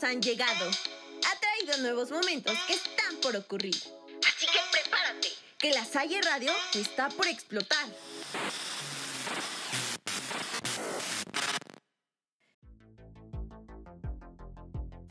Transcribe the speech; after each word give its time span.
han 0.00 0.22
llegado. 0.22 0.70
Ha 0.70 1.40
traído 1.40 1.82
nuevos 1.82 2.10
momentos 2.10 2.56
que 2.66 2.74
están 2.74 3.16
por 3.22 3.36
ocurrir. 3.36 3.74
Así 3.74 4.46
que 4.46 4.58
prepárate, 4.70 5.28
que 5.58 5.70
la 5.70 5.84
Salle 5.84 6.20
Radio 6.22 6.50
está 6.74 7.08
por 7.10 7.26
explotar. 7.26 7.86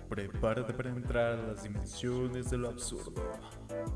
Prepárate 0.09 0.73
para 0.73 0.89
entrar 0.89 1.39
a 1.39 1.47
las 1.47 1.63
dimensiones 1.63 2.49
de 2.49 2.57
lo 2.57 2.69
absurdo. 2.69 3.39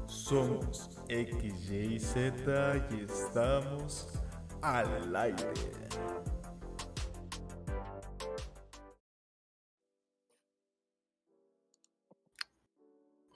Somos 0.08 0.90
X, 1.10 1.72
Y, 1.72 2.00
Z 2.00 2.88
y 2.92 3.04
estamos 3.04 4.08
al 4.62 5.16
aire. 5.16 5.85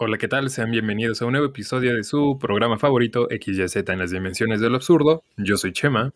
Hola, 0.02 0.17
¿qué 0.17 0.30
tal? 0.30 0.49
Sean 0.49 0.71
bienvenidos 0.71 1.21
a 1.21 1.26
un 1.26 1.34
nuevo 1.34 1.48
episodio 1.48 1.94
de 1.94 2.05
su 2.05 2.38
programa 2.39 2.80
favorito 2.80 3.27
XYZ 3.30 3.76
en 3.89 3.99
las 3.99 4.12
dimensiones 4.12 4.62
del 4.62 4.73
absurdo. 4.73 5.25
Yo 5.35 5.58
soy 5.58 5.73
Chema 5.73 6.13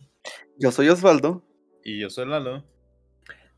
Yo 0.58 0.72
soy 0.72 0.88
Osvaldo. 0.88 1.44
Y 1.84 2.00
yo 2.00 2.10
soy 2.10 2.26
Lalo. 2.26 2.64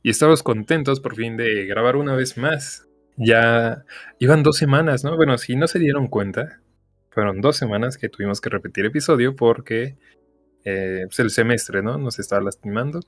y 0.02 0.10
estamos 0.10 0.42
contentos 0.42 1.00
por 1.00 1.16
fin 1.16 1.38
de 1.38 1.68
grabar 1.68 1.96
una 1.96 2.16
vez 2.16 2.40
más. 2.40 2.88
Ya 3.18 3.86
iban 4.18 4.42
dos 4.42 4.58
semanas, 4.58 5.04
¿no? 5.04 5.16
Bueno, 5.16 5.38
si 5.38 5.56
no 5.56 5.68
se 5.68 5.78
dieron 5.78 6.08
cuenta, 6.08 6.60
fueron 7.12 7.40
dos 7.40 7.56
semanas 7.56 7.96
que 8.00 8.10
tuvimos 8.10 8.42
que 8.42 8.50
repetir 8.50 8.84
episodio 8.84 9.36
porque 9.36 9.96
eh, 10.64 11.04
pues 11.06 11.20
el 11.20 11.30
semestre, 11.30 11.84
¿no? 11.84 12.00
Nos 12.00 12.18
estaba 12.18 12.42
lastimando. 12.42 13.00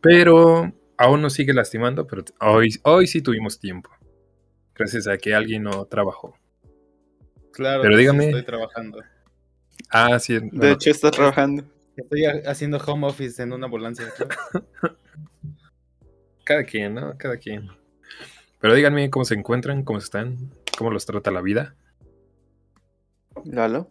Pero 0.00 0.72
aún 0.98 1.22
nos 1.22 1.34
sigue 1.34 1.54
lastimando, 1.54 2.08
pero 2.08 2.24
hoy, 2.40 2.70
hoy 2.82 3.06
sí 3.06 3.22
tuvimos 3.22 3.60
tiempo. 3.60 3.90
Gracias 4.80 5.06
a 5.08 5.18
que 5.18 5.34
alguien 5.34 5.62
no 5.64 5.84
trabajó. 5.84 6.34
Claro, 7.52 7.82
Pero 7.82 7.98
dígame. 7.98 8.28
estoy 8.28 8.44
trabajando. 8.44 9.02
Ah, 9.90 10.18
sí. 10.18 10.38
De 10.52 10.72
hecho, 10.72 10.90
está 10.90 11.10
trabajando. 11.10 11.64
Estoy 11.98 12.24
ha- 12.24 12.40
haciendo 12.50 12.78
home 12.78 13.06
office 13.06 13.42
en 13.42 13.52
una 13.52 13.66
ambulancia. 13.66 14.06
Cada 16.44 16.64
quien, 16.64 16.94
¿no? 16.94 17.14
Cada 17.18 17.36
quien. 17.36 17.68
Pero 18.58 18.74
díganme 18.74 19.10
cómo 19.10 19.26
se 19.26 19.34
encuentran, 19.34 19.84
cómo 19.84 19.98
están, 19.98 20.50
cómo 20.78 20.90
los 20.90 21.04
trata 21.04 21.30
la 21.30 21.42
vida. 21.42 21.76
Lalo. 23.44 23.90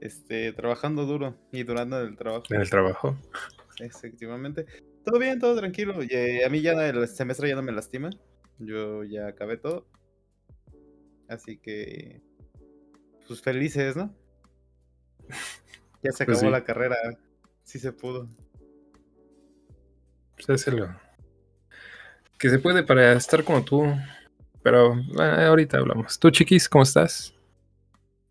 Este, 0.00 0.52
trabajando 0.52 1.06
duro 1.06 1.34
y 1.50 1.64
durando 1.64 2.00
el 2.00 2.16
trabajo. 2.16 2.44
En 2.50 2.60
el 2.60 2.70
trabajo. 2.70 3.18
Efectivamente. 3.80 4.64
Todo 5.04 5.18
bien, 5.18 5.40
todo 5.40 5.56
tranquilo. 5.56 6.04
Y, 6.04 6.08
eh, 6.12 6.44
a 6.44 6.48
mí 6.48 6.60
ya 6.60 6.88
el 6.88 7.08
semestre 7.08 7.48
ya 7.48 7.56
no 7.56 7.62
me 7.62 7.72
lastima. 7.72 8.10
Yo 8.58 9.04
ya 9.04 9.26
acabé 9.28 9.56
todo. 9.56 9.86
Así 11.28 11.58
que. 11.58 12.22
Pues 13.26 13.42
felices, 13.42 13.96
¿no? 13.96 14.14
Ya 16.02 16.12
se 16.12 16.24
Pues 16.24 16.38
acabó 16.38 16.50
sí. 16.50 16.52
la 16.52 16.64
carrera. 16.64 16.96
Sí 17.64 17.78
se 17.80 17.92
pudo. 17.92 18.28
Pues 20.36 20.48
hácelo. 20.48 20.94
Que 22.38 22.48
se 22.50 22.60
puede 22.60 22.84
para 22.84 23.12
estar 23.14 23.42
como 23.42 23.64
tú. 23.64 23.82
Pero 24.62 24.94
ah, 25.18 25.46
ahorita 25.46 25.78
hablamos. 25.78 26.18
Tú, 26.20 26.30
chiquis, 26.30 26.68
¿cómo 26.68 26.84
estás? 26.84 27.34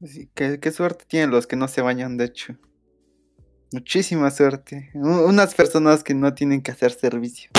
Sí, 0.01 0.29
¿Qué, 0.33 0.59
qué 0.61 0.71
suerte 0.71 1.03
tienen 1.07 1.31
los 1.31 1.45
que 1.45 1.55
no 1.57 1.67
se 1.67 1.81
bañan, 1.81 2.15
de 2.17 2.25
hecho. 2.25 2.55
Muchísima 3.73 4.31
suerte. 4.31 4.89
U- 4.93 5.25
Unas 5.27 5.53
personas 5.53 6.03
que 6.05 6.13
no 6.13 6.33
tienen 6.33 6.61
que 6.61 6.71
hacer 6.71 6.91
servicio. 6.91 7.49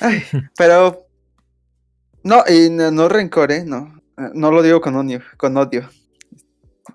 Ay, 0.00 0.22
pero. 0.58 1.01
No, 2.24 2.44
y 2.48 2.70
no, 2.70 2.90
no 2.90 3.08
rencor, 3.08 3.50
¿eh? 3.52 3.64
No. 3.64 4.00
Eh, 4.18 4.30
No 4.34 4.50
lo 4.50 4.62
digo 4.62 4.80
con 4.80 4.94
odio, 4.96 5.20
con 5.36 5.56
odio. 5.56 5.88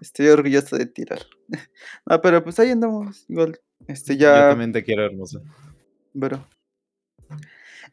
Estoy 0.02 0.28
orgulloso 0.28 0.78
de 0.78 0.86
tirar. 0.86 1.20
No, 2.06 2.22
pero 2.22 2.44
pues 2.44 2.60
ahí 2.60 2.72
andamos. 2.72 3.26
Igual. 3.30 3.60
Este 3.88 4.16
Yo 4.16 4.22
ya. 4.28 4.50
también 4.50 4.72
te 4.74 4.84
quiero, 4.84 5.06
hermoso. 5.06 5.42
Pero. 6.20 6.48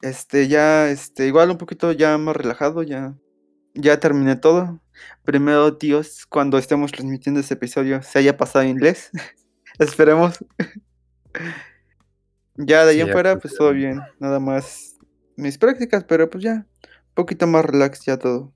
Este, 0.03 0.49
ya, 0.49 0.89
este, 0.91 1.27
igual 1.27 1.51
un 1.51 1.59
poquito 1.59 1.93
ya 1.93 2.17
más 2.19 2.37
relajado, 2.37 2.83
ya. 2.83 3.15
Ya 3.75 3.99
terminé 4.01 4.37
todo. 4.37 4.81
Primero, 5.25 5.71
Dios, 5.73 6.27
cuando 6.27 6.59
estemos 6.59 6.93
transmitiendo 6.93 7.41
este 7.41 7.55
episodio, 7.55 8.03
se 8.03 8.19
haya 8.19 8.37
pasado 8.37 8.65
inglés. 8.65 9.11
Esperemos. 9.79 10.37
ya 12.57 12.85
de 12.85 12.91
ahí 12.91 12.97
Sí, 12.97 13.01
en 13.03 13.07
ya 13.09 13.13
fuera, 13.13 13.39
pues, 13.39 13.55
todo 13.55 13.73
bien. 13.73 14.01
Nada 14.19 14.41
más 14.41 14.97
mis 15.37 15.59
prácticas, 15.59 16.05
pero 16.05 16.31
pues 16.31 16.45
ya. 16.45 16.67
Poquito 17.15 17.47
más 17.47 17.65
relax 17.65 18.05
ya 18.05 18.19
todo. 18.19 18.53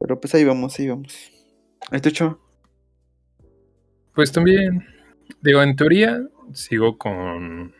Pero 0.00 0.20
pues 0.20 0.34
ahí 0.34 0.44
vamos, 0.44 0.78
ahí 0.78 0.88
vamos. 0.88 1.14
¿Y 1.92 2.00
tú, 2.00 2.10
Cho? 2.10 2.40
Pues 4.14 4.32
también. 4.32 4.86
Digo, 5.42 5.62
en 5.62 5.76
teoría 5.76 6.22
sigo 6.52 6.96
con, 6.96 7.74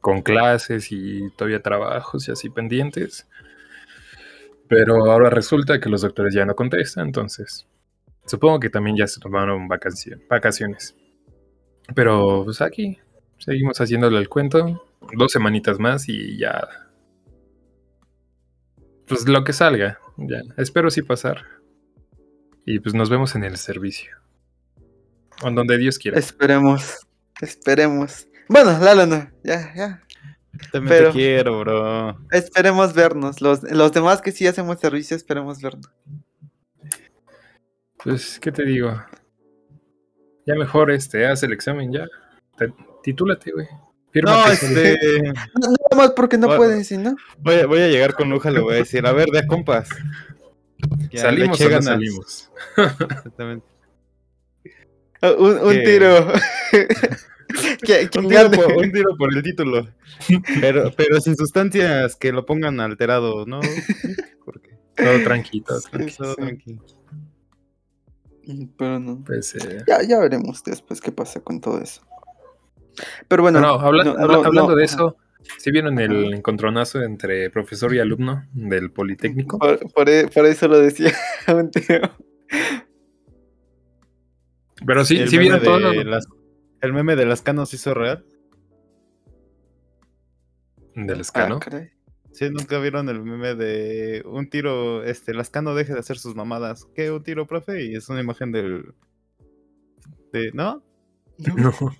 con 0.00 0.22
clases 0.22 0.90
y 0.90 1.30
todavía 1.36 1.62
trabajos 1.62 2.28
y 2.28 2.32
así 2.32 2.50
pendientes. 2.50 3.28
Pero 4.68 5.10
ahora 5.10 5.30
resulta 5.30 5.80
que 5.80 5.88
los 5.88 6.02
doctores 6.02 6.34
ya 6.34 6.44
no 6.44 6.56
contestan, 6.56 7.06
entonces 7.06 7.68
supongo 8.26 8.58
que 8.58 8.68
también 8.70 8.96
ya 8.96 9.06
se 9.06 9.20
tomaron 9.20 9.68
vacacio- 9.68 10.20
vacaciones. 10.28 10.96
Pero 11.94 12.42
pues 12.44 12.60
aquí 12.60 12.98
seguimos 13.38 13.80
haciéndole 13.80 14.18
el 14.18 14.28
cuento. 14.28 14.84
Dos 15.16 15.30
semanitas 15.30 15.78
más 15.78 16.08
y 16.08 16.36
ya. 16.38 16.66
Pues 19.08 19.28
lo 19.28 19.44
que 19.44 19.52
salga. 19.52 19.98
Ya. 20.16 20.40
Espero 20.56 20.90
sí 20.90 21.02
pasar. 21.02 21.44
Y 22.64 22.80
pues 22.80 22.94
nos 22.94 23.08
vemos 23.10 23.34
en 23.34 23.44
el 23.44 23.56
servicio. 23.56 24.16
O 25.42 25.48
en 25.48 25.54
donde 25.54 25.78
Dios 25.78 25.98
quiera. 25.98 26.18
Esperemos. 26.18 27.06
Esperemos. 27.40 28.26
Bueno, 28.48 28.78
Lalo 28.78 29.06
no. 29.06 29.30
Ya, 29.44 29.72
ya. 29.74 30.02
También 30.72 30.88
Pero- 30.96 31.08
te 31.10 31.12
quiero, 31.18 31.60
bro. 31.60 32.18
Esperemos 32.30 32.94
vernos. 32.94 33.40
Los, 33.40 33.62
los 33.62 33.92
demás 33.92 34.22
que 34.22 34.32
sí 34.32 34.46
hacemos 34.46 34.80
servicio, 34.80 35.16
esperemos 35.16 35.60
vernos. 35.60 35.90
Pues, 38.02 38.38
¿qué 38.40 38.52
te 38.52 38.64
digo? 38.64 38.90
Ya 40.46 40.54
mejor 40.54 40.90
este, 40.90 41.26
haz 41.26 41.42
el 41.42 41.52
examen 41.52 41.92
ya. 41.92 42.06
Te- 42.56 42.72
titúlate, 43.02 43.52
güey. 43.52 43.66
Firma 44.12 44.30
No, 44.46 44.52
este. 44.52 44.98
No, 45.54 45.68
nada 45.68 45.96
más 45.96 46.10
porque 46.12 46.38
no 46.38 46.46
Bueno. 46.46 46.62
puedes, 46.62 46.88
¿sí, 46.88 46.96
no? 46.96 47.16
Voy 47.38 47.54
a, 47.56 47.66
voy 47.66 47.80
a 47.80 47.88
llegar 47.88 48.14
con 48.14 48.30
Luja, 48.30 48.50
le 48.50 48.60
voy 48.60 48.74
a 48.74 48.78
decir, 48.78 49.06
a 49.06 49.12
ver, 49.12 49.28
de 49.28 49.46
compas. 49.46 49.88
¿Salimos 51.14 51.60
o 51.60 51.68
no 51.70 51.82
salimos? 51.82 52.50
Exactamente. 52.76 53.66
Ah, 55.22 55.32
Un, 55.32 55.58
un 55.58 55.82
tiro. 55.84 56.32
Un 58.18 58.28
tiro, 58.28 58.50
por, 58.50 58.72
un 58.76 58.92
tiro 58.92 59.16
por 59.16 59.34
el 59.34 59.42
título. 59.42 59.88
Pero, 60.60 60.90
pero 60.96 61.20
sin 61.20 61.36
sustancias 61.36 62.16
que 62.16 62.32
lo 62.32 62.44
pongan 62.44 62.80
alterado, 62.80 63.46
¿no? 63.46 63.60
Porque 64.44 64.76
Todo 64.96 65.22
tranquilo. 65.22 65.66
Sí, 65.80 66.16
todo 66.18 66.30
sí. 66.34 66.36
tranquilo. 66.36 66.82
Pero 68.76 68.98
no. 68.98 69.22
Pues, 69.24 69.54
eh, 69.54 69.84
Ya, 69.86 70.02
ya 70.02 70.18
veremos 70.18 70.62
después 70.64 71.00
qué 71.00 71.12
pasa 71.12 71.40
con 71.40 71.60
todo 71.60 71.80
eso. 71.80 72.02
Pero 73.28 73.42
bueno. 73.42 73.60
no, 73.60 73.74
habla- 73.74 74.04
no, 74.04 74.10
habla- 74.12 74.26
no, 74.38 74.44
hablando 74.44 74.70
no, 74.72 74.76
de 74.76 74.84
eso, 74.84 75.16
¿sí 75.58 75.70
vieron 75.70 75.98
el 75.98 76.34
encontronazo 76.34 77.02
entre 77.02 77.50
profesor 77.50 77.94
y 77.94 77.98
alumno 77.98 78.44
del 78.52 78.90
Politécnico? 78.90 79.58
Por, 79.58 79.78
por 79.92 80.08
e- 80.08 80.28
por 80.28 80.46
eso 80.46 80.68
lo 80.68 80.78
decía 80.78 81.12
un 81.48 81.70
tío. 81.70 82.00
Pero 84.86 85.04
sí, 85.04 85.16
el, 85.18 85.28
sí 85.28 85.38
vieron 85.38 85.62
todo. 85.62 85.90
de 85.90 86.04
las, 86.04 86.26
el 86.80 86.92
meme 86.92 87.16
de 87.16 87.26
las 87.26 87.42
canos 87.42 87.72
hizo 87.74 87.94
real. 87.94 88.24
Del 90.94 91.20
escano. 91.20 91.60
Ah. 91.70 91.82
Sí, 92.32 92.50
nunca 92.50 92.78
vieron 92.78 93.08
el 93.08 93.22
meme 93.22 93.54
de 93.54 94.22
un 94.26 94.50
tiro, 94.50 95.02
este, 95.04 95.32
Lascano 95.32 95.74
deje 95.74 95.94
de 95.94 96.00
hacer 96.00 96.18
sus 96.18 96.34
mamadas. 96.34 96.86
¿Qué? 96.94 97.10
¿Un 97.10 97.22
tiro, 97.22 97.46
profe? 97.46 97.84
Y 97.84 97.94
es 97.96 98.08
una 98.10 98.20
imagen 98.20 98.52
del... 98.52 98.94
De, 100.34 100.50
¿No? 100.52 100.82
No. 101.56 101.72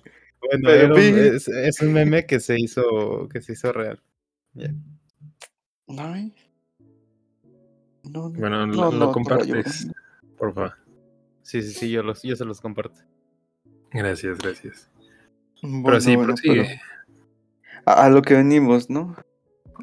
Bueno, 0.49 0.63
Pero 0.63 0.95
un- 0.95 1.01
es, 1.01 1.47
es 1.47 1.81
un 1.81 1.93
meme 1.93 2.25
que 2.25 2.39
se 2.39 2.59
hizo, 2.59 3.27
que 3.29 3.41
se 3.41 3.53
hizo 3.53 3.71
real. 3.73 4.01
Ya. 4.53 4.69
Ay. 5.97 6.33
No, 8.03 8.29
no, 8.29 8.39
Bueno, 8.39 8.65
no, 8.67 8.73
lo, 8.73 8.91
lo 8.91 9.11
compartes, 9.11 9.85
yo- 9.85 9.91
por 10.37 10.53
favor. 10.53 10.73
Sí, 11.43 11.61
sí, 11.61 11.73
sí, 11.73 11.89
yo, 11.91 12.03
los, 12.03 12.21
yo 12.23 12.35
se 12.35 12.45
los 12.45 12.61
comparto. 12.61 12.99
Gracias, 13.91 14.37
gracias. 14.37 14.89
Bueno, 15.61 15.83
pero 15.85 16.01
sí, 16.01 16.15
bueno, 16.15 16.33
prosigue. 16.35 16.79
pero 17.75 17.81
a, 17.85 18.05
a 18.05 18.09
lo 18.09 18.21
que 18.21 18.35
venimos, 18.35 18.89
¿no? 18.89 19.15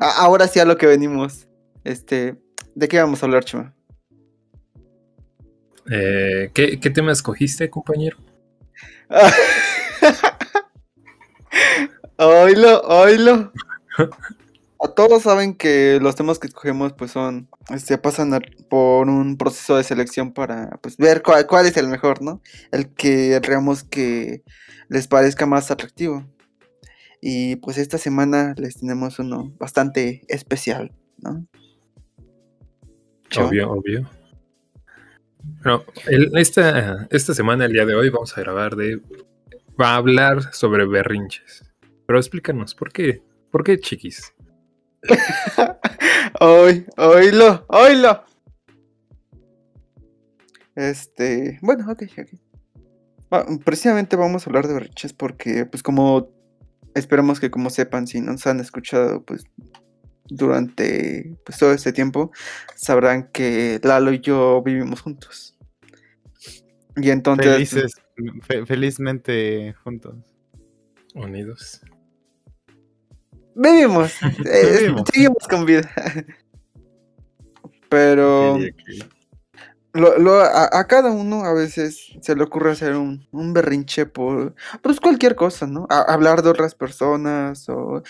A- 0.01 0.23
ahora 0.25 0.47
sí 0.47 0.61
a 0.61 0.65
lo 0.65 0.77
que 0.77 0.87
venimos. 0.87 1.49
Este, 1.85 2.37
¿de 2.75 2.89
qué 2.89 2.99
vamos 2.99 3.23
a 3.23 3.27
hablar, 3.27 3.45
Chema? 3.45 3.75
Eh, 5.91 6.51
¿qué, 6.55 6.81
¿Qué 6.81 6.91
tema 6.91 7.13
escogiste, 7.13 7.69
compañero? 7.69 8.17
Oilo, 12.17 12.81
oilo. 12.83 13.53
todos 14.95 15.23
saben 15.23 15.55
que 15.55 15.99
los 16.01 16.15
temas 16.15 16.39
que 16.39 16.47
escogemos 16.47 16.93
pues 16.93 17.11
son, 17.11 17.49
este, 17.71 17.99
pasan 17.99 18.39
por 18.69 19.09
un 19.09 19.37
proceso 19.37 19.77
de 19.77 19.85
selección 19.85 20.33
para 20.33 20.79
pues 20.83 20.97
ver 20.97 21.23
cuál, 21.23 21.47
cuál 21.47 21.67
es 21.67 21.77
el 21.77 21.89
mejor, 21.89 22.23
¿no? 22.23 22.41
El 22.71 22.93
que 22.95 23.41
creamos 23.43 23.83
que 23.83 24.43
les 24.89 25.09
parezca 25.09 25.47
más 25.47 25.71
atractivo. 25.71 26.25
Y 27.21 27.57
pues 27.57 27.79
esta 27.79 27.97
semana 27.97 28.55
les 28.59 28.81
tenemos 28.81 29.19
uno 29.19 29.53
bastante 29.59 30.23
especial, 30.29 30.93
¿no? 31.19 31.47
Obvio, 33.39 33.71
obvio. 33.71 34.11
Bueno, 35.63 35.85
esta, 36.35 37.07
esta 37.11 37.35
semana, 37.35 37.65
el 37.65 37.73
día 37.73 37.87
de 37.87 37.95
hoy, 37.95 38.11
vamos 38.11 38.37
a 38.37 38.41
grabar 38.41 38.77
de. 38.77 39.01
Va 39.81 39.95
a 39.95 39.97
hablar 39.97 40.53
sobre 40.53 40.87
berrinches. 40.87 41.65
Pero 42.07 42.19
explícanos, 42.19 42.75
¿por 42.75 42.93
qué? 42.93 43.23
¿Por 43.51 43.65
qué 43.65 43.79
chiquis? 43.79 44.35
Hoy, 46.41 46.87
oílo, 46.97 47.65
oílo. 47.69 48.25
Este, 50.75 51.59
bueno, 51.63 51.91
ok, 51.91 52.03
ok. 52.19 52.29
Precisamente 53.65 54.17
vamos 54.17 54.47
a 54.47 54.51
hablar 54.51 54.69
de 54.69 54.75
berrinches 54.75 55.13
porque, 55.13 55.67
pues, 55.67 55.83
como 55.83 56.29
esperamos 56.95 57.41
que, 57.41 57.51
como 57.51 57.71
sepan, 57.71 58.07
si 58.07 58.21
nos 58.21 58.47
han 58.47 58.61
escuchado, 58.61 59.25
pues, 59.25 59.45
durante 60.27 61.37
pues, 61.45 61.59
todo 61.59 61.73
este 61.73 61.93
tiempo, 61.93 62.31
sabrán 62.77 63.29
que 63.33 63.81
Lalo 63.83 64.13
y 64.13 64.21
yo 64.21 64.63
vivimos 64.63 65.01
juntos. 65.01 65.57
Y 66.97 67.11
entonces, 67.11 67.53
Felices, 67.53 67.95
fe- 68.43 68.67
felizmente 68.67 69.75
juntos. 69.85 70.15
Unidos. 71.15 71.81
vivimos, 73.55 74.13
eh, 74.45 74.79
Vivimos. 74.81 75.03
seguimos 75.13 75.49
con 75.49 75.65
vida. 75.65 75.91
Pero... 77.89 78.59
Lo, 79.93 80.19
lo- 80.19 80.41
a, 80.41 80.69
a 80.73 80.89
cada 80.89 81.13
uno 81.13 81.45
a 81.45 81.55
veces 81.55 82.17
se 82.21 82.35
le 82.35 82.43
ocurre 82.43 82.73
hacer 82.73 82.97
un, 82.97 83.29
un 83.31 83.53
berrinche 83.53 84.07
por 84.07 84.53
pues 84.83 84.99
cualquier 84.99 85.37
cosa, 85.37 85.69
¿no? 85.69 85.87
A- 85.89 86.13
hablar 86.13 86.43
de 86.43 86.49
otras 86.51 86.75
personas 86.75 87.69
o 87.69 88.03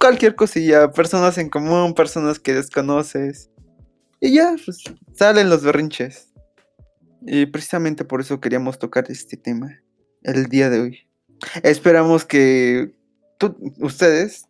cualquier 0.00 0.34
cosilla, 0.34 0.90
personas 0.90 1.36
en 1.36 1.50
común, 1.50 1.92
personas 1.92 2.38
que 2.40 2.54
desconoces. 2.54 3.50
Y 4.20 4.32
ya, 4.36 4.54
pues 4.64 4.84
salen 5.12 5.50
los 5.50 5.62
berrinches. 5.62 6.31
Y 7.26 7.46
precisamente 7.46 8.04
por 8.04 8.20
eso 8.20 8.40
queríamos 8.40 8.78
tocar 8.78 9.04
este 9.08 9.36
tema 9.36 9.80
el 10.22 10.46
día 10.46 10.70
de 10.70 10.80
hoy. 10.80 10.98
Esperamos 11.62 12.24
que 12.24 12.94
tú- 13.38 13.56
ustedes 13.80 14.44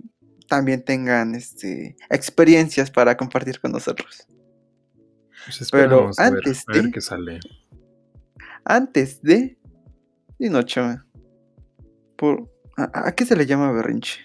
también 0.49 0.83
tengan 0.83 1.35
este, 1.35 1.97
experiencias 2.11 2.91
para 2.91 3.17
compartir 3.17 3.61
con 3.61 3.73
nosotros. 3.73 4.27
pues 5.47 5.69
Pero 5.71 6.07
ver- 6.07 6.15
antes 6.19 6.65
ver 6.67 6.83
de- 6.85 6.91
qué 6.93 7.01
sale. 7.01 7.41
antes 8.65 9.23
de. 9.23 9.59
Y 10.39 10.49
no, 10.49 10.63
chava. 10.63 11.05
Por, 12.17 12.51
a, 12.77 13.09
a 13.09 13.13
qué 13.15 13.25
se 13.27 13.37
le 13.37 13.47
llama 13.47 13.73
berrinche? 13.73 14.21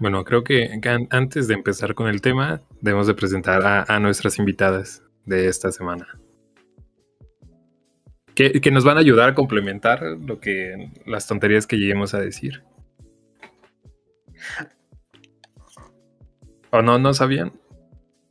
Bueno, 0.00 0.24
creo 0.24 0.44
que 0.44 0.78
que 0.80 0.88
an- 0.88 1.08
antes 1.10 1.48
de 1.48 1.54
empezar 1.54 1.94
con 1.94 2.08
el 2.08 2.20
tema, 2.20 2.60
debemos 2.80 3.06
de 3.06 3.14
presentar 3.14 3.64
a, 3.66 3.82
a 3.88 3.98
nuestras 4.00 4.38
invitadas 4.38 5.02
de 5.26 5.48
esta 5.48 5.72
semana. 5.72 6.06
Que, 8.38 8.60
que 8.60 8.70
nos 8.70 8.84
van 8.84 8.96
a 8.96 9.00
ayudar 9.00 9.30
a 9.30 9.34
complementar 9.34 10.00
lo 10.00 10.38
que 10.38 10.92
las 11.06 11.26
tonterías 11.26 11.66
que 11.66 11.76
lleguemos 11.76 12.14
a 12.14 12.20
decir. 12.20 12.62
¿O 16.70 16.80
no, 16.80 17.00
no 17.00 17.14
sabían? 17.14 17.52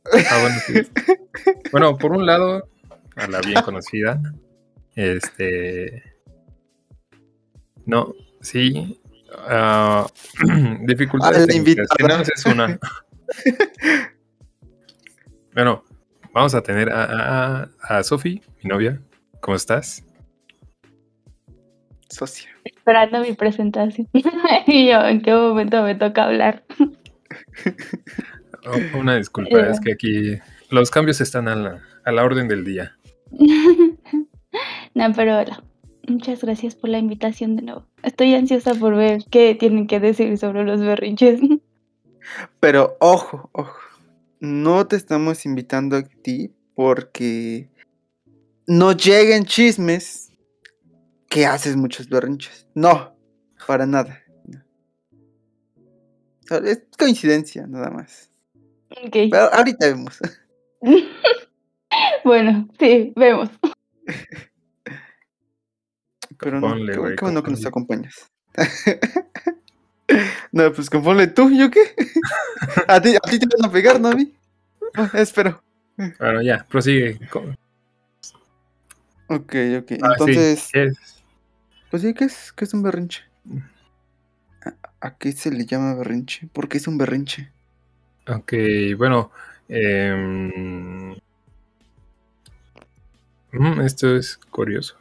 Ah, 0.06 0.38
bueno, 0.40 0.56
sí. 0.66 0.90
Bueno, 1.72 1.98
por 1.98 2.12
un 2.12 2.24
lado, 2.24 2.70
a 3.16 3.26
la 3.26 3.42
bien 3.42 3.60
conocida, 3.60 4.18
este... 4.94 6.04
No, 7.84 8.14
sí. 8.40 8.98
ah, 9.46 10.06
dificultades 10.86 11.48
técnicas, 11.48 11.86
no, 12.00 12.22
es 12.22 12.46
una. 12.46 12.78
bueno, 15.52 15.84
vamos 16.32 16.54
a 16.54 16.62
tener 16.62 16.88
a, 16.88 17.58
a, 17.58 17.70
a 17.82 18.02
Sofi, 18.02 18.40
mi 18.62 18.70
novia. 18.70 19.02
¿Cómo 19.40 19.56
estás? 19.56 20.04
Socio. 22.08 22.48
esperando 22.64 23.20
mi 23.20 23.34
presentación. 23.34 24.08
y 24.66 24.88
yo, 24.88 25.04
¿en 25.06 25.20
qué 25.22 25.32
momento 25.34 25.82
me 25.82 25.94
toca 25.94 26.24
hablar? 26.24 26.64
Oh, 28.66 28.98
una 28.98 29.16
disculpa, 29.16 29.60
es 29.68 29.80
que 29.80 29.92
aquí 29.92 30.38
los 30.68 30.90
cambios 30.90 31.20
están 31.20 31.48
a 31.48 31.54
la, 31.54 31.82
a 32.04 32.12
la 32.12 32.24
orden 32.24 32.48
del 32.48 32.64
día. 32.64 32.96
no, 33.30 35.12
pero 35.14 35.38
hola. 35.38 35.62
Muchas 36.06 36.42
gracias 36.42 36.74
por 36.74 36.90
la 36.90 36.98
invitación 36.98 37.56
de 37.56 37.62
nuevo. 37.62 37.86
Estoy 38.02 38.34
ansiosa 38.34 38.74
por 38.74 38.96
ver 38.96 39.22
qué 39.30 39.54
tienen 39.54 39.86
que 39.86 40.00
decir 40.00 40.36
sobre 40.38 40.64
los 40.64 40.80
berrinches. 40.80 41.40
Pero 42.60 42.96
ojo, 43.00 43.50
ojo. 43.52 43.78
No 44.40 44.86
te 44.86 44.96
estamos 44.96 45.44
invitando 45.44 45.96
a 45.96 46.02
ti 46.02 46.50
porque 46.74 47.68
no 48.68 48.92
lleguen 48.92 49.44
chismes 49.46 50.30
que 51.28 51.46
haces 51.46 51.74
muchos 51.74 52.08
berrinches. 52.08 52.68
No, 52.74 53.16
para 53.66 53.86
nada. 53.86 54.22
Es 56.64 56.82
coincidencia, 56.98 57.66
nada 57.66 57.90
más. 57.90 58.30
Ok. 58.90 59.16
Pero 59.30 59.52
ahorita 59.52 59.86
vemos. 59.86 60.18
bueno, 62.24 62.68
sí, 62.78 63.12
vemos. 63.16 63.48
Pero 66.38 66.60
no, 66.60 66.68
Ponle, 66.68 66.92
qué, 66.92 66.98
güey, 66.98 67.16
qué 67.16 67.24
bueno 67.24 67.42
que 67.42 67.50
nos 67.50 67.66
acompañas. 67.66 68.30
no, 70.52 70.72
pues 70.72 70.88
componle 70.88 71.26
tú, 71.26 71.50
¿yo 71.50 71.70
qué? 71.70 71.94
a, 72.86 73.00
ti, 73.00 73.16
a 73.16 73.20
ti 73.28 73.38
te 73.38 73.46
van 73.56 73.68
a 73.68 73.72
pegar, 73.72 73.98
¿no? 74.00 74.08
A 74.08 74.14
mí. 74.14 74.32
Espero. 75.14 75.62
Bueno, 75.96 76.42
ya, 76.42 76.64
prosigue. 76.68 77.18
con- 77.28 77.56
Ok, 79.28 79.54
ok. 79.78 79.92
Ah, 80.02 80.14
sí, 80.18 80.30
Entonces, 80.30 80.70
¿qué 80.72 80.82
es? 80.84 81.22
pues 81.90 82.02
sí, 82.02 82.14
¿qué 82.14 82.24
es, 82.24 82.52
qué 82.52 82.64
es 82.64 82.74
un 82.74 82.82
berrinche? 82.82 83.22
¿A, 84.64 84.74
a 85.06 85.16
qué 85.18 85.32
se 85.32 85.50
le 85.50 85.66
llama 85.66 85.94
berrinche? 85.94 86.48
¿Por 86.52 86.68
qué 86.68 86.78
es 86.78 86.86
un 86.88 86.98
berrinche? 86.98 87.50
Ok, 88.26 88.52
bueno. 88.96 89.30
em, 89.68 91.12
mm, 93.52 93.80
esto 93.84 94.16
es 94.16 94.36
curioso. 94.50 94.96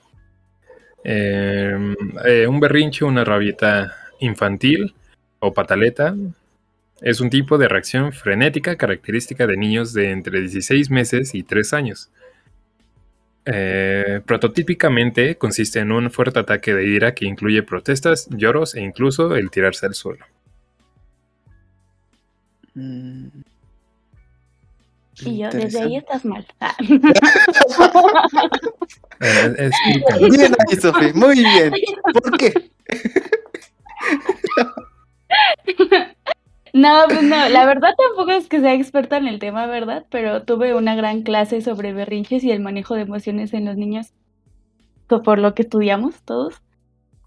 Em, 1.03 1.95
eh, 2.25 2.47
un 2.47 2.59
berrinche, 2.59 3.05
una 3.05 3.23
rabieta 3.23 3.95
infantil 4.19 4.93
o 5.39 5.53
pataleta 5.53 6.15
es 7.01 7.21
un 7.21 7.29
tipo 7.29 7.57
de 7.57 7.67
reacción 7.67 8.11
frenética 8.11 8.75
característica 8.75 9.47
de 9.47 9.55
niños 9.55 9.93
de 9.93 10.11
entre 10.11 10.41
16 10.41 10.89
meses 10.89 11.33
y 11.35 11.43
3 11.43 11.73
años. 11.73 12.09
Eh, 13.49 14.19
prototípicamente 14.25 15.37
consiste 15.37 15.79
en 15.79 15.93
un 15.93 16.11
fuerte 16.11 16.39
ataque 16.39 16.73
de 16.73 16.85
ira 16.85 17.15
que 17.15 17.25
incluye 17.25 17.63
protestas, 17.63 18.27
lloros 18.29 18.75
e 18.75 18.81
incluso 18.81 19.35
el 19.35 19.49
tirarse 19.49 19.85
al 19.85 19.93
suelo. 19.93 20.25
Mm, 22.75 23.27
Y 25.21 25.37
yo, 25.39 25.49
desde 25.49 25.81
ahí 25.81 25.95
estás 25.97 26.25
mal. 26.25 26.45
Ah. 26.59 26.75
Eh. 29.19 29.71
Bien 30.29 30.53
ahí, 30.69 30.77
Sofi, 30.79 31.11
muy 31.13 31.39
bien. 31.39 31.73
¿Por 32.13 32.37
qué? 32.37 32.53
No, 36.77 37.05
pues 37.07 37.23
no, 37.23 37.49
la 37.49 37.65
verdad 37.65 37.89
tampoco 37.97 38.31
es 38.31 38.47
que 38.47 38.59
sea 38.59 38.73
experta 38.73 39.17
en 39.17 39.27
el 39.27 39.39
tema, 39.39 39.65
¿verdad? 39.67 40.05
Pero 40.09 40.43
tuve 40.43 40.75
una 40.75 40.95
gran 40.95 41.23
clase 41.23 41.61
sobre 41.61 41.93
berrinches 41.93 42.43
y 42.43 42.51
el 42.51 42.59
manejo 42.59 42.95
de 42.95 43.01
emociones 43.01 43.53
en 43.53 43.65
los 43.65 43.77
niños, 43.77 44.13
por 45.07 45.39
lo 45.39 45.55
que 45.55 45.63
estudiamos 45.63 46.21
todos. 46.23 46.61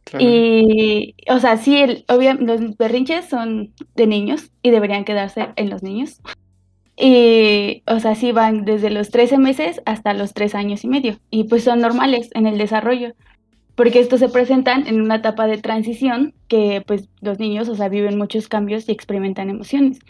Claro. 0.04 0.24
Y, 0.24 1.14
o 1.28 1.38
sea, 1.38 1.56
sí, 1.56 1.78
el, 1.78 2.04
obvia- 2.08 2.34
los 2.34 2.76
berrinches 2.76 3.26
son 3.28 3.72
de 3.96 4.06
niños 4.06 4.50
y 4.62 4.70
deberían 4.70 5.04
quedarse 5.04 5.48
en 5.56 5.70
los 5.70 5.82
niños. 5.82 6.20
Y, 6.96 7.82
o 7.86 7.98
sea, 8.00 8.14
sí 8.14 8.32
van 8.32 8.64
desde 8.64 8.90
los 8.90 9.10
13 9.10 9.38
meses 9.38 9.80
hasta 9.86 10.12
los 10.12 10.34
3 10.34 10.54
años 10.54 10.84
y 10.84 10.88
medio. 10.88 11.18
Y 11.30 11.44
pues 11.44 11.64
son 11.64 11.80
normales 11.80 12.28
en 12.34 12.46
el 12.46 12.58
desarrollo, 12.58 13.14
porque 13.74 14.00
estos 14.00 14.20
se 14.20 14.28
presentan 14.28 14.86
en 14.86 15.00
una 15.00 15.16
etapa 15.16 15.46
de 15.46 15.58
transición 15.58 16.34
que 16.48 16.82
pues 16.86 17.08
los 17.20 17.38
niños, 17.38 17.68
o 17.68 17.74
sea, 17.74 17.88
viven 17.88 18.18
muchos 18.18 18.48
cambios 18.48 18.88
y 18.88 18.92
experimentan 18.92 19.50
emociones. 19.50 20.00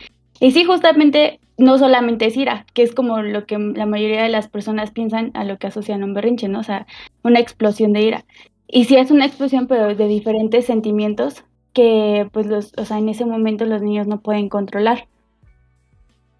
Y 0.40 0.52
sí, 0.52 0.64
justamente, 0.64 1.38
no 1.58 1.78
solamente 1.78 2.26
es 2.26 2.36
ira, 2.36 2.64
que 2.72 2.82
es 2.82 2.94
como 2.94 3.20
lo 3.22 3.44
que 3.44 3.58
la 3.58 3.86
mayoría 3.86 4.22
de 4.22 4.30
las 4.30 4.48
personas 4.48 4.90
piensan 4.90 5.30
a 5.34 5.44
lo 5.44 5.58
que 5.58 5.66
asocian 5.66 6.02
a 6.02 6.06
un 6.06 6.14
berrinche, 6.14 6.48
¿no? 6.48 6.60
O 6.60 6.64
sea, 6.64 6.86
una 7.22 7.40
explosión 7.40 7.92
de 7.92 8.02
ira. 8.02 8.24
Y 8.66 8.84
sí 8.84 8.96
es 8.96 9.10
una 9.10 9.26
explosión, 9.26 9.66
pero 9.66 9.94
de 9.94 10.06
diferentes 10.06 10.64
sentimientos 10.64 11.44
que 11.72 12.28
pues 12.32 12.46
los, 12.46 12.72
o 12.76 12.84
sea, 12.84 12.98
en 12.98 13.08
ese 13.08 13.26
momento 13.26 13.64
los 13.64 13.82
niños 13.82 14.06
no 14.06 14.20
pueden 14.20 14.48
controlar. 14.48 15.08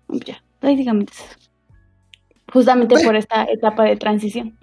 Ya, 0.09 0.43
eso. 0.63 1.25
Justamente 2.53 2.97
por 3.05 3.17
esta 3.17 3.45
etapa 3.45 3.85
de 3.85 3.97
transición. 3.97 4.57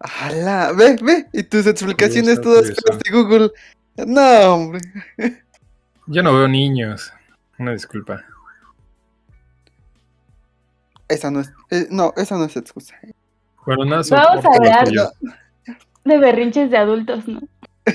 ¡Hala! 0.00 0.72
Ve, 0.72 0.96
ve. 1.02 1.26
Y 1.32 1.42
tus 1.42 1.66
explicaciones 1.66 2.38
Curioso, 2.40 2.62
todas 2.62 2.80
curioso. 2.82 3.00
de 3.04 3.10
Google. 3.10 3.50
No, 4.06 4.54
hombre. 4.54 4.80
Yo 6.06 6.22
no 6.22 6.34
veo 6.34 6.48
niños. 6.48 7.12
Una 7.58 7.72
disculpa. 7.72 8.24
Esa 11.08 11.30
no 11.30 11.40
es. 11.40 11.52
eh, 11.70 11.86
no, 11.90 12.12
esa 12.16 12.36
no 12.36 12.44
es 12.44 12.56
excusa. 12.56 12.94
Bueno, 13.66 13.84
nada, 13.84 14.02
Vamos 14.10 14.44
a 14.44 14.48
hablar 14.56 14.88
de 16.04 16.18
berrinches 16.18 16.70
de 16.70 16.76
adultos, 16.76 17.26
¿no? 17.28 17.40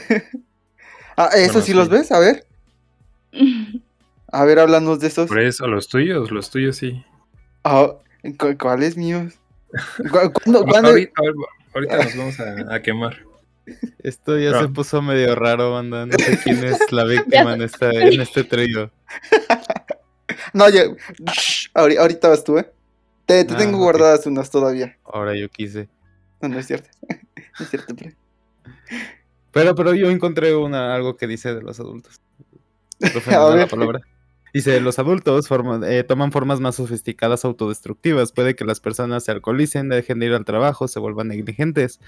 Ah, 1.17 1.29
¿eso 1.33 1.53
Bueno, 1.53 1.65
sí 1.65 1.73
los 1.73 1.87
ves? 1.87 2.11
A 2.11 2.19
ver. 2.19 2.45
A 4.31 4.43
ver, 4.43 4.59
háblanos 4.59 4.99
de 4.99 5.07
esos. 5.07 5.29
Por 5.29 5.39
eso, 5.39 5.65
los 5.65 5.87
tuyos, 5.87 6.29
los 6.29 6.49
tuyos 6.49 6.75
sí. 6.75 7.05
¿cu- 7.63 8.57
¿Cuáles 8.59 8.97
míos? 8.97 9.33
¿Cu- 10.11 10.33
¿Cuándo? 10.43 10.65
Cuándo- 10.67 10.89
ahorita, 10.89 11.13
ahorita 11.75 11.97
nos 12.03 12.17
vamos 12.17 12.39
a, 12.39 12.73
a 12.75 12.81
quemar. 12.81 13.17
Esto 14.03 14.37
ya 14.37 14.59
se 14.61 14.67
puso 14.69 15.01
medio 15.01 15.35
raro, 15.35 15.71
banda. 15.73 16.05
No 16.05 16.17
sé 16.17 16.39
quién 16.43 16.63
es 16.63 16.91
la 16.91 17.03
víctima 17.05 17.53
en, 17.53 17.61
esta, 17.63 17.91
en 17.91 18.21
este 18.21 18.43
trío. 18.43 18.91
No. 20.53 20.67
Shh, 20.69 21.69
ahori- 21.73 21.97
ahorita 21.97 22.29
vas 22.29 22.43
tú, 22.43 22.57
¿eh? 22.57 22.71
Te, 23.25 23.43
te 23.43 23.53
Ah, 23.53 23.57
tengo 23.57 23.77
guardadas 23.77 24.25
unas 24.25 24.49
todavía. 24.49 24.97
Ahora 25.03 25.35
yo 25.35 25.49
quise. 25.49 25.89
No, 26.41 26.47
no 26.49 26.59
es 26.59 26.67
cierto. 26.67 26.89
No 27.59 27.65
es 27.65 27.69
cierto, 27.69 27.93
pero. 27.95 28.11
Pero, 29.51 29.75
pero 29.75 29.93
yo 29.93 30.09
encontré 30.09 30.55
una, 30.55 30.95
algo 30.95 31.15
que 31.17 31.27
dice 31.27 31.53
de 31.53 31.61
los 31.61 31.79
adultos. 31.79 32.21
Profe, 32.99 33.33
A 33.33 33.37
¿nos 33.37 33.43
da 33.45 33.49
la 33.49 33.55
ver. 33.55 33.67
palabra? 33.69 33.99
Dice, 34.55 34.79
los 34.79 34.99
adultos 34.99 35.49
forman- 35.49 35.83
eh, 35.83 36.05
toman 36.05 36.31
formas 36.31 36.61
más 36.61 36.75
sofisticadas 36.75 37.43
autodestructivas. 37.43 38.31
Puede 38.31 38.55
que 38.55 38.63
las 38.63 38.79
personas 38.79 39.25
se 39.25 39.31
alcoholicen, 39.33 39.89
dejen 39.89 40.19
de 40.19 40.27
ir 40.27 40.33
al 40.33 40.45
trabajo, 40.45 40.87
se 40.87 40.97
vuelvan 40.97 41.27
negligentes. 41.27 41.99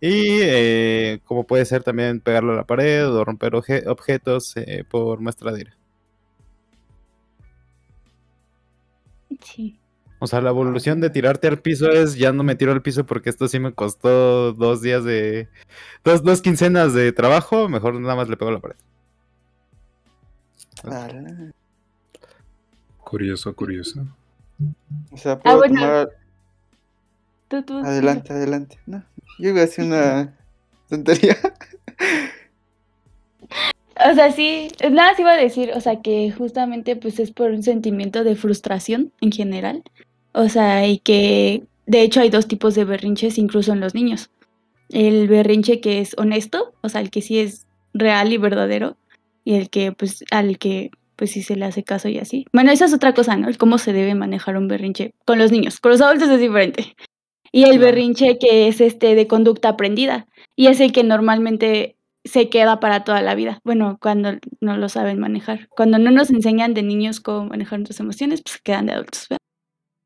Y 0.00 0.40
eh, 0.42 1.20
como 1.24 1.46
puede 1.46 1.64
ser 1.66 1.84
también 1.84 2.18
pegarlo 2.18 2.52
a 2.52 2.56
la 2.56 2.66
pared 2.66 3.08
o 3.08 3.24
romper 3.24 3.54
objetos 3.54 4.56
eh, 4.56 4.82
por 4.90 5.20
muestra 5.20 5.52
de 5.52 5.60
ira. 5.60 5.76
Sí. 9.40 9.78
O 10.18 10.26
sea, 10.26 10.40
la 10.40 10.50
evolución 10.50 11.00
de 11.00 11.10
tirarte 11.10 11.46
al 11.46 11.60
piso 11.60 11.92
es 11.92 12.16
ya 12.16 12.32
no 12.32 12.42
me 12.42 12.56
tiro 12.56 12.72
al 12.72 12.82
piso 12.82 13.06
porque 13.06 13.30
esto 13.30 13.46
sí 13.46 13.60
me 13.60 13.72
costó 13.72 14.52
dos 14.52 14.82
días 14.82 15.04
de... 15.04 15.48
Dos, 16.02 16.24
dos 16.24 16.42
quincenas 16.42 16.92
de 16.92 17.12
trabajo, 17.12 17.68
mejor 17.68 17.94
nada 18.00 18.16
más 18.16 18.28
le 18.28 18.36
pego 18.36 18.50
a 18.50 18.54
la 18.54 18.60
pared. 18.60 18.76
Curioso, 23.04 23.54
curioso. 23.54 24.06
O 25.12 25.16
sea, 25.16 25.38
puedo 25.38 25.56
Ah, 25.56 25.58
bueno. 25.58 25.80
tomar. 25.80 26.08
Tú, 27.48 27.62
tú, 27.62 27.78
Adelante, 27.78 28.32
adelante. 28.32 28.78
No, 28.86 29.02
yo 29.38 29.50
iba 29.50 29.60
a 29.60 29.64
hacer 29.64 29.84
una 29.84 30.34
tontería. 30.88 31.36
O 34.10 34.14
sea, 34.14 34.32
sí, 34.32 34.68
nada 34.90 35.10
más 35.12 35.20
iba 35.20 35.30
a 35.32 35.36
decir, 35.36 35.70
o 35.74 35.80
sea, 35.80 36.02
que 36.02 36.32
justamente 36.36 36.96
pues 36.96 37.20
es 37.20 37.30
por 37.30 37.50
un 37.52 37.62
sentimiento 37.62 38.24
de 38.24 38.34
frustración 38.34 39.12
en 39.20 39.30
general. 39.30 39.82
O 40.32 40.48
sea, 40.48 40.86
y 40.86 40.98
que 40.98 41.62
de 41.86 42.02
hecho 42.02 42.20
hay 42.20 42.28
dos 42.30 42.48
tipos 42.48 42.74
de 42.74 42.84
berrinches 42.84 43.38
incluso 43.38 43.72
en 43.72 43.80
los 43.80 43.94
niños. 43.94 44.30
El 44.88 45.28
berrinche 45.28 45.80
que 45.80 46.00
es 46.00 46.14
honesto, 46.18 46.74
o 46.80 46.88
sea, 46.88 47.00
el 47.02 47.10
que 47.10 47.22
sí 47.22 47.38
es 47.38 47.66
real 47.92 48.32
y 48.32 48.36
verdadero, 48.38 48.96
y 49.44 49.54
el 49.54 49.70
que 49.70 49.92
pues 49.92 50.24
al 50.32 50.58
que 50.58 50.90
pues 51.16 51.32
sí 51.32 51.42
se 51.42 51.56
le 51.56 51.64
hace 51.64 51.84
caso 51.84 52.08
y 52.08 52.18
así. 52.18 52.46
Bueno, 52.52 52.70
esa 52.70 52.84
es 52.86 52.94
otra 52.94 53.14
cosa, 53.14 53.36
¿no? 53.36 53.48
El 53.48 53.58
cómo 53.58 53.78
se 53.78 53.92
debe 53.92 54.14
manejar 54.14 54.56
un 54.56 54.68
berrinche 54.68 55.14
con 55.24 55.38
los 55.38 55.52
niños. 55.52 55.80
Con 55.80 55.92
los 55.92 56.00
adultos 56.00 56.28
es 56.28 56.40
diferente. 56.40 56.96
Y 57.52 57.64
el 57.64 57.78
berrinche 57.78 58.38
que 58.38 58.66
es 58.66 58.80
este 58.80 59.14
de 59.14 59.28
conducta 59.28 59.68
aprendida, 59.68 60.26
y 60.56 60.66
es 60.66 60.80
el 60.80 60.92
que 60.92 61.04
normalmente 61.04 61.96
se 62.24 62.48
queda 62.48 62.80
para 62.80 63.04
toda 63.04 63.22
la 63.22 63.34
vida. 63.34 63.60
Bueno, 63.64 63.98
cuando 64.00 64.32
no 64.60 64.76
lo 64.76 64.88
saben 64.88 65.20
manejar. 65.20 65.68
Cuando 65.68 65.98
no 65.98 66.10
nos 66.10 66.30
enseñan 66.30 66.74
de 66.74 66.82
niños 66.82 67.20
cómo 67.20 67.46
manejar 67.46 67.78
nuestras 67.78 68.00
emociones, 68.00 68.42
pues 68.42 68.60
quedan 68.62 68.86
de 68.86 68.94
adultos. 68.94 69.26
¿verdad? 69.28 69.38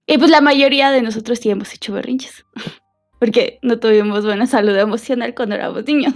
Y 0.06 0.18
pues 0.18 0.30
la 0.30 0.40
mayoría 0.40 0.90
de 0.90 1.02
nosotros 1.02 1.38
sí 1.38 1.50
hemos 1.50 1.72
hecho 1.74 1.92
berrinches. 1.92 2.44
Porque 3.20 3.58
no 3.62 3.78
tuvimos 3.78 4.24
buena 4.24 4.46
salud 4.46 4.76
emocional 4.76 5.34
cuando 5.34 5.54
éramos 5.54 5.86
niños. 5.86 6.14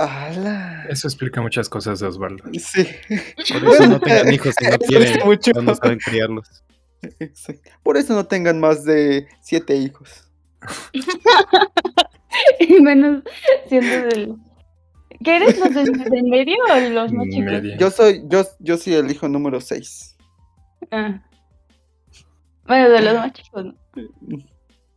¡Hala! 0.00 0.86
Eso 0.88 1.08
explica 1.08 1.42
muchas 1.42 1.68
cosas 1.68 2.00
de 2.00 2.06
Osvaldo. 2.06 2.44
Sí. 2.54 2.86
Por 3.52 3.64
eso 3.74 3.86
no 3.86 4.00
tengan 4.00 4.32
hijos 4.32 4.54
si 4.58 4.66
no 4.66 4.78
quieren 4.78 5.26
mucho. 5.26 5.52
no 5.52 5.74
saben 5.74 5.98
criarlos. 5.98 6.64
Exacto. 7.18 7.70
Por 7.82 7.98
eso 7.98 8.14
no 8.14 8.24
tengan 8.26 8.60
más 8.60 8.84
de 8.84 9.28
siete 9.42 9.76
hijos. 9.76 10.30
Y 12.60 12.80
menos 12.80 13.22
siendo 13.68 14.06
del... 14.06 14.36
¿Qué 15.24 15.36
eres? 15.36 15.58
¿Los 15.58 15.74
del, 15.74 15.92
del 15.92 16.22
medio 16.22 16.56
o 16.64 16.80
los 16.90 17.12
más 17.12 17.26
chicos? 17.26 17.52
Media. 17.52 17.76
Yo 17.76 17.90
soy, 17.90 18.22
yo, 18.26 18.44
yo 18.60 18.78
soy 18.78 18.94
el 18.94 19.10
hijo 19.10 19.28
número 19.28 19.60
6. 19.60 20.16
Ah. 20.92 21.20
Bueno, 22.66 22.88
de 22.88 23.02
los 23.02 23.14
más 23.14 23.32
chicos. 23.32 23.64
¿no? 23.66 23.74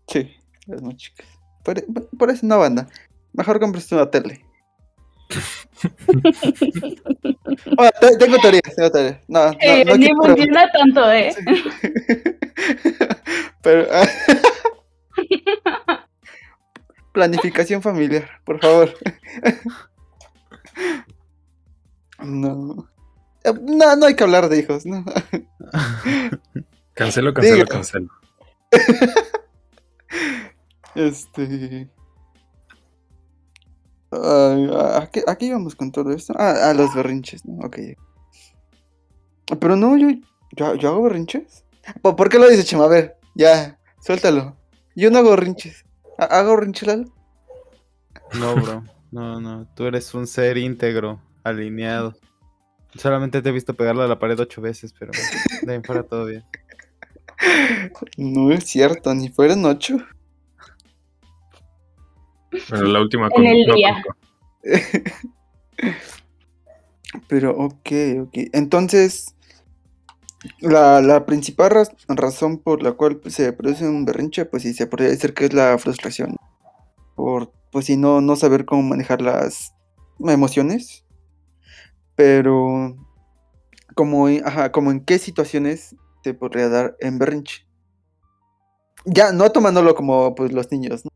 Sí, 0.08 0.32
las 0.68 0.82
más 0.82 0.96
chicas. 0.96 1.28
Por, 1.64 1.84
por 2.18 2.30
eso 2.30 2.46
no 2.46 2.60
banda. 2.60 2.88
Mejor 3.34 3.60
compres 3.60 3.92
una 3.92 4.10
tele. 4.10 4.46
Bueno, 7.76 7.92
tengo 8.20 8.38
teorías, 8.38 8.76
tengo 8.76 8.92
teorías. 8.92 9.18
No, 9.28 9.52
no, 9.52 9.58
Eh, 9.60 9.84
no 9.86 9.98
ni 9.98 10.08
funciona 10.08 10.72
tanto, 10.72 11.12
¿eh? 11.12 11.36
Pero. 13.62 13.88
Planificación 17.14 17.82
familiar, 17.82 18.30
por 18.44 18.60
favor. 18.60 18.94
No. 22.20 22.88
No, 23.62 23.96
no 23.98 24.06
hay 24.06 24.16
que 24.16 24.24
hablar 24.24 24.48
de 24.48 24.60
hijos, 24.60 24.86
no. 24.86 25.04
Cancelo, 26.94 27.34
cancelo, 27.34 27.66
cancelo. 27.66 28.08
Este. 30.96 31.90
Ay, 34.22 34.70
¿a, 34.74 35.10
qué, 35.12 35.24
a 35.26 35.36
qué 35.36 35.46
íbamos 35.48 35.76
con 35.76 35.92
todo 35.92 36.12
esto? 36.12 36.34
Ah, 36.38 36.70
a 36.70 36.74
los 36.74 36.94
berrinches, 36.96 37.46
¿no? 37.46 37.66
Ok. 37.66 37.78
Pero 39.60 39.76
no, 39.76 39.98
yo, 39.98 40.08
yo, 40.52 40.76
yo 40.76 40.90
hago 40.90 41.04
berrinches. 41.04 41.66
¿Por, 42.02 42.16
por 42.16 42.30
qué 42.30 42.40
lo 42.40 42.48
dices, 42.50 42.66
Chema? 42.66 42.86
A 42.86 42.90
ver, 42.90 43.18
ya, 43.36 43.78
suéltalo. 44.02 44.56
Yo 44.96 45.12
no 45.12 45.20
hago 45.20 45.32
berrinches. 45.32 45.84
¿Ha- 46.18 46.26
¿Hago 46.40 46.56
berrinches, 46.56 46.88
Lalo? 46.88 47.06
No, 48.34 48.56
bro. 48.56 48.84
No, 49.12 49.40
no. 49.40 49.68
Tú 49.76 49.86
eres 49.86 50.14
un 50.14 50.26
ser 50.28 50.58
íntegro, 50.58 51.20
alineado. 51.44 52.16
Solamente 52.96 53.42
te 53.42 53.50
he 53.50 53.52
visto 53.52 53.74
pegarle 53.74 54.04
a 54.04 54.08
la 54.08 54.20
pared 54.20 54.40
ocho 54.40 54.62
veces, 54.62 54.94
pero 54.98 55.12
de 55.64 55.74
ahí 55.74 55.82
fuera 55.84 56.04
todo 56.04 56.26
bien. 56.26 56.44
No 58.18 58.52
es 58.52 58.66
cierto, 58.66 59.14
ni 59.14 59.30
fueron 59.30 59.66
ocho. 59.66 59.98
Bueno, 62.70 62.86
la 62.86 63.02
última 63.02 63.30
En 63.36 63.46
el 63.46 63.66
no 63.68 63.76
día. 63.76 64.04
Pero, 67.28 67.52
ok, 67.58 67.90
ok. 68.22 68.34
Entonces, 68.54 69.36
la, 70.60 71.02
la 71.02 71.26
principal 71.26 71.70
raz- 71.72 71.92
razón 72.08 72.58
por 72.58 72.82
la 72.82 72.94
cual 72.94 73.18
pues, 73.18 73.36
se 73.36 73.54
produce 73.54 73.88
un 73.88 74.06
berrinche, 74.06 74.46
pues 74.46 74.64
sí, 74.64 74.74
se 74.74 74.88
podría 74.88 75.10
decir 75.10 75.34
que 75.34 75.46
es 75.46 75.54
la 75.54 75.78
frustración. 75.78 76.36
Por, 77.16 77.52
pues 77.72 77.86
sí, 77.86 77.98
no, 77.98 78.22
no 78.22 78.36
saber 78.36 78.66
cómo 78.66 78.82
manejar 78.84 79.22
las 79.22 79.74
emociones. 80.20 81.06
Pero, 82.16 82.96
como, 83.96 84.28
en- 84.30 84.46
ajá, 84.48 84.72
como 84.72 84.92
en 84.92 85.02
qué 85.04 85.20
situaciones 85.20 85.96
se 86.24 86.34
podría 86.34 86.70
dar 86.70 86.96
en 87.00 87.20
berrinche. 87.20 87.68
Ya, 89.06 89.32
no 89.34 89.52
tomándolo 89.52 89.96
como 89.96 90.34
pues 90.34 90.52
los 90.54 90.72
niños, 90.72 91.04
¿no? 91.06 91.12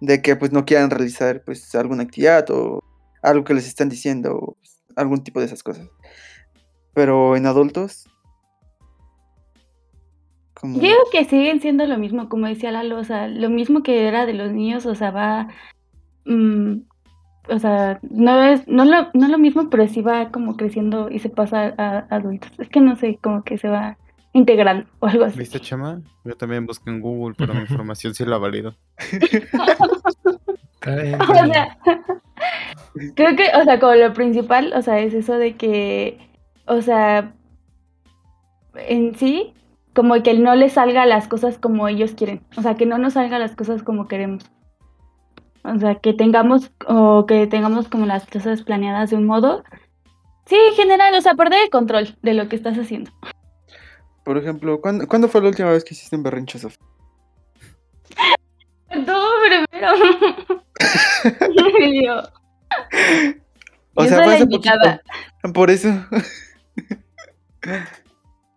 De 0.00 0.20
que 0.20 0.36
pues 0.36 0.52
no 0.52 0.64
quieran 0.64 0.90
realizar 0.90 1.42
pues 1.44 1.74
alguna 1.74 2.02
actividad 2.02 2.50
o 2.50 2.82
algo 3.22 3.44
que 3.44 3.54
les 3.54 3.66
están 3.66 3.88
diciendo, 3.88 4.56
pues, 4.60 4.82
algún 4.94 5.24
tipo 5.24 5.40
de 5.40 5.46
esas 5.46 5.62
cosas. 5.62 5.88
Pero 6.94 7.36
en 7.36 7.46
adultos, 7.46 8.08
digo 10.62 10.96
que 11.12 11.24
siguen 11.24 11.60
siendo 11.60 11.86
lo 11.86 11.98
mismo, 11.98 12.28
como 12.28 12.46
decía 12.46 12.72
Lalo, 12.72 12.98
o 12.98 13.04
sea, 13.04 13.28
lo 13.28 13.50
mismo 13.50 13.82
que 13.82 14.06
era 14.06 14.26
de 14.26 14.34
los 14.34 14.52
niños, 14.52 14.86
o 14.86 14.94
sea, 14.94 15.10
va, 15.10 15.48
mm, 16.24 16.78
o 17.48 17.58
sea, 17.58 17.98
no 18.02 18.42
es, 18.42 18.66
no 18.66 18.84
lo, 18.84 19.08
no 19.14 19.28
lo 19.28 19.38
mismo, 19.38 19.70
pero 19.70 19.86
sí 19.88 20.02
va 20.02 20.30
como 20.30 20.56
creciendo 20.56 21.10
y 21.10 21.18
se 21.18 21.28
pasa 21.28 21.74
a, 21.76 22.06
adultos. 22.10 22.50
Es 22.58 22.68
que 22.68 22.80
no 22.80 22.96
sé, 22.96 23.18
como 23.22 23.44
que 23.44 23.58
se 23.58 23.68
va 23.68 23.98
integrando 24.36 24.86
o 25.00 25.06
algo 25.06 25.24
así. 25.24 25.38
¿Viste, 25.38 25.60
Chama? 25.60 26.02
Yo 26.24 26.36
también 26.36 26.66
busqué 26.66 26.90
en 26.90 27.00
Google, 27.00 27.34
pero 27.36 27.54
mi 27.54 27.60
información 27.68 28.14
sí 28.14 28.24
la 28.24 28.38
valido. 28.38 28.74
O 30.86 31.46
sea, 31.46 31.78
creo 33.16 33.34
que, 33.34 33.50
o 33.56 33.64
sea, 33.64 33.80
como 33.80 33.94
lo 33.94 34.12
principal, 34.12 34.72
o 34.76 34.82
sea, 34.82 35.00
es 35.00 35.14
eso 35.14 35.36
de 35.36 35.56
que, 35.56 36.18
o 36.66 36.80
sea, 36.80 37.32
en 38.74 39.16
sí, 39.16 39.52
como 39.94 40.22
que 40.22 40.34
no 40.34 40.54
les 40.54 40.74
salga 40.74 41.04
las 41.06 41.26
cosas 41.26 41.58
como 41.58 41.88
ellos 41.88 42.12
quieren. 42.12 42.42
O 42.56 42.62
sea, 42.62 42.76
que 42.76 42.86
no 42.86 42.98
nos 42.98 43.14
salgan 43.14 43.40
las 43.40 43.56
cosas 43.56 43.82
como 43.82 44.06
queremos. 44.06 44.44
O 45.64 45.76
sea, 45.78 45.96
que 45.96 46.12
tengamos, 46.12 46.70
o 46.86 47.26
que 47.26 47.48
tengamos 47.48 47.88
como 47.88 48.06
las 48.06 48.24
cosas 48.26 48.62
planeadas 48.62 49.10
de 49.10 49.16
un 49.16 49.26
modo. 49.26 49.64
Sí, 50.44 50.56
en 50.68 50.74
general, 50.74 51.14
o 51.14 51.20
sea, 51.20 51.34
perder 51.34 51.64
el 51.64 51.70
control 51.70 52.14
de 52.22 52.34
lo 52.34 52.48
que 52.48 52.54
estás 52.54 52.78
haciendo. 52.78 53.10
Por 54.26 54.36
ejemplo, 54.38 54.80
¿cuándo, 54.80 55.06
¿cuándo 55.06 55.28
fue 55.28 55.40
la 55.40 55.50
última 55.50 55.70
vez 55.70 55.84
que 55.84 55.94
hiciste 55.94 56.16
un 56.16 56.24
berrinche, 56.24 56.58
Sofía? 56.58 56.84
Tú 58.90 59.12
primero. 61.72 62.22
O 63.98 64.04
sea, 64.04 64.22
fue 64.24 64.38
invitada. 64.40 65.00
poquito. 65.40 65.52
Por 65.54 65.70
eso. 65.70 65.88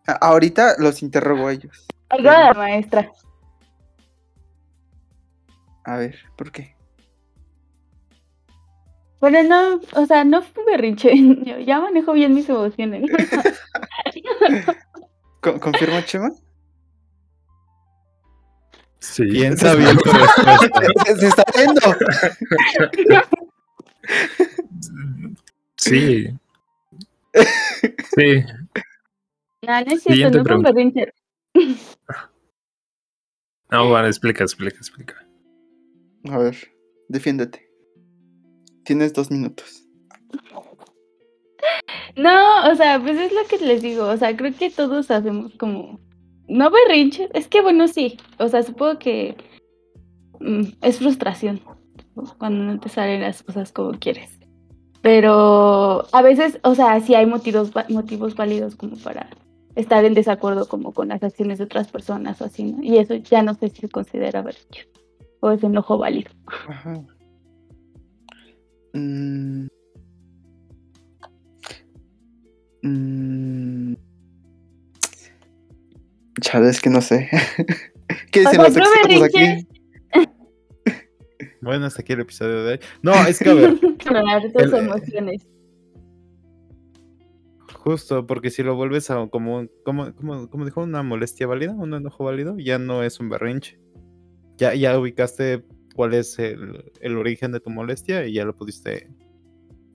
A- 0.08 0.12
Ahorita 0.20 0.74
los 0.80 1.02
interrogo 1.04 1.48
a 1.48 1.54
ellos. 1.54 1.88
Algo 2.10 2.30
de 2.30 2.38
la 2.38 2.54
maestra. 2.54 3.10
A 5.86 5.96
ver, 5.98 6.18
¿por 6.36 6.52
qué? 6.52 6.76
Bueno, 9.22 9.44
no, 9.44 9.80
o 9.94 10.06
sea, 10.08 10.26
no 10.26 10.42
fue 10.42 10.66
berrinche. 10.66 11.12
Yo 11.46 11.60
ya 11.60 11.80
manejo 11.80 12.12
bien 12.12 12.34
mis 12.34 12.50
emociones. 12.50 13.10
¿Con- 15.42 15.60
¿Confirma, 15.60 16.04
Chema? 16.06 16.32
Sí. 19.00 19.24
Piensa 19.24 19.76
bien 19.76 19.98
tu 19.98 20.12
respuesta. 20.12 20.82
Se, 21.20 21.28
está 21.28 21.44
viendo. 21.56 21.82
Sí. 25.78 26.28
Sí. 28.16 28.44
No, 29.66 29.82
no 29.82 29.92
es 29.94 30.04
cierto, 30.04 30.38
no 30.38 30.44
pregunta. 30.44 30.72
berrinche. 30.72 31.14
No, 33.72 33.88
bueno, 33.90 34.08
explica, 34.08 34.44
explica, 34.44 34.78
explica. 34.78 35.16
A 36.30 36.38
ver, 36.38 36.58
defiéndete. 37.08 37.70
Tienes 38.84 39.14
dos 39.14 39.32
minutos. 39.32 39.84
No, 42.16 42.72
o 42.72 42.76
sea, 42.76 43.00
pues 43.00 43.18
es 43.18 43.32
lo 43.32 43.46
que 43.48 43.64
les 43.66 43.82
digo, 43.82 44.06
o 44.06 44.18
sea, 44.18 44.36
creo 44.36 44.54
que 44.54 44.70
todos 44.70 45.12
hacemos 45.12 45.54
como, 45.56 46.00
no 46.48 46.70
berrinches, 46.70 47.30
es 47.34 47.48
que 47.48 47.62
bueno, 47.62 47.88
sí, 47.88 48.18
o 48.38 48.48
sea, 48.48 48.64
supongo 48.64 49.00
que 49.00 49.36
mm, 50.40 50.64
es 50.82 51.00
frustración 51.00 51.62
¿no? 52.16 52.24
cuando 52.38 52.64
no 52.64 52.80
te 52.80 52.90
salen 52.90 53.22
las 53.22 53.44
cosas 53.44 53.72
como 53.72 53.92
quieres, 53.92 54.40
pero 55.02 56.06
a 56.12 56.22
veces, 56.22 56.60
o 56.64 56.76
sea, 56.76 57.00
sí 57.02 57.16
hay 57.16 57.26
motivos, 57.26 57.72
motivos 57.90 58.36
válidos 58.36 58.76
como 58.76 58.98
para 58.98 59.30
estar 59.76 60.04
en 60.04 60.14
desacuerdo 60.14 60.68
como 60.68 60.94
con 60.94 61.10
las 61.10 61.24
acciones 61.24 61.58
de 61.60 61.66
otras 61.66 61.90
personas 61.90 62.42
o 62.42 62.46
así, 62.46 62.64
¿no? 62.64 62.84
Y 62.84 62.98
eso 62.98 63.16
ya 63.16 63.42
no 63.44 63.54
sé 63.54 63.70
si 63.70 63.82
se 63.82 63.90
considera 63.90 64.42
berrinche 64.42 64.90
o 65.40 65.52
es 65.52 65.64
enojo 65.64 65.98
válido. 65.98 66.32
Ajá. 66.68 67.02
Mm. 68.94 69.68
Mm. 72.82 73.94
Chale, 76.42 76.70
es 76.70 76.82
que 76.82 76.90
no 76.90 77.02
sé. 77.02 77.30
¿Qué 78.32 78.40
O 78.46 78.50
dicen 78.50 78.58
los 78.64 78.78
expertos 78.78 79.24
aquí? 79.24 79.68
Bueno, 81.62 81.86
hasta 81.88 82.02
aquí 82.02 82.14
el 82.14 82.22
episodio 82.22 82.64
de 82.64 82.72
hoy. 82.74 82.80
No, 83.02 83.14
es 83.28 83.38
que 83.40 83.50
a 83.50 83.54
ver, 83.54 83.78
Controlar 83.82 84.42
tus 84.52 84.64
El- 84.64 84.74
emociones. 84.76 85.46
justo, 87.74 88.26
porque 88.26 88.50
si 88.50 88.64
lo 88.64 88.76
vuelves 88.76 89.10
a 89.12 89.28
como, 89.28 89.68
como, 89.84 90.14
como, 90.16 90.50
como 90.50 90.66
dijo, 90.66 90.82
una 90.84 91.04
molestia 91.04 91.48
válida, 91.48 91.74
un 91.74 91.94
enojo 91.94 92.24
válido, 92.24 92.58
ya 92.58 92.80
no 92.80 93.04
es 93.04 93.20
un 93.20 93.28
berrinche. 93.30 93.78
Ya, 94.58 94.74
ya 94.74 94.98
ubicaste 94.98 95.66
cuál 95.96 96.14
es 96.14 96.40
el, 96.40 96.92
el 97.02 97.18
origen 97.18 97.52
de 97.52 97.60
tu 97.60 97.70
molestia 97.70 98.26
y 98.26 98.34
ya 98.34 98.46
lo 98.46 98.56
pudiste. 98.56 99.10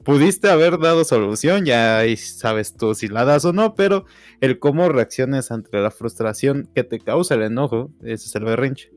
Pudiste 0.04 0.50
haber 0.50 0.78
dado 0.78 1.04
solución, 1.04 1.64
ya 1.64 2.02
sabes 2.18 2.74
tú 2.74 2.94
si 2.94 3.08
la 3.08 3.24
das 3.24 3.44
o 3.46 3.52
no, 3.52 3.74
pero 3.74 4.04
el 4.40 4.58
cómo 4.58 4.88
reacciones 4.90 5.50
ante 5.50 5.78
la 5.80 5.90
frustración 5.90 6.68
que 6.74 6.84
te 6.84 7.00
causa 7.00 7.34
el 7.34 7.42
enojo, 7.42 7.90
ese 8.02 8.26
es 8.26 8.34
el 8.34 8.44
berrinche. 8.44 8.90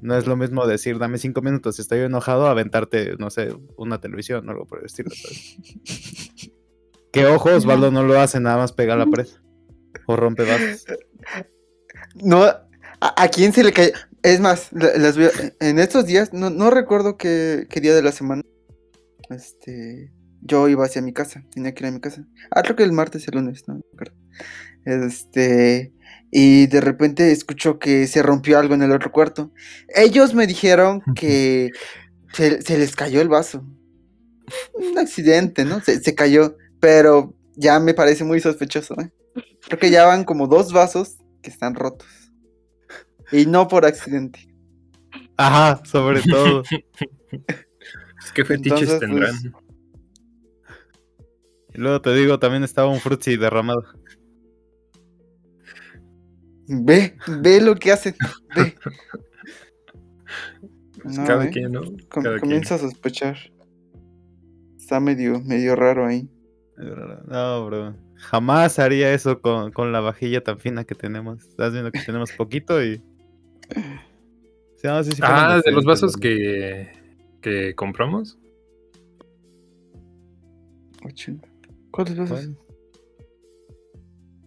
No 0.00 0.16
es 0.16 0.28
lo 0.28 0.36
mismo 0.36 0.64
decir, 0.68 0.98
dame 0.98 1.18
cinco 1.18 1.42
minutos, 1.42 1.80
estoy 1.80 2.00
enojado, 2.00 2.46
a 2.46 2.52
aventarte, 2.52 3.16
no 3.18 3.30
sé, 3.30 3.52
una 3.76 4.00
televisión 4.00 4.48
o 4.48 4.52
algo 4.52 4.66
por 4.66 4.78
el 4.78 4.86
estilo. 4.86 5.10
que 7.12 7.26
ojo, 7.26 7.50
Osvaldo 7.50 7.90
no 7.90 8.04
lo 8.04 8.20
hace, 8.20 8.38
nada 8.38 8.58
más 8.58 8.72
pega 8.72 8.94
a 8.94 8.98
la 8.98 9.06
pared. 9.06 9.26
O 10.06 10.14
rompe 10.14 10.44
vasos. 10.44 10.84
No, 12.14 12.44
¿a, 12.44 12.62
a 13.00 13.28
quién 13.28 13.52
se 13.52 13.64
le 13.64 13.72
cayó? 13.72 13.90
Es 14.22 14.38
más, 14.38 14.68
la- 14.72 14.96
las 14.96 15.16
en 15.60 15.78
estos 15.80 16.06
días, 16.06 16.32
no, 16.32 16.50
no 16.50 16.70
recuerdo 16.70 17.16
qué, 17.16 17.66
qué 17.68 17.80
día 17.80 17.94
de 17.94 18.02
la 18.02 18.12
semana. 18.12 18.42
Este, 19.30 20.12
yo 20.42 20.68
iba 20.68 20.84
hacia 20.84 21.02
mi 21.02 21.12
casa, 21.12 21.44
tenía 21.50 21.74
que 21.74 21.84
ir 21.84 21.88
a 21.88 21.92
mi 21.92 22.00
casa. 22.00 22.26
Ah, 22.50 22.62
creo 22.62 22.76
que 22.76 22.82
el 22.82 22.92
martes 22.92 23.22
y 23.22 23.30
el 23.30 23.36
lunes, 23.36 23.64
no 23.66 23.74
me 23.74 23.80
acuerdo. 23.92 24.14
Este, 24.84 25.92
y 26.30 26.66
de 26.66 26.80
repente 26.80 27.30
escucho 27.32 27.78
que 27.78 28.06
se 28.06 28.22
rompió 28.22 28.58
algo 28.58 28.74
en 28.74 28.82
el 28.82 28.92
otro 28.92 29.12
cuarto. 29.12 29.52
Ellos 29.94 30.34
me 30.34 30.46
dijeron 30.46 31.02
que 31.14 31.70
se, 32.32 32.62
se 32.62 32.78
les 32.78 32.94
cayó 32.94 33.20
el 33.20 33.28
vaso. 33.28 33.64
Un 34.74 34.98
accidente, 34.98 35.64
¿no? 35.64 35.80
Se, 35.80 36.00
se 36.00 36.14
cayó, 36.14 36.56
pero 36.80 37.34
ya 37.56 37.78
me 37.80 37.94
parece 37.94 38.24
muy 38.24 38.40
sospechoso, 38.40 38.98
¿eh? 39.00 39.10
Creo 39.66 39.78
que 39.78 39.90
ya 39.90 40.06
van 40.06 40.24
como 40.24 40.46
dos 40.46 40.72
vasos 40.72 41.18
que 41.42 41.50
están 41.50 41.74
rotos. 41.74 42.08
Y 43.30 43.46
no 43.46 43.68
por 43.68 43.84
accidente. 43.84 44.48
Ajá, 45.36 45.82
sobre 45.84 46.22
todo. 46.22 46.62
¿Qué 48.32 48.44
fetiches 48.44 48.82
Entonces, 48.90 49.00
tendrán? 49.00 49.34
pues, 49.52 49.64
Y 51.74 51.78
luego 51.80 52.00
te 52.00 52.14
digo, 52.14 52.38
también 52.38 52.64
estaba 52.64 52.88
un 52.88 53.00
frutzi 53.00 53.36
derramado. 53.36 53.82
Ve, 56.66 57.16
ve 57.42 57.60
lo 57.60 57.74
que 57.76 57.92
hacen. 57.92 58.14
Ve. 58.54 58.74
Pues 61.02 61.16
No, 61.18 61.24
cada 61.26 61.46
¿eh? 61.46 61.50
quien, 61.50 61.72
¿no? 61.72 61.82
Com- 62.08 62.22
Cada 62.24 62.38
comienzo 62.40 62.74
a 62.74 62.78
sospechar. 62.78 63.36
Está 64.76 65.00
medio, 65.00 65.40
medio 65.40 65.76
raro 65.76 66.06
ahí. 66.06 66.28
No, 67.26 67.66
bro. 67.66 67.96
Jamás 68.16 68.78
haría 68.78 69.12
eso 69.14 69.40
con, 69.40 69.70
con 69.72 69.92
la 69.92 70.00
vajilla 70.00 70.42
tan 70.42 70.58
fina 70.58 70.84
que 70.84 70.94
tenemos. 70.94 71.44
Estás 71.44 71.72
viendo 71.72 71.90
que 71.92 72.00
tenemos 72.00 72.32
poquito 72.32 72.82
y. 72.82 73.02
Sí, 74.80 74.86
no, 74.86 75.02
sí, 75.02 75.10
sí 75.10 75.16
fueron 75.16 75.36
Ah, 75.36 75.60
de 75.64 75.72
los 75.72 75.84
vasos 75.84 76.16
que, 76.16 76.88
que 77.40 77.74
compramos. 77.74 78.38
Oh, 81.04 81.10
chinga. 81.12 81.48
¿Cuáles 81.90 82.16
vasos? 82.16 82.30
Bueno. 82.46 82.56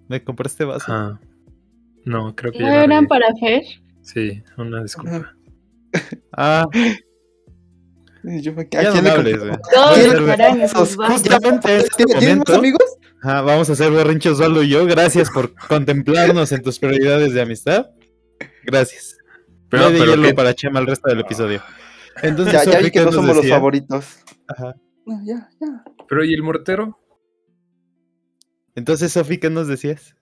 Me 0.08 0.24
compraste 0.24 0.66
vaso. 0.66 0.86
Ah. 0.92 1.20
No, 2.04 2.36
creo 2.36 2.52
que 2.52 2.60
¿No 2.60 2.66
ya 2.68 2.84
eran 2.84 3.08
para 3.08 3.28
Fer? 3.40 3.64
Sí, 4.02 4.44
una 4.58 4.84
disculpa. 4.84 5.34
Ah, 6.34 6.66
yo, 8.24 8.52
¿A 8.58 8.64
ya 8.64 8.92
quién 8.92 9.04
no 9.04 9.12
hables, 9.12 9.40
güey. 9.40 9.52
Todos. 9.74 10.96
Justamente 10.96 11.72
en 11.72 11.78
este 11.78 12.04
¿Tienes 12.06 12.20
tienes 12.20 12.38
más 12.38 12.48
momento, 12.48 12.56
amigos? 12.56 12.84
ajá, 13.22 13.42
vamos 13.42 13.70
a 13.70 13.74
hacer 13.74 13.92
berrinche 13.92 14.30
Osvaldo 14.30 14.64
y 14.64 14.70
yo. 14.70 14.86
Gracias 14.86 15.30
por 15.30 15.54
contemplarnos 15.68 16.52
en 16.52 16.62
tus 16.62 16.80
prioridades 16.80 17.34
de 17.34 17.42
amistad. 17.42 17.92
Gracias. 18.64 19.18
Pero, 19.70 19.90
de 19.92 20.00
pero 20.00 20.12
hielo 20.12 20.28
¿qué- 20.30 20.34
para 20.34 20.54
Chema 20.54 20.80
el 20.80 20.88
resto 20.88 21.10
del 21.10 21.20
episodio. 21.22 21.62
Entonces, 22.22 22.54
Ya, 22.54 22.64
ya 22.64 22.72
Sofi, 22.72 22.84
vi 22.86 22.92
que 22.92 23.00
¿qué 23.00 23.06
no 23.06 23.12
somos 23.12 23.36
los 23.38 23.48
favoritos. 23.48 24.20
Ajá. 24.48 24.76
No, 25.06 25.20
ya, 25.26 25.50
ya. 25.60 25.84
pero 26.08 26.24
¿y 26.24 26.34
el 26.34 26.44
mortero? 26.44 27.00
Entonces, 28.76 29.12
Sofi, 29.12 29.38
¿qué 29.38 29.50
nos 29.50 29.68
decías? 29.68 30.16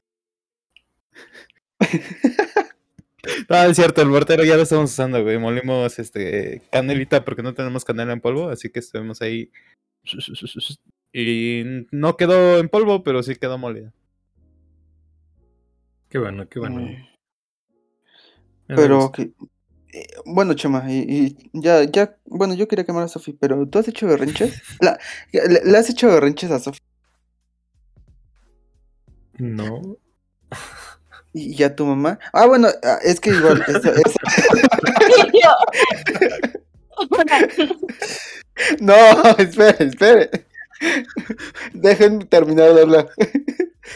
No, 3.49 3.63
es 3.63 3.75
cierto, 3.75 4.01
el 4.01 4.09
mortero 4.09 4.43
ya 4.43 4.55
lo 4.55 4.63
estamos 4.63 4.91
usando, 4.91 5.21
güey. 5.23 5.37
Molimos 5.37 5.99
este 5.99 6.61
canelita 6.71 7.23
porque 7.25 7.43
no 7.43 7.53
tenemos 7.53 7.85
canela 7.85 8.13
en 8.13 8.21
polvo, 8.21 8.49
así 8.49 8.69
que 8.69 8.79
estuvimos 8.79 9.21
ahí. 9.21 9.51
Y 11.13 11.63
no 11.91 12.17
quedó 12.17 12.59
en 12.59 12.69
polvo, 12.69 13.03
pero 13.03 13.23
sí 13.23 13.35
quedó 13.35 13.57
molida. 13.57 13.93
Qué 16.09 16.17
bueno, 16.17 16.47
qué 16.49 16.59
bueno. 16.59 16.81
Mm, 16.81 18.75
Pero 18.75 19.11
que. 19.11 19.31
Eh, 19.93 20.07
Bueno, 20.25 20.53
Chema, 20.53 20.83
y, 20.91 20.97
y 20.99 21.49
ya, 21.53 21.83
ya, 21.83 22.15
bueno, 22.25 22.53
yo 22.53 22.67
quería 22.67 22.85
quemar 22.85 23.03
a 23.03 23.07
Sofi, 23.07 23.33
pero 23.33 23.67
¿tú 23.67 23.79
has 23.79 23.87
hecho 23.87 24.07
berrinches? 24.07 24.61
La, 24.81 24.99
le, 25.31 25.61
le 25.63 25.77
has 25.77 25.89
hecho 25.89 26.07
berrinches 26.07 26.51
a 26.51 26.59
Sofi 26.59 26.79
No. 29.37 29.97
y, 31.33 31.59
y 31.59 31.63
a 31.63 31.75
tu 31.75 31.85
mamá. 31.85 32.19
Ah, 32.33 32.45
bueno, 32.47 32.67
ah, 32.83 32.99
es 33.03 33.19
que 33.19 33.29
igual, 33.31 33.63
eso- 33.67 33.93
eso- 33.93 34.19
No, 38.81 38.95
espere, 39.37 39.85
espere. 39.85 40.29
Dejen 41.73 42.27
terminar 42.27 42.73
de 42.73 42.81
hablar. 42.81 43.09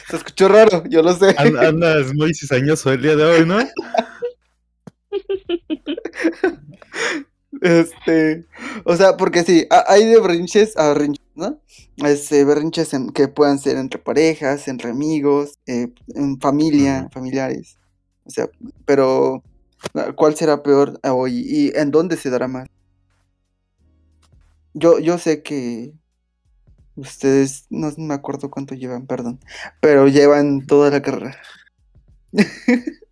Se 0.10 0.16
escuchó 0.16 0.48
raro, 0.48 0.84
yo 0.90 1.02
lo 1.02 1.14
sé. 1.14 1.36
An- 1.38 1.58
Andas 1.58 2.14
muy 2.14 2.34
cizañoso 2.34 2.92
el 2.94 3.02
día 3.02 3.16
de 3.16 3.24
hoy, 3.24 3.46
¿no? 3.46 3.60
Este, 7.62 8.46
o 8.84 8.96
sea, 8.96 9.16
porque 9.16 9.44
sí, 9.44 9.68
ha- 9.70 9.86
hay 9.88 10.06
de 10.06 10.20
berrinches 10.20 10.76
a 10.78 10.88
berrinches, 10.90 11.24
¿no? 11.36 11.60
Este, 11.98 12.44
berrinches 12.46 12.94
en, 12.94 13.10
que 13.12 13.28
puedan 13.28 13.60
ser 13.60 13.78
entre 13.78 14.00
parejas, 14.00 14.68
entre 14.68 14.90
amigos, 14.90 15.60
eh, 15.68 15.90
en 16.16 16.40
familia, 16.40 17.10
familiares. 17.14 17.78
O 18.26 18.30
sea, 18.32 18.50
pero 18.86 19.44
¿cuál 20.16 20.36
será 20.36 20.64
peor 20.64 21.00
hoy 21.04 21.44
y 21.48 21.78
en 21.78 21.92
dónde 21.92 22.18
se 22.18 22.30
dará 22.30 22.48
más? 22.48 22.68
Yo, 24.74 25.00
yo 25.00 25.18
sé 25.18 25.44
que 25.44 25.94
ustedes, 26.96 27.66
no 27.70 27.92
me 27.98 28.14
acuerdo 28.14 28.50
cuánto 28.50 28.76
llevan, 28.76 29.08
perdón, 29.08 29.40
pero 29.82 30.08
llevan 30.08 30.66
toda 30.66 30.90
la 30.92 31.02
carrera. 31.02 31.38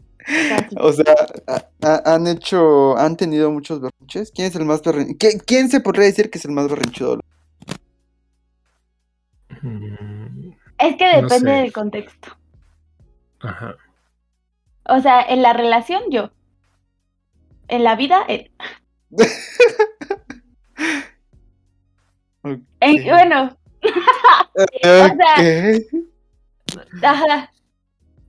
O 0.78 0.92
sea, 0.94 1.16
ha- 1.48 1.68
ha- 1.84 2.14
han 2.14 2.28
hecho, 2.28 2.98
han 2.98 3.18
tenido 3.18 3.52
muchos 3.52 3.82
berrinches. 3.82 4.32
¿Quién 4.32 4.48
es 4.48 4.56
el 4.56 4.66
más 4.66 4.82
berrinchudo? 4.84 5.18
¿Quién 5.46 5.70
se 5.70 5.80
podría 5.82 6.06
decir 6.06 6.30
que 6.30 6.38
es 6.38 6.46
el 6.46 6.52
más 6.52 6.70
berrinchudo? 6.70 7.20
Mm, 9.62 10.52
Es 10.80 10.96
que 10.96 11.06
No 11.22 11.22
depende 11.28 11.52
sé. 11.52 11.58
del 11.62 11.74
contexto. 11.74 12.38
Ajá. 13.42 13.76
O 14.86 15.00
sea, 15.00 15.22
en 15.22 15.42
la 15.42 15.54
relación 15.54 16.04
yo. 16.10 16.32
En 17.68 17.84
la 17.84 17.96
vida 17.96 18.24
él. 18.28 18.52
En- 22.44 22.66
Ok. 23.02 23.06
bueno, 23.06 23.58
sea- 24.82 25.80
ajá. 27.04 27.52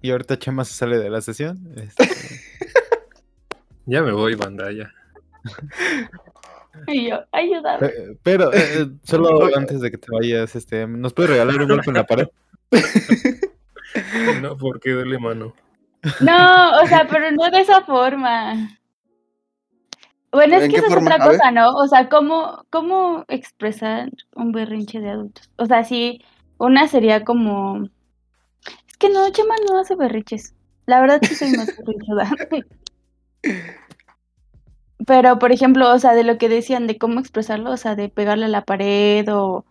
Y 0.03 0.11
ahorita 0.11 0.39
Chema 0.39 0.65
se 0.65 0.75
sale 0.75 0.99
de 0.99 1.11
la 1.11 1.21
sesión. 1.21 1.59
Este, 1.77 2.05
Ya 3.87 4.03
me 4.03 4.13
voy, 4.13 4.35
banda, 4.37 4.71
ya. 4.71 4.93
Y 6.87 7.11
yo, 7.11 7.21
ayúdame. 7.33 7.87
eh, 7.87 8.17
pero 8.23 8.53
eh, 8.53 8.89
solo 9.03 9.29
antes 9.57 9.81
de 9.81 9.91
que 9.91 9.99
te 9.99 10.07
vayas, 10.13 10.55
este, 10.55 10.87
¿nos 10.87 11.13
puedes 11.13 11.31
regalar 11.33 11.61
un 11.61 11.69
golpe 11.69 11.91
en 11.91 11.95
la 11.97 12.07
pared? 12.07 12.29
No, 14.41 14.57
porque 14.57 14.93
duele 14.93 15.19
mano. 15.19 15.55
No, 16.21 16.81
o 16.83 16.87
sea, 16.87 17.07
pero 17.11 17.31
no 17.33 17.51
de 17.51 17.61
esa 17.61 17.83
forma. 17.83 18.55
Bueno, 20.33 20.57
es 20.57 20.65
¿En 20.65 20.71
que 20.71 20.77
esa 20.79 20.87
es 20.87 20.97
otra 20.97 21.19
cosa, 21.19 21.51
¿no? 21.51 21.75
O 21.75 21.87
sea, 21.89 22.09
¿cómo, 22.09 22.65
cómo 22.71 23.25
expresar 23.29 24.11
un 24.35 24.53
berrinche 24.53 25.01
de 25.01 25.11
adultos? 25.11 25.51
O 25.57 25.67
sea, 25.67 25.85
sí, 25.85 26.25
una 26.59 26.89
sería 26.89 27.25
como... 27.25 27.89
Que 29.03 29.09
no, 29.09 29.29
Chema 29.31 29.57
no 29.69 29.81
hace 29.81 29.97
berrinches. 29.97 30.55
La 30.87 31.01
verdad 31.01 31.19
sí 31.27 31.35
soy 31.35 31.51
más 31.57 31.77
berrinchuda. 31.77 32.31
Pero, 35.09 35.41
por 35.41 35.51
ejemplo, 35.51 35.93
o 35.93 35.99
sea, 35.99 36.15
de 36.15 36.23
lo 36.23 36.39
que 36.39 36.49
decían 36.49 36.87
de 36.87 36.99
cómo 36.99 37.19
expresarlo, 37.19 37.73
o 37.73 37.77
sea, 37.77 37.97
de 37.97 38.09
pegarle 38.09 38.45
a 38.45 38.49
la 38.49 38.65
pared 38.65 39.27
o 39.29 39.65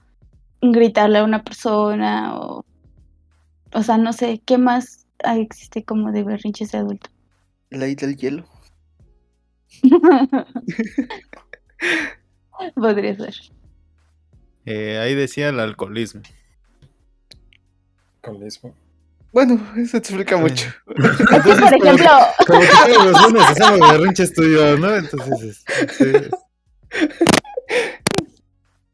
gritarle 0.62 1.20
a 1.20 1.24
una 1.24 1.46
persona 1.46 2.38
o... 2.38 2.66
O 3.74 3.84
sea, 3.84 3.98
no 3.98 4.12
sé, 4.12 4.42
¿qué 4.46 4.58
más 4.58 5.08
existe 5.24 5.86
como 5.86 6.12
de 6.12 6.24
berrinches 6.24 6.74
de 6.74 6.80
adulto? 6.80 7.10
Ley 7.70 7.96
del 7.96 8.18
hielo. 8.18 8.46
Podría 12.76 13.16
ser. 13.16 13.36
Eh, 14.66 15.00
ahí 15.00 15.16
decía 15.16 15.48
el 15.48 15.62
alcoholismo. 15.62 16.22
Con 18.20 18.42
mismo. 18.42 18.76
Bueno, 19.32 19.60
eso 19.78 19.98
explica 19.98 20.38
mucho. 20.38 20.68
Es 20.98 21.18
que, 21.44 21.56
por 21.56 21.74
ejemplo, 21.74 22.10
Como 22.46 22.60
que 22.60 22.68
todos 22.68 23.06
los 23.06 23.22
lunes 23.32 23.44
hacemos 23.50 23.80
y 24.38 24.54
yo, 24.54 24.78
¿no? 24.78 24.96
Entonces, 24.96 25.64
este, 25.80 26.30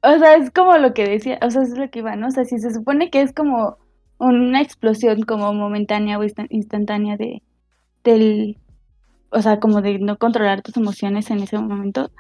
o 0.04 0.20
sea, 0.20 0.36
es 0.36 0.52
como 0.52 0.78
lo 0.78 0.94
que 0.94 1.08
decía, 1.08 1.40
o 1.42 1.50
sea, 1.50 1.64
es 1.64 1.72
lo 1.78 1.90
que 1.90 2.00
iba, 2.00 2.16
¿no? 2.16 2.28
O 2.28 2.32
sea, 2.32 2.46
si 2.46 2.60
se 2.60 2.74
supone 2.74 3.10
que 3.10 3.22
es 3.22 3.34
como 3.34 3.78
una 4.20 4.62
explosión 4.62 5.24
como 5.24 5.54
momentánea 5.54 6.18
o 6.20 6.24
instan- 6.24 6.48
instantánea 6.50 7.18
de, 7.18 7.42
del, 8.04 8.58
o 9.30 9.42
sea, 9.42 9.60
como 9.60 9.82
de 9.82 10.00
no 10.00 10.18
controlar 10.18 10.62
tus 10.62 10.78
emociones 10.78 11.30
en 11.32 11.40
ese 11.40 11.58
momento, 11.58 12.12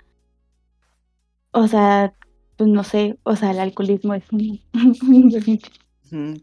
o 1.52 1.68
sea, 1.68 2.14
pues 2.58 2.70
no 2.70 2.84
sé, 2.84 3.18
o 3.24 3.36
sea, 3.36 3.52
el 3.52 3.60
alcoholismo 3.60 4.14
es 4.16 4.24
un, 4.32 4.60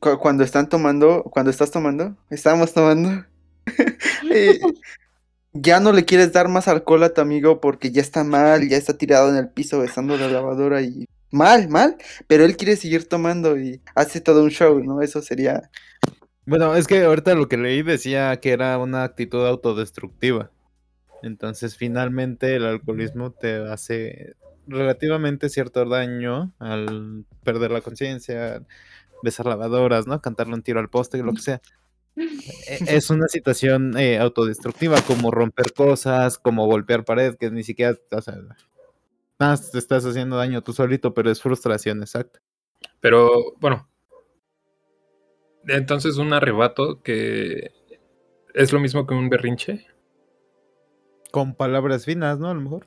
Cuando 0.00 0.44
están 0.44 0.68
tomando, 0.68 1.24
cuando 1.24 1.50
estás 1.50 1.70
tomando, 1.70 2.16
estamos 2.30 2.72
tomando. 2.72 3.24
eh, 4.30 4.60
ya 5.52 5.80
no 5.80 5.92
le 5.92 6.04
quieres 6.04 6.32
dar 6.32 6.48
más 6.48 6.68
alcohol 6.68 7.04
a 7.04 7.14
tu 7.14 7.20
amigo 7.20 7.60
porque 7.60 7.92
ya 7.92 8.02
está 8.02 8.24
mal, 8.24 8.68
ya 8.68 8.76
está 8.76 8.98
tirado 8.98 9.30
en 9.30 9.36
el 9.36 9.48
piso 9.48 9.78
besando 9.78 10.16
la 10.16 10.28
lavadora 10.28 10.82
y 10.82 11.06
mal, 11.30 11.68
mal, 11.68 11.96
pero 12.26 12.44
él 12.44 12.56
quiere 12.56 12.76
seguir 12.76 13.08
tomando 13.08 13.58
y 13.58 13.80
hace 13.94 14.20
todo 14.20 14.42
un 14.42 14.50
show, 14.50 14.82
¿no? 14.82 15.00
Eso 15.00 15.22
sería 15.22 15.70
Bueno, 16.46 16.74
es 16.74 16.86
que 16.86 17.04
ahorita 17.04 17.34
lo 17.34 17.48
que 17.48 17.56
leí 17.56 17.82
decía 17.82 18.36
que 18.40 18.52
era 18.52 18.78
una 18.78 19.04
actitud 19.04 19.46
autodestructiva. 19.46 20.50
Entonces, 21.22 21.76
finalmente 21.76 22.56
el 22.56 22.66
alcoholismo 22.66 23.32
te 23.32 23.56
hace 23.70 24.34
relativamente 24.66 25.48
cierto 25.48 25.84
daño 25.84 26.52
al 26.58 27.24
perder 27.44 27.70
la 27.70 27.80
conciencia, 27.80 28.62
besar 29.24 29.46
lavadoras, 29.46 30.06
¿no? 30.06 30.20
Cantarle 30.20 30.54
un 30.54 30.62
tiro 30.62 30.78
al 30.80 30.90
poste, 30.90 31.18
lo 31.22 31.32
que 31.32 31.40
sea. 31.42 31.60
E- 32.16 32.78
Es 32.88 33.10
una 33.10 33.26
situación 33.28 33.96
eh, 33.98 34.18
autodestructiva, 34.18 35.00
como 35.02 35.30
romper 35.32 35.72
cosas, 35.72 36.38
como 36.38 36.66
golpear 36.66 37.04
pared, 37.04 37.34
que 37.36 37.50
ni 37.50 37.64
siquiera, 37.64 37.98
o 38.12 38.20
sea, 38.22 38.34
nada 38.36 38.56
más 39.38 39.72
te 39.72 39.78
estás 39.78 40.04
haciendo 40.06 40.36
daño 40.36 40.62
tú 40.62 40.72
solito, 40.72 41.12
pero 41.14 41.30
es 41.30 41.42
frustración, 41.42 42.02
exacto. 42.02 42.38
Pero, 43.00 43.54
bueno. 43.60 43.88
Entonces, 45.66 46.18
un 46.18 46.32
arrebato 46.32 47.02
que 47.02 47.72
es 48.54 48.72
lo 48.72 48.80
mismo 48.80 49.06
que 49.06 49.14
un 49.14 49.28
berrinche. 49.28 49.86
Con 51.32 51.54
palabras 51.54 52.04
finas, 52.04 52.38
¿no? 52.38 52.48
A 52.48 52.54
lo 52.54 52.60
mejor. 52.60 52.86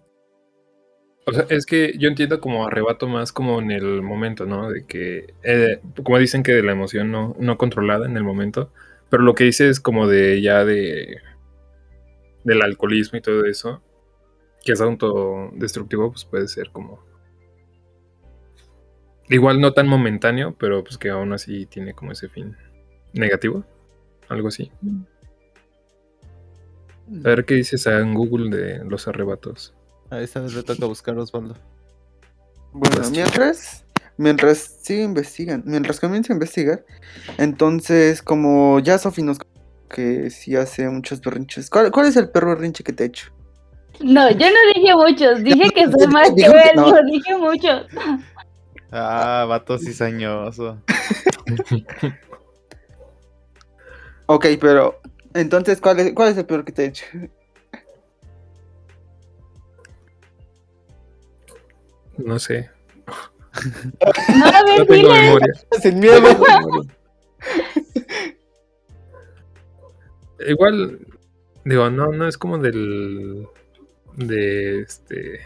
O 1.29 1.33
sea, 1.33 1.45
es 1.49 1.65
que 1.65 1.93
yo 1.97 2.07
entiendo 2.07 2.39
como 2.39 2.65
arrebato 2.65 3.05
más 3.05 3.33
como 3.33 3.59
en 3.59 3.71
el 3.71 4.01
momento, 4.01 4.45
¿no? 4.45 4.71
De 4.71 4.85
que, 4.85 5.33
eh, 5.43 5.81
como 6.01 6.17
dicen 6.19 6.41
que 6.41 6.53
de 6.53 6.63
la 6.63 6.71
emoción 6.71 7.11
no, 7.11 7.35
no 7.37 7.57
controlada 7.57 8.05
en 8.05 8.15
el 8.15 8.23
momento, 8.23 8.71
pero 9.09 9.23
lo 9.23 9.35
que 9.35 9.43
dice 9.43 9.67
es 9.67 9.81
como 9.81 10.07
de 10.07 10.41
ya 10.41 10.63
de 10.63 11.17
del 12.45 12.61
alcoholismo 12.61 13.17
y 13.19 13.21
todo 13.21 13.43
eso, 13.43 13.81
que 14.63 14.71
es 14.71 14.79
autodestructivo, 14.79 16.11
pues 16.11 16.23
puede 16.23 16.47
ser 16.47 16.69
como 16.71 17.03
igual 19.27 19.59
no 19.59 19.73
tan 19.73 19.89
momentáneo, 19.89 20.55
pero 20.57 20.81
pues 20.81 20.97
que 20.97 21.09
aún 21.09 21.33
así 21.33 21.65
tiene 21.65 21.93
como 21.93 22.13
ese 22.13 22.29
fin 22.29 22.55
negativo, 23.11 23.65
algo 24.29 24.47
así. 24.47 24.71
A 27.09 27.29
ver 27.29 27.43
qué 27.43 27.55
dices 27.55 27.85
en 27.85 28.13
Google 28.13 28.49
de 28.55 28.85
los 28.85 29.09
arrebatos. 29.09 29.76
A 30.09 30.19
esta 30.19 30.39
vez 30.39 30.53
le 30.53 30.63
toca 30.63 30.85
buscar 30.85 31.17
Osvaldo. 31.17 31.55
Bueno, 32.71 32.95
Pues, 32.95 33.11
mientras, 33.11 33.85
mientras 34.17 34.57
sigue 34.81 35.03
investigan, 35.03 35.63
mientras 35.65 35.99
comienza 35.99 36.31
a 36.31 36.35
investigar, 36.35 36.85
entonces 37.37 38.21
como 38.21 38.79
ya 38.79 38.97
Sofi 38.97 39.21
nos 39.21 39.37
que 39.89 40.29
sí 40.29 40.55
hace 40.55 40.87
muchos 40.89 41.21
berrinches. 41.21 41.69
¿Cuál, 41.69 41.91
cuál 41.91 42.07
es 42.07 42.17
el 42.17 42.29
perro 42.29 42.49
berrinche 42.49 42.83
que 42.83 42.93
te 42.93 43.03
he 43.03 43.07
hecho? 43.07 43.31
No, 44.01 44.29
yo 44.31 44.47
no 44.47 44.73
dije 44.75 44.95
muchos, 44.95 45.43
dije 45.43 45.69
que 45.71 45.89
soy 45.91 46.07
más 46.07 46.31
que 46.35 46.45
él, 46.45 46.75
no. 46.75 46.91
no 46.91 47.03
dije 47.03 47.37
muchos. 47.37 47.87
Ah, 48.91 49.45
vato 49.47 49.77
cizañoso. 49.77 50.77
Ok, 54.27 54.45
pero 54.59 54.99
entonces 55.33 55.79
¿cuál 55.81 55.99
es, 55.99 56.13
cuál 56.13 56.29
es 56.29 56.37
el 56.37 56.45
peor 56.45 56.65
que 56.65 56.71
te 56.71 56.83
he 56.83 56.87
hecho? 56.87 57.05
No 62.17 62.39
sé. 62.39 62.69
No, 64.37 64.45
a 64.45 64.63
ver, 64.63 64.79
No 64.79 64.85
tengo 64.85 64.93
dile. 65.13 65.21
memoria. 65.21 65.53
Sin 65.81 65.99
miedo. 65.99 66.21
No 66.21 66.27
tengo 66.29 66.45
memoria. 66.59 66.97
Igual, 70.47 70.99
digo, 71.65 71.89
no, 71.89 72.11
no 72.11 72.27
es 72.27 72.37
como 72.37 72.57
del. 72.59 73.47
De 74.15 74.81
este. 74.81 75.41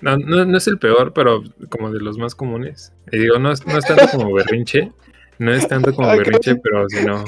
No, 0.00 0.16
no, 0.16 0.44
no 0.46 0.56
es 0.56 0.66
el 0.66 0.78
peor, 0.78 1.12
pero 1.12 1.42
como 1.68 1.90
de 1.90 2.00
los 2.00 2.16
más 2.16 2.34
comunes. 2.34 2.92
Y 3.12 3.18
digo, 3.18 3.38
no 3.38 3.52
es, 3.52 3.66
no 3.66 3.76
es 3.78 3.84
tanto 3.84 4.06
como 4.10 4.32
berrinche. 4.32 4.92
No 5.38 5.52
es 5.52 5.68
tanto 5.68 5.94
como 5.94 6.08
berrinche, 6.08 6.56
pero 6.56 6.88
sino. 6.88 7.24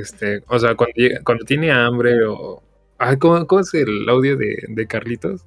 Este. 0.00 0.42
O 0.48 0.58
sea, 0.58 0.74
cuando, 0.76 0.94
llega- 0.94 1.20
cuando 1.24 1.44
tiene 1.44 1.72
hambre 1.72 2.24
o. 2.26 2.62
Ay, 2.98 3.16
¿cómo, 3.16 3.44
cómo 3.46 3.60
es 3.60 3.74
el 3.74 4.08
audio 4.08 4.36
de, 4.36 4.56
de 4.68 4.86
Carlitos? 4.86 5.44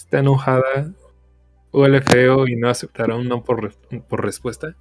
Está 0.00 0.18
enojada, 0.20 0.92
huele 1.72 2.00
feo 2.02 2.46
y 2.48 2.56
no 2.56 2.68
aceptará 2.68 3.14
un 3.16 3.28
no 3.28 3.42
por, 3.44 3.62
re- 3.62 4.00
por 4.00 4.24
respuesta. 4.24 4.74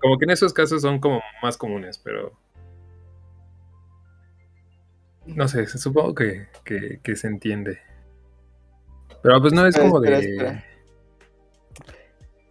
Como 0.00 0.18
que 0.18 0.24
en 0.24 0.30
esos 0.30 0.52
casos 0.52 0.82
son 0.82 0.98
como 0.98 1.20
más 1.42 1.56
comunes, 1.56 1.98
pero... 1.98 2.32
No 5.26 5.46
sé, 5.46 5.66
supongo 5.68 6.14
que, 6.14 6.48
que, 6.64 7.00
que 7.02 7.14
se 7.16 7.28
entiende. 7.28 7.78
Pero 9.22 9.40
pues 9.40 9.52
no 9.52 9.62
es 9.66 9.76
Espera, 9.76 9.88
como 9.90 10.02
espera, 10.04 10.18
de... 10.20 10.30
espera. 10.32 10.64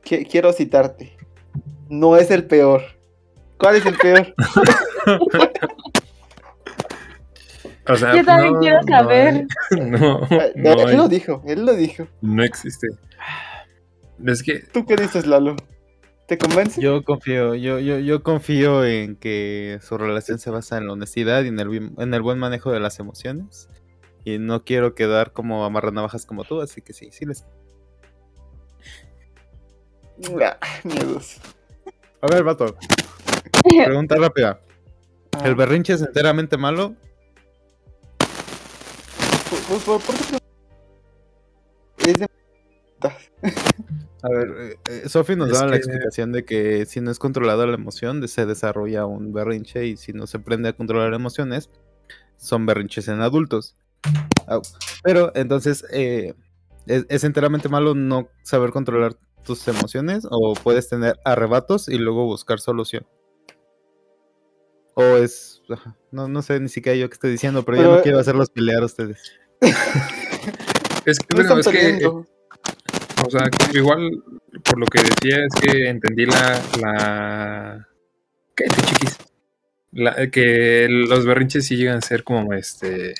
Qui- 0.06 0.28
Quiero 0.30 0.54
citarte. 0.54 1.18
No 1.90 2.16
es 2.16 2.32
el 2.32 2.46
peor. 2.46 2.82
¿Cuál 3.58 3.76
es 3.76 3.86
el 3.86 3.96
peor? 3.98 4.34
O 7.92 7.96
sea, 7.98 8.16
Yo 8.16 8.24
también 8.24 8.54
no, 8.54 8.60
quiero 8.60 8.82
no 8.82 8.88
saber. 8.88 9.34
hay- 9.72 9.80
No, 9.90 10.24
Eh, 10.30 10.54
no, 10.56 10.72
él 10.90 10.98
lo 10.98 11.08
dijo, 11.08 11.42
él 11.46 11.66
lo 11.66 11.74
dijo. 11.76 12.08
no 12.22 12.44
existe. 12.44 12.88
Es 14.26 14.44
que 14.44 14.60
¿Tú 14.60 14.86
qué 14.86 14.96
dices, 14.96 15.26
Lalo? 15.26 15.56
¿Te 16.28 16.38
convence? 16.38 16.80
Yo 16.82 17.04
confío, 17.04 17.56
yo, 17.56 17.80
yo, 17.80 18.00
yo 18.00 18.24
confío 18.24 18.86
en 18.86 19.16
que 19.18 19.80
su 19.82 19.98
relación 19.98 20.40
se 20.40 20.50
basa 20.50 20.78
en 20.78 20.88
la 20.88 20.94
honestidad 20.94 21.44
y 21.44 21.48
en 21.50 21.60
el, 21.60 21.92
en 21.98 22.14
el 22.14 22.22
buen 22.22 22.38
manejo 22.40 22.72
de 22.72 22.80
las 22.80 23.00
emociones. 23.00 23.68
Y 24.24 24.38
no 24.38 24.64
quiero 24.64 24.94
quedar 24.96 25.34
como 25.34 25.66
amarranavajas 25.66 26.26
como 26.26 26.44
tú, 26.44 26.62
así 26.62 26.82
que 26.82 26.94
sí, 26.94 27.10
sí 27.12 27.26
les. 27.26 27.44
Ah, 30.42 30.58
miedos. 30.84 31.38
A 32.22 32.28
ver, 32.28 32.44
vato. 32.44 32.76
Pregunta 33.86 34.16
rápida. 34.16 34.60
¿El 35.44 35.56
berrinche 35.56 35.94
es 35.94 36.02
enteramente 36.02 36.58
malo? 36.58 36.94
Por- 39.80 40.02
por- 40.02 40.16
por-. 40.16 40.42
Es 42.08 42.20
de... 42.20 42.28
A 44.24 44.30
ver, 44.30 44.56
eh, 44.60 44.76
eh, 44.88 45.10
Sophie 45.10 45.36
nos 45.36 45.50
daba 45.50 45.68
la 45.68 45.78
explicación 45.78 46.32
de 46.32 46.46
que 46.46 46.86
si 46.86 47.02
no 47.02 47.10
es 47.10 47.18
controlada 47.18 47.66
la 47.66 47.74
emoción, 47.74 48.28
se 48.28 48.46
desarrolla 48.46 49.06
un 49.06 49.34
berrinche 49.34 49.88
y 49.88 49.98
si 49.98 50.14
no 50.14 50.28
se 50.28 50.38
aprende 50.38 50.70
a 50.70 50.74
controlar 50.74 51.14
emociones, 51.14 51.72
son 52.38 52.68
berrinches 52.68 53.08
en 53.08 53.22
adultos. 53.22 53.76
Au. 54.46 54.62
Pero 55.04 55.32
entonces, 55.34 55.86
eh, 55.92 56.36
¿es, 56.86 57.06
es 57.10 57.24
enteramente 57.24 57.70
malo 57.70 57.96
no 57.96 58.30
saber 58.44 58.70
controlar 58.70 59.16
tus 59.44 59.68
emociones 59.68 60.28
o 60.30 60.54
puedes 60.54 60.88
tener 60.88 61.20
arrebatos 61.26 61.88
y 61.88 61.98
luego 61.98 62.26
buscar 62.26 62.60
solución? 62.60 63.08
O 64.94 65.04
es... 65.18 65.64
No, 66.12 66.28
no 66.28 66.42
sé 66.44 66.60
ni 66.60 66.70
siquiera 66.70 66.96
yo 66.96 67.10
qué 67.10 67.14
estoy 67.14 67.32
diciendo, 67.32 67.64
pero, 67.64 67.78
yo 67.78 67.84
Pero, 67.84 67.96
no 67.96 68.04
quiero 68.04 68.20
hacerlos 68.20 68.52
pelear 68.52 68.84
a 68.84 68.86
ustedes. 68.86 69.32
Es 71.06 71.20
que, 71.20 71.36
No 71.36 71.44
bueno, 71.44 71.60
es 71.60 71.68
que, 71.68 72.06
o 72.06 73.30
sea, 73.30 73.50
igual, 73.74 74.24
por 74.64 74.80
lo 74.80 74.86
que 74.86 75.02
decía, 75.02 75.46
es 75.46 75.62
que 75.62 75.90
entendí 75.90 76.26
la, 76.26 76.62
la, 76.80 77.88
cállate, 78.54 78.82
chiquis, 78.84 79.18
la, 79.92 80.30
que 80.30 80.88
los 80.90 81.26
berrinches 81.26 81.66
sí 81.66 81.76
llegan 81.76 81.98
a 81.98 82.02
ser 82.02 82.24
como, 82.24 82.54
este, 82.54 83.14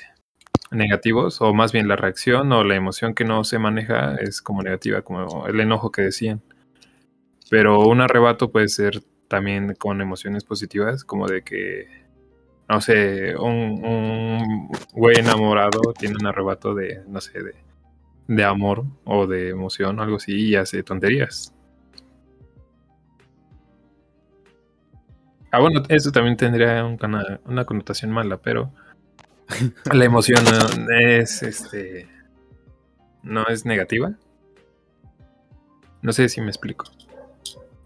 negativos, 0.72 1.40
o 1.40 1.52
más 1.54 1.72
bien 1.72 1.88
la 1.88 1.96
reacción 1.96 2.50
o 2.52 2.64
la 2.64 2.74
emoción 2.74 3.14
que 3.14 3.24
no 3.24 3.44
se 3.44 3.58
maneja 3.58 4.16
es 4.16 4.42
como 4.42 4.62
negativa, 4.62 5.02
como 5.02 5.46
el 5.46 5.60
enojo 5.60 5.92
que 5.92 6.02
decían. 6.02 6.42
Pero 7.50 7.80
un 7.80 8.00
arrebato 8.00 8.50
puede 8.50 8.68
ser 8.68 9.02
también 9.28 9.74
con 9.74 10.00
emociones 10.00 10.44
positivas, 10.44 11.04
como 11.04 11.28
de 11.28 11.42
que, 11.42 12.01
no 12.72 12.80
sé, 12.80 13.36
un, 13.36 13.84
un 13.84 14.68
güey 14.94 15.16
enamorado 15.18 15.92
tiene 15.98 16.16
un 16.18 16.26
arrebato 16.26 16.74
de, 16.74 17.02
no 17.06 17.20
sé, 17.20 17.42
de, 17.42 17.54
de 18.28 18.44
amor 18.44 18.84
o 19.04 19.26
de 19.26 19.50
emoción, 19.50 20.00
algo 20.00 20.16
así, 20.16 20.32
y 20.48 20.56
hace 20.56 20.82
tonterías. 20.82 21.52
Ah, 25.50 25.60
bueno, 25.60 25.82
eso 25.88 26.10
también 26.12 26.36
tendría 26.36 26.82
un 26.84 26.96
cana- 26.96 27.40
una 27.44 27.64
connotación 27.66 28.10
mala, 28.10 28.38
pero 28.38 28.72
la 29.92 30.04
emoción 30.04 30.42
no 30.44 30.96
es, 30.98 31.42
este, 31.42 32.08
no 33.22 33.44
es 33.48 33.66
negativa. 33.66 34.12
No 36.00 36.12
sé 36.12 36.28
si 36.30 36.40
me 36.40 36.48
explico. 36.48 36.86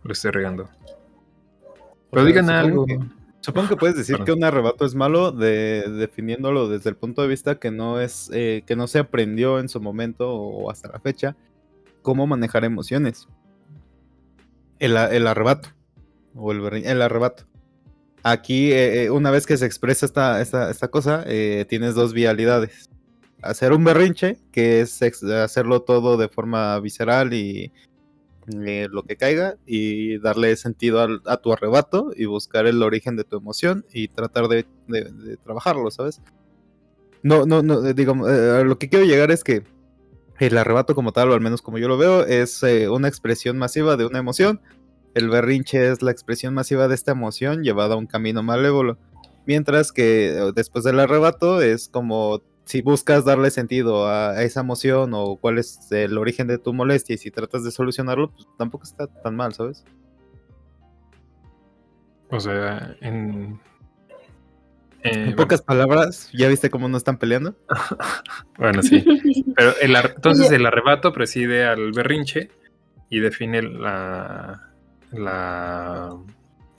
Lo 0.04 0.12
estoy 0.12 0.30
regando. 0.30 0.68
Pero 2.10 2.22
sea, 2.22 2.24
digan 2.24 2.50
algo. 2.50 2.86
que- 2.86 3.00
Supongo 3.46 3.68
que 3.68 3.76
puedes 3.76 3.96
decir 3.96 4.18
que 4.24 4.32
un 4.32 4.42
arrebato 4.42 4.84
es 4.84 4.96
malo 4.96 5.30
de, 5.30 5.84
definiéndolo 5.88 6.68
desde 6.68 6.90
el 6.90 6.96
punto 6.96 7.22
de 7.22 7.28
vista 7.28 7.60
que 7.60 7.70
no 7.70 8.00
es 8.00 8.28
eh, 8.32 8.64
que 8.66 8.74
no 8.74 8.88
se 8.88 8.98
aprendió 8.98 9.60
en 9.60 9.68
su 9.68 9.80
momento 9.80 10.32
o 10.32 10.68
hasta 10.68 10.88
la 10.88 10.98
fecha 10.98 11.36
cómo 12.02 12.26
manejar 12.26 12.64
emociones. 12.64 13.28
El, 14.80 14.96
arrebato 14.96 15.68
o 16.34 16.50
el, 16.50 16.84
el 16.84 17.02
arrebato. 17.02 17.44
Aquí 18.24 18.72
eh, 18.72 19.04
eh, 19.04 19.10
una 19.10 19.30
vez 19.30 19.46
que 19.46 19.56
se 19.56 19.66
expresa 19.66 20.04
esta, 20.04 20.40
esta, 20.42 20.68
esta 20.68 20.88
cosa 20.88 21.22
eh, 21.28 21.64
tienes 21.68 21.94
dos 21.94 22.12
vialidades. 22.12 22.90
Hacer 23.40 23.72
un 23.72 23.84
berrinche 23.84 24.38
que 24.50 24.80
es 24.80 25.00
hacerlo 25.00 25.82
todo 25.82 26.16
de 26.16 26.28
forma 26.28 26.80
visceral 26.80 27.32
y 27.32 27.70
eh, 28.64 28.88
lo 28.90 29.02
que 29.02 29.16
caiga 29.16 29.56
y 29.66 30.18
darle 30.18 30.56
sentido 30.56 31.20
a 31.24 31.36
tu 31.38 31.52
arrebato 31.52 32.12
y 32.14 32.26
buscar 32.26 32.66
el 32.66 32.82
origen 32.82 33.16
de 33.16 33.24
tu 33.24 33.36
emoción 33.36 33.84
y 33.92 34.08
tratar 34.08 34.48
de, 34.48 34.66
trabajarlo, 35.44 35.90
¿sabes? 35.90 36.20
No, 37.22 37.44
no, 37.44 37.62
no, 37.62 37.84
eh, 37.84 37.94
digamos, 37.94 38.30
eh, 38.30 38.62
lo 38.64 38.78
que 38.78 38.88
quiero 38.88 39.04
llegar 39.04 39.30
es 39.30 39.42
que 39.42 39.64
el 40.38 40.56
arrebato 40.58 40.94
como 40.94 41.12
tal, 41.12 41.30
o 41.30 41.34
al 41.34 41.40
menos 41.40 41.62
como 41.62 41.78
yo 41.78 41.88
lo 41.88 41.98
veo, 41.98 42.24
es 42.24 42.62
eh, 42.62 42.88
una 42.88 43.08
expresión 43.08 43.58
masiva 43.58 43.96
de 43.96 44.06
una 44.06 44.18
emoción. 44.18 44.60
El 45.14 45.28
berrinche 45.28 45.90
es 45.90 46.02
la 46.02 46.10
expresión 46.10 46.54
masiva 46.54 46.88
de 46.88 46.94
esta 46.94 47.12
emoción 47.12 47.62
llevada 47.62 47.94
a 47.94 47.98
un 47.98 48.06
camino 48.06 48.42
malévolo. 48.42 48.98
Mientras 49.46 49.92
que 49.92 50.52
después 50.54 50.84
del 50.84 51.00
arrebato 51.00 51.62
es 51.62 51.88
como 51.88 52.42
si 52.66 52.82
buscas 52.82 53.24
darle 53.24 53.50
sentido 53.50 54.06
a, 54.06 54.32
a 54.32 54.42
esa 54.42 54.60
emoción 54.60 55.12
o 55.14 55.36
cuál 55.36 55.56
es 55.58 55.90
el 55.92 56.18
origen 56.18 56.46
de 56.48 56.58
tu 56.58 56.74
molestia 56.74 57.14
y 57.14 57.18
si 57.18 57.30
tratas 57.30 57.64
de 57.64 57.70
solucionarlo, 57.70 58.30
pues 58.32 58.46
tampoco 58.58 58.84
está 58.84 59.06
tan 59.06 59.34
mal, 59.36 59.54
¿sabes? 59.54 59.82
O 62.30 62.40
sea, 62.40 62.96
en. 63.00 63.58
eh, 65.04 65.10
En 65.28 65.36
pocas 65.36 65.62
palabras, 65.62 66.28
¿ya 66.32 66.48
viste 66.48 66.70
cómo 66.70 66.88
no 66.88 66.96
están 66.96 67.18
peleando? 67.18 67.54
Bueno, 68.58 68.82
sí. 68.82 69.04
Pero 69.56 69.72
el 69.80 69.94
ar- 69.94 70.14
entonces 70.16 70.50
el 70.50 70.66
arrebato 70.66 71.12
preside 71.12 71.64
al 71.66 71.92
berrinche 71.92 72.50
y 73.10 73.20
define 73.20 73.62
la, 73.62 74.72
la 75.12 76.16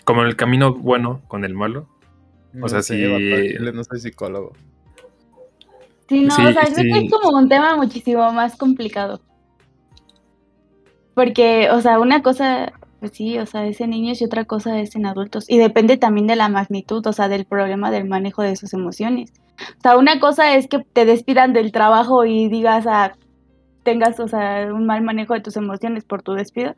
como 0.03 0.23
el 0.23 0.35
camino 0.35 0.73
bueno 0.73 1.21
con 1.27 1.45
el 1.45 1.53
malo. 1.53 1.87
O 2.61 2.67
sea, 2.67 2.79
No 2.79 2.83
sé, 2.83 2.95
chile 3.57 3.71
no 3.71 3.83
soy 3.83 3.99
psicólogo. 3.99 4.53
Sí, 6.09 6.21
no, 6.21 6.35
Sí, 6.35 6.45
o 6.45 6.53
sea, 6.53 6.63
creo 6.63 6.75
que 6.75 6.99
sí. 6.99 7.05
es 7.05 7.11
como 7.11 7.37
un 7.37 7.49
tema 7.49 7.75
muchísimo 7.75 8.31
más 8.31 8.55
complicado. 8.55 9.21
Porque, 11.13 11.69
o 11.71 11.81
sea, 11.81 11.99
una 11.99 12.21
cosa, 12.21 12.73
pues 12.99 13.11
sí, 13.13 13.37
o 13.39 13.45
sea, 13.45 13.65
es 13.65 13.81
en 13.81 13.89
niños 13.89 14.21
y 14.21 14.25
otra 14.25 14.45
cosa 14.45 14.79
es 14.79 14.95
en 14.95 15.05
adultos. 15.05 15.49
Y 15.49 15.57
depende 15.57 15.97
también 15.97 16.27
de 16.27 16.35
la 16.35 16.47
magnitud, 16.47 17.05
o 17.05 17.13
sea, 17.13 17.27
del 17.27 17.45
problema 17.45 17.91
del 17.91 18.07
manejo 18.07 18.43
de 18.43 18.55
sus 18.55 18.73
emociones. 18.73 19.33
O 19.79 19.81
sea, 19.81 19.97
una 19.97 20.19
cosa 20.19 20.55
es 20.55 20.67
que 20.67 20.79
te 20.79 21.05
despidan 21.05 21.53
del 21.53 21.71
trabajo 21.71 22.25
y 22.25 22.49
digas, 22.49 22.85
ah, 22.87 23.13
tengas, 23.83 24.19
o 24.19 24.27
sea, 24.27 24.69
un 24.71 24.85
mal 24.85 25.01
manejo 25.01 25.33
de 25.33 25.41
tus 25.41 25.57
emociones 25.57 26.03
por 26.03 26.21
tu 26.21 26.33
despido. 26.33 26.75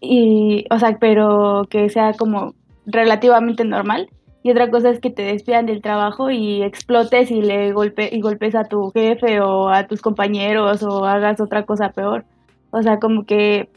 Y, 0.00 0.66
o 0.70 0.78
sea, 0.78 0.98
pero 0.98 1.66
que 1.68 1.88
sea 1.88 2.12
como 2.12 2.54
relativamente 2.86 3.64
normal. 3.64 4.08
Y 4.44 4.50
otra 4.50 4.70
cosa 4.70 4.90
es 4.90 5.00
que 5.00 5.08
te 5.08 5.22
despidan 5.22 5.64
del 5.64 5.80
trabajo 5.80 6.30
y 6.30 6.62
explotes 6.62 7.30
y 7.30 7.40
le 7.40 7.72
golpe 7.72 8.10
y 8.12 8.20
golpes 8.20 8.54
a 8.54 8.64
tu 8.64 8.90
jefe 8.90 9.40
o 9.40 9.70
a 9.70 9.86
tus 9.86 10.02
compañeros 10.02 10.82
o 10.82 11.06
hagas 11.06 11.40
otra 11.40 11.64
cosa 11.64 11.92
peor. 11.92 12.26
O 12.70 12.82
sea, 12.82 13.00
como 13.00 13.24
que 13.24 13.70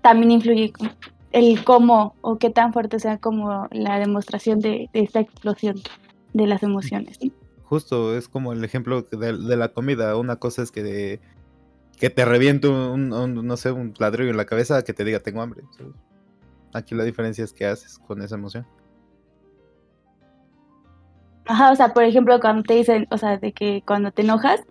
también 0.00 0.30
influye 0.30 0.72
el 1.32 1.62
cómo 1.64 2.14
o 2.22 2.38
qué 2.38 2.48
tan 2.48 2.72
fuerte 2.72 2.98
sea 2.98 3.18
como 3.18 3.68
la 3.72 3.98
demostración 3.98 4.60
de, 4.60 4.88
esta 4.94 5.20
explosión 5.20 5.76
de 6.32 6.46
las 6.46 6.62
emociones. 6.62 7.18
Justo, 7.64 8.16
es 8.16 8.26
como 8.26 8.54
el 8.54 8.64
ejemplo 8.64 9.02
de, 9.02 9.36
de 9.36 9.56
la 9.58 9.68
comida. 9.68 10.16
Una 10.16 10.36
cosa 10.36 10.62
es 10.62 10.72
que, 10.72 11.20
que 11.98 12.08
te 12.08 12.24
reviente 12.24 12.68
un, 12.68 13.10
no 13.10 13.56
sé, 13.58 13.70
un 13.70 13.92
ladrillo 13.98 14.30
en 14.30 14.38
la 14.38 14.46
cabeza 14.46 14.82
que 14.82 14.94
te 14.94 15.04
diga 15.04 15.20
tengo 15.20 15.42
hambre. 15.42 15.62
Aquí 16.72 16.94
la 16.94 17.04
diferencia 17.04 17.44
es 17.44 17.52
qué 17.52 17.66
haces 17.66 17.98
con 17.98 18.22
esa 18.22 18.36
emoción. 18.36 18.66
Ajá, 21.50 21.72
o 21.72 21.74
sea, 21.74 21.92
por 21.92 22.04
ejemplo, 22.04 22.38
cuando 22.38 22.62
te 22.62 22.74
dicen, 22.74 23.08
o 23.10 23.18
sea, 23.18 23.36
de 23.36 23.50
que 23.50 23.82
cuando 23.84 24.12
te 24.12 24.22
enojas, 24.22 24.62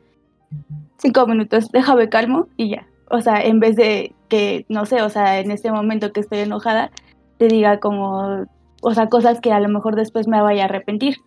cinco 0.97 1.27
minutos, 1.27 1.69
déjame 1.73 2.07
calmo 2.07 2.47
y 2.55 2.69
ya. 2.69 2.87
O 3.11 3.19
sea, 3.19 3.41
en 3.41 3.59
vez 3.59 3.75
de 3.75 4.15
que, 4.29 4.65
no 4.69 4.85
sé, 4.85 5.01
o 5.01 5.09
sea, 5.09 5.41
en 5.41 5.51
este 5.51 5.73
momento 5.73 6.13
que 6.13 6.21
estoy 6.21 6.39
enojada, 6.39 6.89
te 7.37 7.49
diga 7.49 7.81
como, 7.81 8.45
o 8.81 8.93
sea, 8.93 9.07
cosas 9.07 9.41
que 9.41 9.51
a 9.51 9.59
lo 9.59 9.67
mejor 9.67 9.97
después 9.97 10.29
me 10.29 10.41
vaya 10.41 10.61
a 10.61 10.65
arrepentir. 10.67 11.17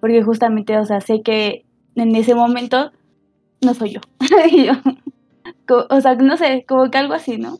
Porque 0.00 0.22
justamente, 0.22 0.78
o 0.78 0.86
sea, 0.86 1.02
sé 1.02 1.20
que 1.20 1.66
en 1.94 2.16
ese 2.16 2.34
momento 2.34 2.90
no 3.60 3.74
soy 3.74 3.92
yo. 3.92 4.00
O 5.68 6.00
sea, 6.00 6.14
no 6.16 6.36
sé, 6.36 6.64
como 6.68 6.90
que 6.90 6.98
algo 6.98 7.14
así, 7.14 7.38
¿no? 7.38 7.58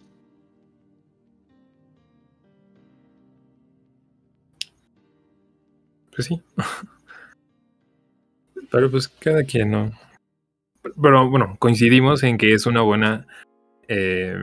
Pues 6.14 6.26
sí. 6.26 6.42
Pero 8.72 8.90
pues 8.90 9.06
cada 9.06 9.44
quien, 9.44 9.70
¿no? 9.70 9.92
Pero 11.00 11.28
bueno, 11.30 11.56
coincidimos 11.58 12.22
en 12.22 12.38
que 12.38 12.54
es 12.54 12.66
una 12.66 12.80
buena, 12.80 13.26
eh, 13.87 14.35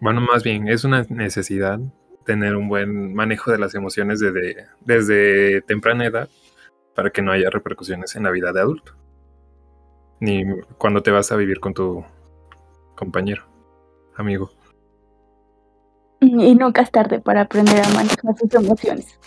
bueno, 0.00 0.20
más 0.20 0.44
bien, 0.44 0.68
es 0.68 0.84
una 0.84 1.04
necesidad 1.10 1.80
tener 2.24 2.56
un 2.56 2.68
buen 2.68 3.12
manejo 3.14 3.50
de 3.50 3.58
las 3.58 3.74
emociones 3.74 4.20
desde, 4.20 4.66
desde 4.80 5.60
temprana 5.62 6.06
edad 6.06 6.28
para 6.94 7.10
que 7.10 7.20
no 7.20 7.32
haya 7.32 7.50
repercusiones 7.50 8.14
en 8.16 8.22
la 8.22 8.30
vida 8.30 8.52
de 8.52 8.60
adulto. 8.60 8.94
Ni 10.20 10.44
cuando 10.78 11.02
te 11.02 11.10
vas 11.10 11.32
a 11.32 11.36
vivir 11.36 11.58
con 11.58 11.74
tu 11.74 12.04
compañero, 12.94 13.44
amigo. 14.14 14.52
Y 16.20 16.54
nunca 16.54 16.82
es 16.82 16.90
tarde 16.90 17.20
para 17.20 17.42
aprender 17.42 17.84
a 17.84 17.88
manejar 17.88 18.38
sus 18.38 18.54
emociones. 18.54 19.18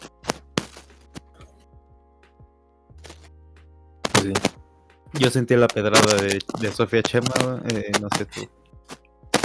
Sí. 4.27 5.19
Yo 5.19 5.29
sentí 5.29 5.55
la 5.55 5.67
pedrada 5.67 6.15
de, 6.21 6.39
de 6.59 6.71
Sofía 6.71 7.01
Chema, 7.01 7.61
eh, 7.69 7.91
no 8.01 8.07
sé 8.17 8.25
tú. 8.25 8.47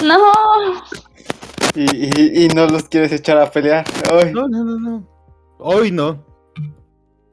No, 0.04 0.18
Y, 1.74 1.84
y, 1.84 2.44
y 2.44 2.48
no 2.48 2.66
los 2.66 2.88
quieres 2.88 3.12
echar 3.12 3.38
a 3.38 3.50
pelear. 3.50 3.84
Ay, 4.10 4.32
No, 4.32 4.48
no, 4.48 4.64
no, 4.64 4.78
no. 4.78 5.08
Hoy 5.58 5.92
no. 5.92 6.24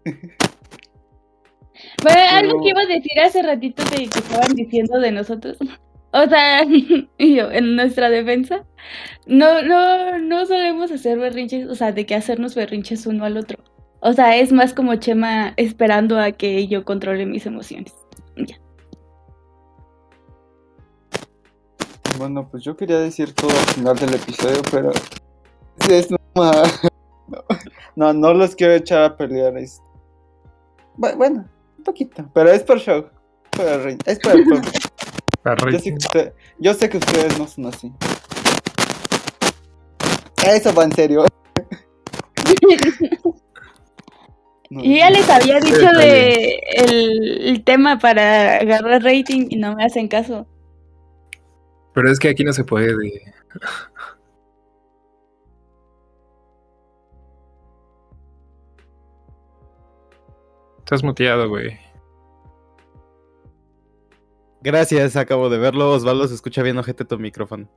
pero 2.03 2.19
algo 2.31 2.62
que 2.62 2.69
iba 2.69 2.81
a 2.81 2.85
decir 2.85 3.19
hace 3.19 3.41
ratito 3.41 3.83
de 3.85 4.07
que 4.07 4.19
estaban 4.19 4.53
diciendo 4.53 4.99
de 4.99 5.12
nosotros. 5.12 5.57
O 6.12 6.27
sea, 6.27 6.63
y 7.19 7.35
yo, 7.35 7.51
en 7.51 7.75
nuestra 7.75 8.09
defensa, 8.09 8.65
no, 9.27 9.62
no, 9.62 10.17
no 10.17 10.45
solemos 10.47 10.91
hacer 10.91 11.19
berrinches, 11.19 11.67
o 11.67 11.75
sea, 11.75 11.91
de 11.91 12.07
que 12.07 12.15
hacernos 12.15 12.55
berrinches 12.55 13.05
uno 13.05 13.25
al 13.25 13.38
otro. 13.38 13.59
O 14.01 14.13
sea, 14.13 14.38
es 14.38 14.51
más 14.51 14.73
como 14.73 14.95
Chema 14.95 15.53
esperando 15.57 16.17
a 16.19 16.31
que 16.31 16.67
yo 16.67 16.85
controle 16.85 17.25
mis 17.25 17.45
emociones. 17.45 17.93
Bueno, 22.17 22.47
pues 22.49 22.63
yo 22.63 22.75
quería 22.75 22.99
decir 22.99 23.33
todo 23.33 23.49
al 23.51 23.73
final 23.75 23.95
del 23.97 24.13
episodio, 24.15 24.62
pero 24.71 24.91
es 25.89 26.09
normal. 26.12 26.65
No, 27.95 28.13
no 28.13 28.33
los 28.33 28.55
quiero 28.55 28.73
echar 28.75 29.03
a 29.03 29.17
pelear. 29.17 29.57
Es... 29.57 29.81
Bueno, 30.95 31.45
un 31.77 31.83
poquito, 31.83 32.29
pero 32.33 32.49
es 32.49 32.63
por 32.63 32.79
show. 32.79 33.05
Es 34.05 34.19
por 34.19 34.31
el 34.31 34.45
Yo 35.73 35.79
sé, 35.79 35.93
usted- 35.93 36.33
yo 36.59 36.73
sé 36.73 36.88
que 36.89 36.97
ustedes 36.97 37.38
no 37.38 37.45
son 37.45 37.65
así. 37.65 37.91
Eso 40.47 40.73
va 40.73 40.85
en 40.85 40.91
serio. 40.93 41.25
No, 44.69 44.84
Yo 44.84 44.97
ya 44.97 45.10
les 45.10 45.27
había 45.29 45.60
dicho 45.60 45.91
de 45.97 46.62
el, 46.73 47.41
el 47.47 47.63
tema 47.63 47.97
para 47.97 48.58
agarrar 48.58 49.03
rating 49.03 49.47
y 49.49 49.55
no 49.55 49.75
me 49.75 49.84
hacen 49.84 50.08
caso. 50.08 50.45
Pero 51.93 52.12
es 52.12 52.19
que 52.19 52.29
aquí 52.29 52.43
no 52.43 52.53
se 52.53 52.63
puede. 52.63 53.34
Estás 60.79 61.03
muteado, 61.03 61.49
güey. 61.49 61.77
Gracias, 64.62 65.15
acabo 65.15 65.49
de 65.49 65.58
verlo. 65.58 65.91
Osvaldo 65.91 66.27
se 66.27 66.36
escucha 66.36 66.63
bien, 66.63 66.77
ojete 66.77 67.05
tu 67.05 67.17
micrófono. 67.17 67.69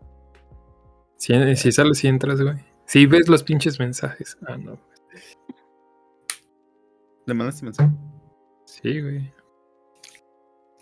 Si, 1.16 1.56
si 1.56 1.72
sales 1.72 2.02
y 2.04 2.08
entras, 2.08 2.40
güey. 2.40 2.56
Si 2.86 3.06
ves 3.06 3.28
los 3.28 3.42
pinches 3.42 3.78
mensajes. 3.78 4.36
Ah, 4.46 4.56
no. 4.56 4.78
¿Le 7.26 7.34
mandaste 7.34 7.64
mensaje? 7.64 7.90
Sí, 8.64 9.00
güey. 9.00 9.32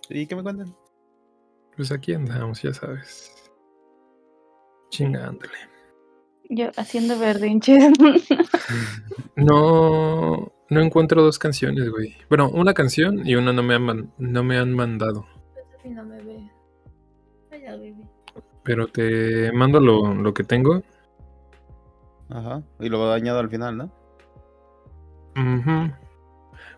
¿Y 0.09 0.27
qué 0.27 0.37
me 0.37 0.43
cuentan? 0.43 0.75
Pues 1.77 1.93
aquí 1.93 2.15
andamos, 2.15 2.63
ya 2.63 2.73
sabes. 2.75 3.33
Chingándole. 4.91 5.53
Yo 6.49 6.71
haciendo 6.77 7.19
berrinches. 7.19 7.93
No, 9.37 10.53
no 10.69 10.81
encuentro 10.81 11.23
dos 11.23 11.39
canciones, 11.39 11.89
güey. 11.91 12.17
Bueno, 12.29 12.51
una 12.51 12.75
canción 12.75 13.27
y 13.27 13.35
una 13.37 13.53
no 13.55 13.63
me 13.63 13.75
han, 13.75 13.83
man- 13.83 14.13
no 14.19 14.45
me 14.45 14.59
han 14.59 14.75
mandado. 14.75 15.27
Sofi 15.73 15.89
no 15.91 16.05
me 16.05 16.23
ve. 16.23 16.51
Vaya, 17.51 17.73
baby. 17.77 18.05
Pero 18.63 18.89
te 18.89 19.51
mando 19.53 19.81
lo, 19.81 20.13
lo 20.15 20.35
que 20.35 20.45
tengo. 20.45 20.83
Ajá. 22.29 22.63
Y 22.81 22.89
lo 22.91 23.11
añado 23.13 23.39
al 23.39 23.49
final, 23.49 23.79
¿no? 23.79 23.85
Ujú. 25.37 25.91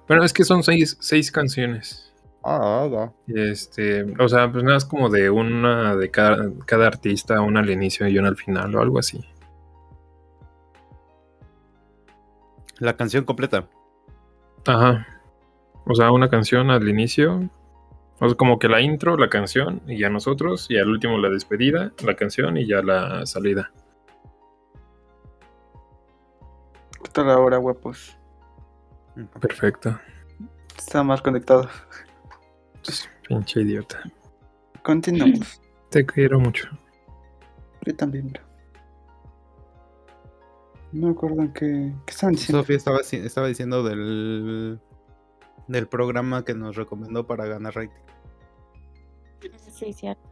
Bueno, 0.09 0.25
es 0.25 0.33
que 0.33 0.45
son 0.45 0.63
seis, 0.63 0.97
seis 1.01 1.31
canciones. 1.31 2.13
Ah, 2.45 2.89
ah, 2.93 3.13
Este, 3.29 4.05
o 4.19 4.29
sea, 4.29 4.51
pues 4.51 4.65
nada, 4.65 4.77
es 4.77 4.85
como 4.85 5.09
de 5.09 5.31
una 5.31 5.95
de 5.95 6.11
cada, 6.11 6.51
cada 6.67 6.89
artista, 6.89 7.41
una 7.41 7.61
al 7.61 7.71
inicio 7.71 8.09
y 8.09 8.19
una 8.19 8.29
al 8.29 8.37
final 8.37 8.75
o 8.75 8.81
algo 8.81 8.99
así. 8.99 9.25
La 12.79 12.97
canción 12.97 13.25
completa. 13.25 13.69
Ajá. 14.67 15.07
O 15.87 15.95
sea, 15.95 16.11
una 16.11 16.29
canción 16.29 16.71
al 16.71 16.89
inicio. 16.89 17.49
O 18.19 18.29
sea, 18.29 18.37
como 18.37 18.59
que 18.59 18.69
la 18.69 18.81
intro, 18.81 19.17
la 19.17 19.29
canción, 19.29 19.83
y 19.87 19.99
ya 19.99 20.09
nosotros, 20.09 20.67
y 20.69 20.79
al 20.79 20.89
último 20.89 21.19
la 21.19 21.29
despedida, 21.29 21.93
la 22.05 22.15
canción 22.15 22.57
y 22.57 22.67
ya 22.67 22.83
la 22.83 23.25
salida. 23.27 23.73
Hasta 27.03 27.25
la 27.25 27.39
hora, 27.39 27.59
guapos. 27.59 28.17
Perfecto. 29.41 29.99
Está 30.77 31.03
más 31.03 31.21
conectado. 31.23 31.69
Pinche 33.29 33.61
idiota. 33.63 34.03
Continuamos. 34.83 35.61
Te 35.91 36.05
quiero 36.07 36.41
mucho. 36.41 36.69
Yo 37.85 37.95
también, 37.95 38.29
bro. 38.33 38.43
No 40.93 41.07
me 41.09 41.13
acuerdo 41.13 41.43
en 41.43 41.53
qué, 41.53 41.93
qué 42.07 42.11
estaban 42.13 42.35
diciendo. 42.35 42.61
Sofía 42.63 42.77
estaba, 42.77 42.99
ci- 42.99 43.25
estaba 43.25 43.47
diciendo 43.47 43.83
del, 43.83 44.79
del 45.69 45.87
programa 45.89 46.45
que 46.45 46.55
nos 46.55 46.77
recomendó 46.77 47.27
para 47.27 47.47
ganar 47.47 47.75
rating. 47.75 47.97
Sí, 49.71 49.93
cierto. 49.93 50.23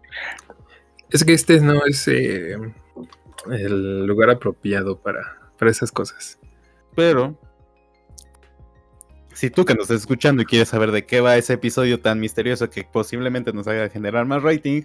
Es 1.10 1.24
que 1.24 1.32
este 1.32 1.60
no 1.60 1.84
es 1.86 2.06
eh, 2.08 2.56
el 3.50 4.06
lugar 4.06 4.30
apropiado 4.30 4.98
para, 5.00 5.50
para 5.58 5.70
esas 5.70 5.90
cosas. 5.90 6.38
Pero, 6.94 7.38
si 9.40 9.48
tú 9.48 9.64
que 9.64 9.72
nos 9.72 9.85
estás 9.85 10.03
escuchando 10.03 10.42
y 10.42 10.44
quieres 10.44 10.68
saber 10.68 10.90
de 10.92 11.07
qué 11.07 11.22
va 11.22 11.38
ese 11.38 11.55
episodio 11.55 11.98
tan 11.98 12.20
misterioso 12.20 12.68
que 12.68 12.85
posiblemente 12.85 13.55
nos 13.55 13.66
haga 13.66 13.88
generar 13.88 14.26
más 14.26 14.42
rating, 14.42 14.83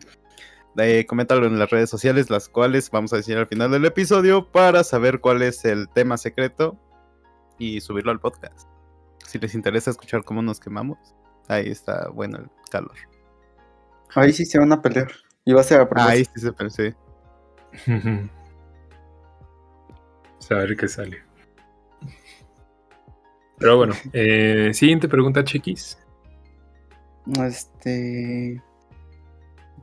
eh, 0.77 1.05
coméntalo 1.05 1.45
en 1.45 1.59
las 1.59 1.69
redes 1.69 1.89
sociales, 1.89 2.29
las 2.29 2.47
cuales 2.47 2.89
vamos 2.89 3.11
a 3.11 3.17
decir 3.17 3.37
al 3.37 3.47
final 3.47 3.69
del 3.69 3.83
episodio 3.83 4.49
para 4.49 4.85
saber 4.85 5.19
cuál 5.19 5.41
es 5.41 5.65
el 5.65 5.89
tema 5.89 6.15
secreto 6.15 6.79
y 7.59 7.81
subirlo 7.81 8.11
al 8.11 8.21
podcast. 8.21 8.69
Si 9.27 9.39
les 9.39 9.55
interesa 9.55 9.91
escuchar 9.91 10.23
cómo 10.23 10.41
nos 10.41 10.61
quemamos, 10.61 10.99
ahí 11.49 11.67
está 11.67 12.07
bueno 12.07 12.37
el 12.37 12.49
calor. 12.71 12.95
Ahí 14.13 14.31
sí 14.31 14.45
se 14.45 14.57
van 14.57 14.71
a 14.71 14.81
pelear. 14.81 15.11
Y 15.43 15.51
va 15.51 15.59
a 15.59 15.65
ser 15.65 15.81
a 15.81 15.89
propósito. 15.89 16.13
Ahí 16.13 16.23
sí 16.23 16.39
se 16.39 16.53
pensé. 16.53 16.95
Saber 20.39 20.77
qué 20.77 20.87
sale. 20.87 21.24
Pero 23.57 23.77
bueno, 23.77 23.93
eh, 24.13 24.71
siguiente 24.73 25.07
pregunta, 25.07 25.43
Chiquis. 25.43 25.97
Este. 27.43 28.61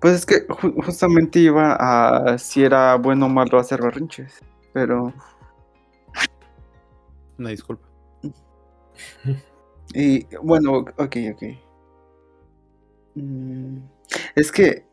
Pues 0.01 0.15
es 0.15 0.27
que 0.27 0.47
ju- 0.49 0.85
justamente 0.85 1.39
iba 1.39 1.77
a 1.79 2.37
si 2.39 2.63
era 2.65 2.97
bueno 2.97 3.27
o 3.27 3.29
malo 3.29 3.59
hacer 3.59 3.81
berrinches. 3.83 4.41
Pero. 4.73 5.13
Una 7.39 7.51
disculpa. 7.51 7.87
Y 9.95 10.27
bueno, 10.43 10.79
ok, 10.97 11.17
ok. 11.33 11.43
Mm, 13.15 13.79
Es 14.35 14.51
que. 14.53 14.85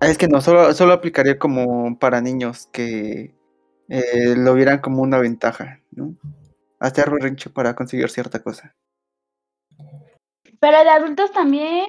Es 0.00 0.16
que 0.16 0.28
no, 0.28 0.40
solo, 0.40 0.72
solo 0.72 0.94
aplicaría 0.94 1.38
como 1.38 1.98
para 1.98 2.20
niños 2.22 2.68
que 2.72 3.34
eh, 3.88 4.34
lo 4.36 4.54
vieran 4.54 4.78
como 4.80 5.02
una 5.02 5.18
ventaja, 5.18 5.80
¿no? 5.92 6.14
Hacer 6.78 7.10
berrinche 7.10 7.50
para 7.50 7.74
conseguir 7.74 8.08
cierta 8.10 8.42
cosa. 8.42 8.74
Pero 10.58 10.84
de 10.84 10.90
adultos 10.90 11.32
también. 11.32 11.86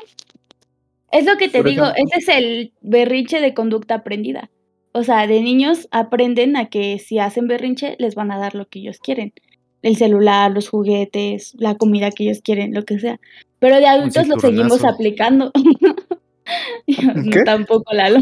Es 1.12 1.26
lo 1.26 1.38
que 1.38 1.50
te 1.50 1.60
Por 1.60 1.70
digo, 1.70 1.84
ejemplo. 1.84 2.04
ese 2.18 2.20
es 2.20 2.38
el 2.38 2.74
berrinche 2.82 3.42
de 3.42 3.54
conducta 3.54 3.96
aprendida. 3.96 4.50
O 4.94 5.04
sea, 5.04 5.28
de 5.28 5.42
niños 5.42 5.88
aprenden 5.92 6.58
a 6.58 6.70
que 6.70 7.00
si 7.00 7.20
hacen 7.20 7.48
berrinche 7.48 7.96
les 8.00 8.16
van 8.16 8.32
a 8.32 8.38
dar 8.38 8.56
lo 8.56 8.68
que 8.68 8.80
ellos 8.80 9.00
quieren. 9.00 9.34
El 9.82 9.96
celular, 9.96 10.52
los 10.52 10.70
juguetes, 10.70 11.54
la 11.58 11.76
comida 11.76 12.12
que 12.12 12.26
ellos 12.26 12.42
quieren, 12.42 12.74
lo 12.74 12.84
que 12.84 13.00
sea. 13.00 13.20
Pero 13.60 13.78
de 13.78 13.88
adultos 13.88 14.28
lo 14.28 14.40
seguimos 14.40 14.84
aplicando. 14.84 15.52
Tampoco, 17.46 17.94
Lalo. 17.94 18.22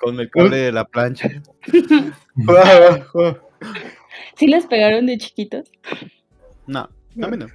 Con 0.00 0.20
el 0.20 0.30
cable 0.30 0.56
de 0.56 0.72
la 0.72 0.84
plancha. 0.84 1.28
¿Sí 4.40 4.46
les 4.46 4.64
pegaron 4.64 5.04
de 5.04 5.18
chiquitos? 5.18 5.70
No, 6.66 6.88
a 7.22 7.28
mí 7.28 7.36
no. 7.36 7.46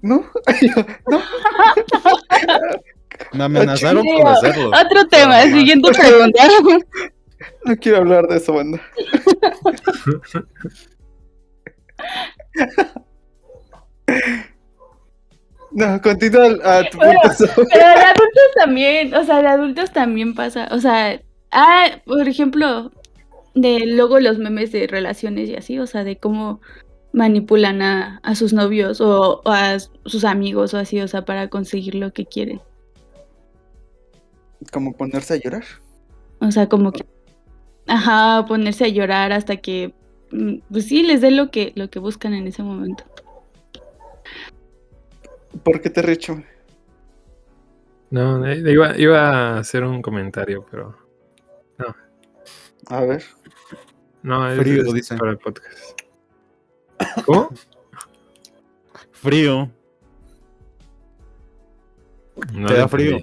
¿No? 0.00 0.24
¿No? 1.10 1.22
Me 3.34 3.44
amenazaron 3.44 4.02
con 4.06 4.26
hacerlo. 4.28 4.68
Otro 4.68 5.06
tema, 5.08 5.40
Pero 5.42 5.50
no. 5.50 5.58
siguiente 5.58 5.90
pregunta. 5.92 6.48
No 7.66 7.76
quiero 7.76 7.98
hablar 7.98 8.26
de 8.28 8.38
eso, 8.38 8.54
banda. 8.54 8.80
No, 15.72 16.00
continúa 16.00 16.46
a 16.64 16.82
tu 16.88 16.96
Bueno. 16.96 17.20
Pero 17.38 17.88
de 17.88 18.04
adultos 18.04 18.50
también, 18.54 19.14
o 19.14 19.22
sea, 19.22 19.42
de 19.42 19.48
adultos 19.48 19.92
también 19.92 20.34
pasa. 20.34 20.68
O 20.70 20.80
sea, 20.80 21.20
ah, 21.50 21.90
por 22.06 22.26
ejemplo, 22.26 22.90
de 23.56 23.86
luego 23.86 24.20
los 24.20 24.38
memes 24.38 24.70
de 24.70 24.86
relaciones 24.86 25.48
y 25.48 25.56
así, 25.56 25.78
o 25.78 25.86
sea, 25.86 26.04
de 26.04 26.18
cómo 26.18 26.60
manipulan 27.12 27.80
a, 27.80 28.20
a 28.22 28.34
sus 28.34 28.52
novios 28.52 29.00
o, 29.00 29.40
o 29.42 29.50
a 29.50 29.78
sus 29.78 30.24
amigos 30.24 30.74
o 30.74 30.78
así, 30.78 31.00
o 31.00 31.08
sea, 31.08 31.24
para 31.24 31.48
conseguir 31.48 31.94
lo 31.94 32.12
que 32.12 32.26
quieren. 32.26 32.60
Como 34.70 34.92
ponerse 34.92 35.34
a 35.34 35.36
llorar. 35.38 35.64
O 36.40 36.50
sea, 36.50 36.68
como 36.68 36.92
que, 36.92 37.06
ajá, 37.86 38.44
ponerse 38.46 38.84
a 38.84 38.88
llorar 38.88 39.32
hasta 39.32 39.56
que, 39.56 39.94
mm, 40.32 40.56
pues 40.70 40.84
sí, 40.84 41.02
les 41.02 41.22
dé 41.22 41.30
lo 41.30 41.50
que, 41.50 41.72
lo 41.76 41.88
que 41.88 41.98
buscan 41.98 42.34
en 42.34 42.46
ese 42.46 42.62
momento. 42.62 43.04
¿Por 45.64 45.80
qué 45.80 45.88
te 45.88 46.02
recho? 46.02 46.42
No, 48.10 48.46
eh, 48.46 48.62
iba, 48.70 48.98
iba 48.98 49.20
a 49.30 49.58
hacer 49.60 49.82
un 49.82 50.02
comentario, 50.02 50.66
pero 50.70 51.05
A 52.88 53.00
ver. 53.02 53.24
no, 54.22 54.48
es, 54.50 54.58
Frío, 54.58 54.82
es 54.82 54.92
dice. 54.94 55.16
para 55.16 55.32
el 55.32 55.38
podcast. 55.38 56.00
¿Cómo? 57.24 57.50
Frío. 59.12 59.70
No 62.52 62.68
te 62.68 62.74
da 62.74 62.88
frío. 62.88 63.18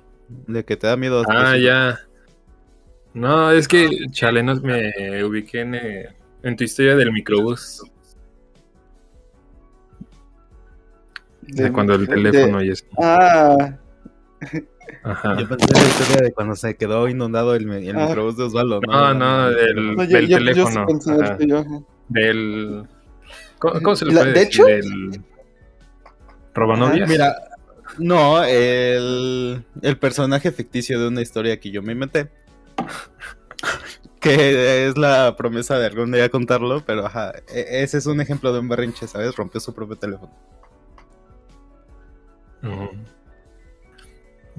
De 0.47 0.66
que 0.66 0.76
te 0.76 0.88
da 0.88 0.97
miedo. 0.97 1.24
Ah, 1.28 1.55
ya. 1.57 1.99
No, 3.14 3.51
es 3.51 3.68
que, 3.68 3.89
chale, 4.11 4.41
no 4.41 4.55
me 4.55 5.24
ubiqué 5.24 5.61
en, 5.61 5.76
eh, 5.76 6.16
en 6.41 6.55
tu 6.55 6.64
historia 6.64 6.95
del 6.95 7.11
microbús. 7.11 7.84
De, 11.41 11.72
cuando 11.72 11.93
el 11.93 12.07
de- 12.07 12.14
teléfono 12.16 12.64
y 12.64 12.70
eso. 12.72 12.86
Ah, 13.01 13.78
Ajá. 15.03 15.37
Yo 15.39 15.47
pensé 15.47 15.65
en 15.73 15.81
la 15.83 15.87
historia 15.89 16.21
de 16.23 16.33
cuando 16.33 16.55
se 16.55 16.75
quedó 16.75 17.07
inundado 17.07 17.55
el, 17.55 17.69
el 17.71 17.95
Ah. 17.97 18.05
microbús 18.07 18.37
de 18.37 18.43
Osvaldo. 18.43 18.81
No, 18.87 19.13
no, 19.13 19.49
del, 19.49 19.95
no, 19.95 20.03
yo, 20.03 20.17
del 20.17 20.27
yo- 20.27 20.37
yo 20.39 20.67
sí 20.67 20.73
teléfono. 20.75 21.85
Del. 22.09 22.83
¿Cómo, 23.59 23.81
cómo 23.81 23.95
se 23.95 24.05
le 24.05 24.13
La- 24.13 24.21
puede 24.21 24.33
de 24.33 24.39
decir? 24.39 24.53
hecho- 24.53 24.65
Del. 24.65 25.21
¿Robanovias? 26.53 27.09
Mira, 27.09 27.35
no, 27.97 28.43
el, 28.43 29.63
el 29.81 29.97
personaje 29.97 30.51
ficticio 30.51 30.99
de 30.99 31.07
una 31.07 31.21
historia 31.21 31.59
que 31.59 31.71
yo 31.71 31.81
me 31.81 31.93
inventé. 31.93 32.29
Que 34.19 34.87
es 34.87 34.97
la 34.97 35.35
promesa 35.35 35.77
de 35.79 35.87
algún 35.87 36.11
día 36.11 36.29
contarlo, 36.29 36.81
pero 36.85 37.05
ajá, 37.05 37.33
e- 37.53 37.83
ese 37.83 37.97
es 37.97 38.05
un 38.05 38.21
ejemplo 38.21 38.53
de 38.53 38.59
un 38.59 38.69
berrinche, 38.69 39.05
¿sabes? 39.07 39.35
Rompió 39.35 39.59
su 39.59 39.73
propio 39.73 39.95
teléfono. 39.97 40.31
Ujú. 42.63 42.89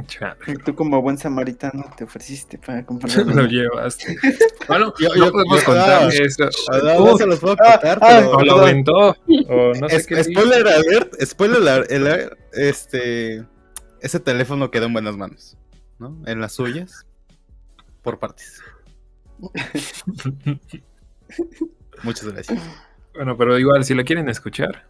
Chale, 0.07 0.37
Y 0.49 0.55
tú 0.57 0.75
como 0.75 1.01
buen 1.01 1.17
samaritano 1.19 1.85
te 1.97 2.05
ofreciste 2.05 2.59
para 2.59 2.85
comprar 2.85 3.17
lo 3.27 3.47
llevaste. 3.47 4.17
Bueno, 4.69 4.93
Yo- 4.99 5.09
no 5.11 5.15
yo- 5.27 5.33
podemos 5.33 5.61
yo- 5.61 5.67
contar 5.67 6.03
ah, 6.05 6.09
eso. 6.13 6.49
Ah, 6.73 6.79
Uh, 6.99 7.05
no 7.07 7.17
se 7.17 7.27
los 7.27 7.39
puedo 7.39 7.55
ah, 7.61 7.73
contar, 7.73 7.99
ah, 8.03 8.07
pero... 8.19 8.31
o 8.33 8.43
lo 8.43 8.53
aventó, 8.61 9.17
o 9.49 9.73
no 9.81 9.89
sé 9.89 9.97
Es- 9.97 10.07
qué. 10.07 10.17
dijo. 10.23 10.41
spoiler 10.41 10.67
alert, 10.69 11.15
spoiler 11.25 11.57
alert, 11.59 11.91
el- 11.93 12.37
este, 12.53 13.45
ese 14.01 14.21
teléfono 14.21 14.71
quedó 14.71 14.87
en 14.87 14.93
buenas 14.95 15.17
manos, 15.17 15.57
¿no? 15.99 16.21
En 16.27 16.41
las 16.41 16.53
suyas, 16.55 17.07
por 18.03 18.19
partes. 18.19 18.61
Muchas 22.03 22.25
gracias. 22.33 22.61
Bueno, 23.15 23.37
pero 23.37 23.59
igual, 23.59 23.85
si 23.85 23.95
lo 23.95 24.05
quieren 24.05 24.29
escuchar, 24.29 24.87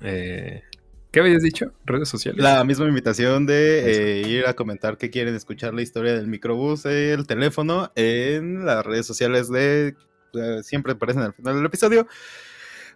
eh, 0.00 0.62
¿qué 1.10 1.20
habías 1.20 1.42
dicho? 1.42 1.72
¿Redes 1.84 2.08
sociales? 2.08 2.42
La 2.42 2.62
misma 2.64 2.86
invitación 2.86 3.46
de 3.46 4.22
eh, 4.22 4.28
ir 4.28 4.46
a 4.46 4.54
comentar 4.54 4.98
que 4.98 5.10
quieren 5.10 5.34
escuchar 5.34 5.74
la 5.74 5.82
historia 5.82 6.14
del 6.14 6.26
microbús, 6.26 6.84
el 6.86 7.26
teléfono, 7.26 7.90
en 7.94 8.66
las 8.66 8.84
redes 8.84 9.06
sociales 9.06 9.50
de... 9.50 9.96
eh, 10.34 10.62
siempre 10.62 10.92
aparecen 10.92 11.22
al 11.22 11.34
final 11.34 11.56
del 11.56 11.66
episodio, 11.66 12.06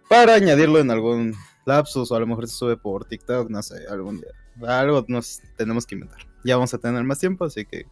para 0.09 0.35
añadirlo 0.35 0.79
en 0.79 0.91
algún 0.91 1.35
lapsus 1.65 2.11
o 2.11 2.15
a 2.15 2.19
lo 2.19 2.27
mejor 2.27 2.47
se 2.47 2.55
sube 2.55 2.77
por 2.77 3.05
TikTok, 3.05 3.49
no 3.49 3.61
sé, 3.61 3.87
algún 3.89 4.19
día. 4.19 4.31
Algo 4.67 5.05
nos 5.07 5.41
tenemos 5.57 5.85
que 5.85 5.95
inventar. 5.95 6.19
Ya 6.43 6.55
vamos 6.55 6.73
a 6.73 6.77
tener 6.77 7.03
más 7.03 7.19
tiempo, 7.19 7.45
así 7.45 7.65
que... 7.65 7.85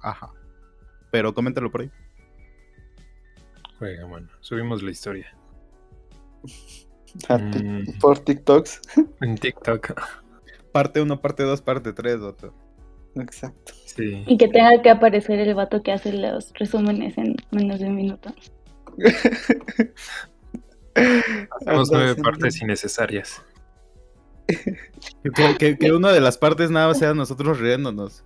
Ajá. 0.00 0.30
Pero 1.10 1.34
coméntalo 1.34 1.70
por 1.70 1.80
ahí. 1.82 1.90
Juega, 3.78 4.06
mano. 4.06 4.28
Subimos 4.40 4.82
la 4.82 4.90
historia. 4.90 5.36
A 7.28 7.38
ti- 7.50 7.62
Mm, 7.64 7.98
por 8.00 8.18
TikToks. 8.18 8.80
en 9.20 9.36
TikTok. 9.36 9.92
Parte 10.72 11.00
1, 11.00 11.20
parte 11.20 11.42
2, 11.44 11.62
parte 11.62 11.92
3, 11.92 12.20
otro. 12.20 12.54
Exacto. 13.16 13.72
Sí. 13.86 14.22
Y 14.26 14.36
que 14.36 14.48
tenga 14.48 14.80
que 14.82 14.90
aparecer 14.90 15.38
el 15.40 15.54
vato 15.54 15.82
que 15.82 15.92
hace 15.92 16.12
los 16.12 16.52
resúmenes 16.54 17.16
en 17.18 17.34
menos 17.50 17.80
de 17.80 17.86
un 17.86 17.94
minuto. 17.96 18.32
Hacemos 20.94 21.90
nueve 21.92 22.14
partes 22.16 22.60
innecesarias. 22.62 23.42
Que, 25.34 25.56
que- 25.58 25.76
que 25.76 25.92
una 25.92 26.10
de 26.10 26.20
las 26.22 26.38
partes 26.38 26.70
nada 26.70 26.88
más 26.88 26.98
sea 26.98 27.12
nosotros 27.12 27.58
riéndonos. 27.60 28.24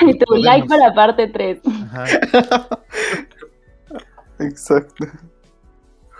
y 0.00 0.18
tu 0.18 0.36
like 0.36 0.66
para 0.66 0.94
parte 0.94 1.28
3. 1.28 1.60
Ajá. 1.66 2.06
Exacto. 4.38 5.04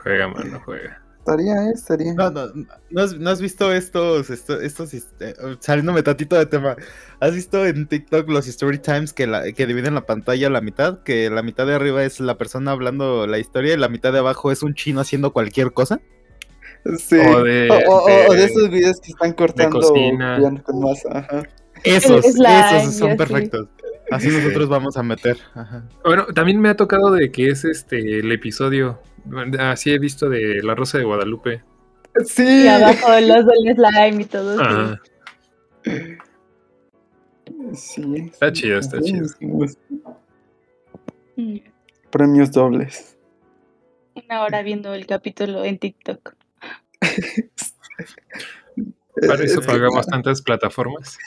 Juega, 0.02 0.28
mano, 0.28 0.60
juega. 0.64 1.02
Estaría, 1.18 1.54
eh, 1.68 1.72
estaría. 1.74 2.14
No, 2.14 2.30
no, 2.30 2.46
no 2.90 3.00
has, 3.02 3.14
no 3.18 3.28
has 3.30 3.40
visto 3.42 3.70
estos, 3.72 4.30
esto- 4.30 4.58
estos, 4.60 4.94
este, 4.94 5.34
saliéndome 5.60 6.02
tantito 6.02 6.36
de 6.36 6.46
tema. 6.46 6.76
¿Has 7.20 7.34
visto 7.34 7.66
en 7.66 7.86
TikTok 7.86 8.28
los 8.30 8.48
story 8.48 8.78
times 8.78 9.12
que, 9.12 9.26
la, 9.26 9.52
que 9.52 9.66
dividen 9.66 9.94
la 9.94 10.06
pantalla 10.06 10.46
a 10.46 10.50
la 10.50 10.62
mitad? 10.62 11.02
Que 11.02 11.28
la 11.28 11.42
mitad 11.42 11.66
de 11.66 11.74
arriba 11.74 12.02
es 12.04 12.20
la 12.20 12.38
persona 12.38 12.70
hablando 12.72 13.26
la 13.26 13.38
historia 13.38 13.74
y 13.74 13.76
la 13.76 13.90
mitad 13.90 14.12
de 14.14 14.20
abajo 14.20 14.50
es 14.50 14.62
un 14.62 14.74
chino 14.74 15.00
haciendo 15.00 15.32
cualquier 15.32 15.72
cosa. 15.72 16.00
Sí. 16.96 17.16
O 17.18 17.44
de- 17.44 17.68
o, 17.86 17.92
o- 17.92 18.28
o 18.30 18.32
de 18.32 18.38
de- 18.38 18.44
esos 18.46 18.70
videos 18.70 18.98
que 19.02 19.12
están 19.12 19.34
cortando 19.34 19.78
con 20.64 20.80
masa. 20.80 21.08
Ajá. 21.18 21.42
Esos, 21.84 22.24
slime, 22.24 22.78
esos 22.82 22.94
son 22.94 23.16
perfectos. 23.18 23.68
Así 24.10 24.28
nosotros 24.28 24.68
vamos 24.68 24.96
a 24.96 25.02
meter. 25.02 25.36
Ajá. 25.54 25.84
Bueno, 26.04 26.26
también 26.34 26.58
me 26.60 26.70
ha 26.70 26.76
tocado 26.76 27.12
de 27.12 27.30
que 27.30 27.50
es 27.50 27.64
este 27.64 28.18
el 28.20 28.32
episodio. 28.32 28.98
Así 29.58 29.90
he 29.90 29.98
visto 29.98 30.28
de 30.28 30.62
La 30.62 30.74
Rosa 30.74 30.98
de 30.98 31.04
Guadalupe. 31.04 31.62
Sí. 32.24 32.64
Y 32.64 32.68
abajo 32.68 33.08
los 33.20 33.46
del 33.46 33.74
slime 33.76 34.22
y 34.22 34.24
todo. 34.24 34.56
sí. 34.56 34.62
Ajá. 34.64 35.00
Sí. 37.74 38.30
Está 38.32 38.52
chido, 38.52 38.78
está 38.78 38.98
Sí, 39.00 39.12
chido. 39.12 39.26
Mm. 41.36 41.58
Premios 42.10 42.50
dobles. 42.50 43.16
Una 44.14 44.42
hora 44.42 44.62
viendo 44.62 44.92
el 44.94 45.06
capítulo 45.06 45.64
en 45.64 45.78
TikTok. 45.78 46.34
Para 49.26 49.44
eso 49.44 49.60
pagamos 49.60 50.06
tantas 50.06 50.40
plataformas. 50.42 51.18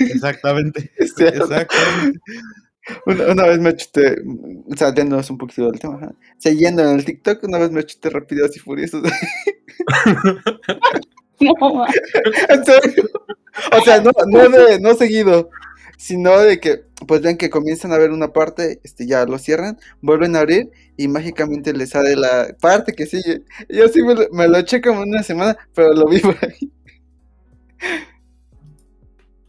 Exactamente. 0.00 0.90
Exactamente. 0.96 2.20
Una, 3.06 3.26
una 3.32 3.46
vez 3.46 3.58
me 3.60 3.76
chuté, 3.76 4.16
o 4.70 4.76
sea, 4.76 4.92
yéndonos 4.94 5.30
un 5.30 5.38
poquito 5.38 5.70
del 5.70 5.78
tema, 5.80 6.12
siguiendo 6.38 6.82
en 6.82 6.90
el 6.98 7.04
TikTok, 7.04 7.44
una 7.44 7.58
vez 7.58 7.70
me 7.70 7.84
chuté 7.84 8.10
rápidos 8.10 8.56
y 8.56 8.60
furiosos. 8.60 9.02
No, 11.40 11.84
En 12.48 12.64
serio. 12.64 13.04
O 13.72 13.80
sea, 13.84 14.00
no, 14.00 14.12
no, 14.28 14.48
de, 14.48 14.80
no 14.80 14.94
seguido, 14.94 15.50
sino 15.98 16.38
de 16.40 16.60
que, 16.60 16.84
pues 17.06 17.20
ven 17.22 17.36
que 17.36 17.50
comienzan 17.50 17.92
a 17.92 17.98
ver 17.98 18.10
una 18.12 18.32
parte, 18.32 18.80
este, 18.84 19.06
ya 19.06 19.26
lo 19.26 19.38
cierran, 19.38 19.78
vuelven 20.00 20.36
a 20.36 20.40
abrir 20.40 20.70
y 20.96 21.08
mágicamente 21.08 21.72
les 21.72 21.90
sale 21.90 22.16
la 22.16 22.56
parte 22.60 22.92
que 22.94 23.06
sigue. 23.06 23.42
Yo 23.68 23.88
sí 23.88 24.02
me, 24.02 24.14
lo- 24.14 24.28
me 24.32 24.48
lo 24.48 24.58
eché 24.58 24.80
como 24.80 25.02
una 25.02 25.22
semana, 25.22 25.56
pero 25.74 25.92
lo 25.94 26.06
vi 26.08 26.20
por 26.20 26.36
ahí. 26.42 26.70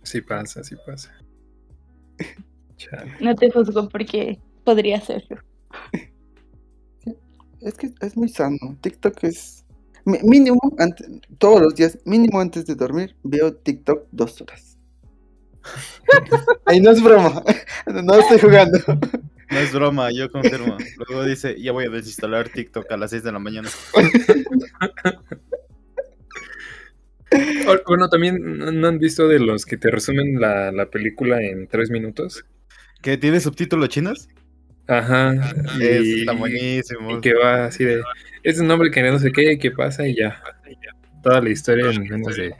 Sí 0.04 0.22
pasa, 0.22 0.64
sí 0.64 0.76
pasa. 0.86 1.12
Chale. 2.90 3.12
no 3.20 3.36
te 3.36 3.52
juzgo 3.52 3.90
porque 3.90 4.40
podría 4.64 5.00
serlo. 5.02 5.38
Es 7.62 7.76
que 7.76 7.92
es 8.02 8.18
muy 8.18 8.30
sano. 8.30 8.58
TikTok 8.82 9.24
es. 9.24 9.66
Mínimo, 10.06 10.60
todos 11.38 11.62
los 11.62 11.76
días, 11.76 11.98
mínimo 12.04 12.42
antes 12.42 12.66
de 12.66 12.76
dormir, 12.76 13.16
veo 13.24 13.54
TikTok 13.56 14.08
dos 14.12 14.42
horas. 14.42 14.78
Ay, 16.66 16.82
no 16.82 16.92
es 16.92 17.02
broma. 17.02 17.42
No 18.04 18.16
estoy 18.16 18.40
jugando. 18.40 18.80
No 19.52 19.60
es 19.60 19.72
broma, 19.74 20.10
yo 20.12 20.30
confirmo. 20.32 20.78
Luego 21.08 21.24
dice, 21.26 21.56
ya 21.62 21.72
voy 21.74 21.86
a 21.86 21.90
desinstalar 21.90 22.50
TikTok 22.50 22.92
a 22.92 22.98
las 22.98 23.12
6 23.12 23.24
de 23.24 23.32
la 23.32 23.40
mañana. 23.40 23.70
Bueno, 27.88 28.10
también 28.10 28.58
¿no- 28.60 28.72
no 28.72 28.88
han 28.88 29.00
visto 29.00 29.28
de 29.28 29.40
los 29.40 29.66
que 29.66 29.78
te 29.78 29.90
resumen 29.90 30.40
la, 30.40 30.72
la 30.72 30.90
película 30.90 31.42
en 31.42 31.68
tres 31.68 31.90
minutos. 31.90 32.46
¿Que 33.04 33.18
tiene 33.18 33.40
subtítulos 33.40 33.90
chinos? 33.90 34.28
Ajá. 34.88 35.34
Eso 35.80 36.04
Y, 36.04 36.20
está 36.22 36.32
buenísimo. 36.34 37.12
y 37.12 37.22
que 37.22 37.34
va 37.36 37.66
así 37.66 37.84
de. 37.84 38.02
Es 38.42 38.60
un 38.60 38.68
nombre 38.68 38.90
que 38.90 39.04
no 39.04 39.20
sé 39.20 39.32
qué, 39.32 39.60
qué 39.60 39.70
pasa 39.72 40.08
y 40.08 40.16
ya. 40.16 40.42
Toda 41.22 41.40
la 41.42 41.50
historia 41.50 41.92
en 41.92 42.04
menos 42.04 42.36
de. 42.36 42.56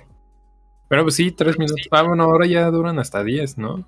Bueno, 0.90 1.04
pues 1.04 1.16
sí, 1.16 1.32
tres 1.32 1.58
minutos. 1.58 1.82
Ah, 1.92 2.04
bueno, 2.04 2.24
ahora 2.24 2.46
ya 2.46 2.70
duran 2.70 3.00
hasta 3.00 3.24
diez, 3.24 3.58
¿no? 3.58 3.88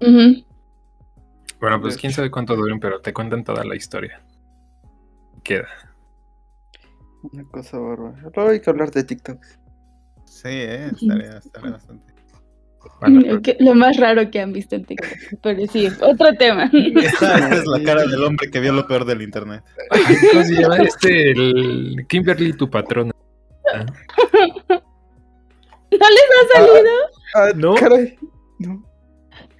Ujú. 0.00 0.44
Bueno, 1.60 1.80
pues 1.80 1.96
quién 1.98 2.12
sabe 2.12 2.30
cuánto 2.30 2.56
duren, 2.56 2.80
pero 2.80 3.00
te 3.00 3.12
cuentan 3.12 3.44
toda 3.44 3.64
la 3.64 3.76
historia. 3.76 4.22
Queda. 5.44 5.68
Una 7.22 7.44
cosa 7.44 7.78
bárbara. 7.78 8.16
Luego 8.34 8.50
hay 8.50 8.60
que 8.60 8.70
hablar 8.70 8.90
de 8.90 9.04
TikTok. 9.04 9.44
Sí, 10.24 10.48
eh, 10.48 10.90
estaría, 10.94 11.36
estaría 11.38 11.70
bastante. 11.72 12.14
Bueno, 13.00 13.20
Lo 13.20 13.40
que- 13.42 13.56
Lo 13.60 13.74
más 13.74 13.96
raro 13.96 14.30
que 14.30 14.40
han 14.40 14.52
visto 14.52 14.76
en 14.76 14.84
TikTok. 14.84 15.10
Pero 15.42 15.66
sí, 15.66 15.88
otro 16.00 16.32
tema. 16.38 16.70
Esta 17.02 17.54
es 17.54 17.66
la 17.66 17.82
cara 17.82 18.04
del 18.06 18.22
hombre 18.24 18.50
que 18.50 18.60
vio 18.60 18.72
lo 18.72 18.86
peor 18.86 19.04
del 19.04 19.22
internet. 19.22 19.62
¿Cómo 20.32 20.44
se 20.44 20.54
llama 20.54 20.76
este? 20.78 21.30
El 21.30 22.06
Kimberly, 22.08 22.52
tu 22.52 22.68
patrona. 22.70 23.12
¿No 24.68 25.98
les 25.98 26.00
ha 26.00 26.56
salido? 26.56 26.90
Ah, 27.34 27.48
¿No? 27.56 27.74
caray. 27.74 28.16
No. 28.58 28.82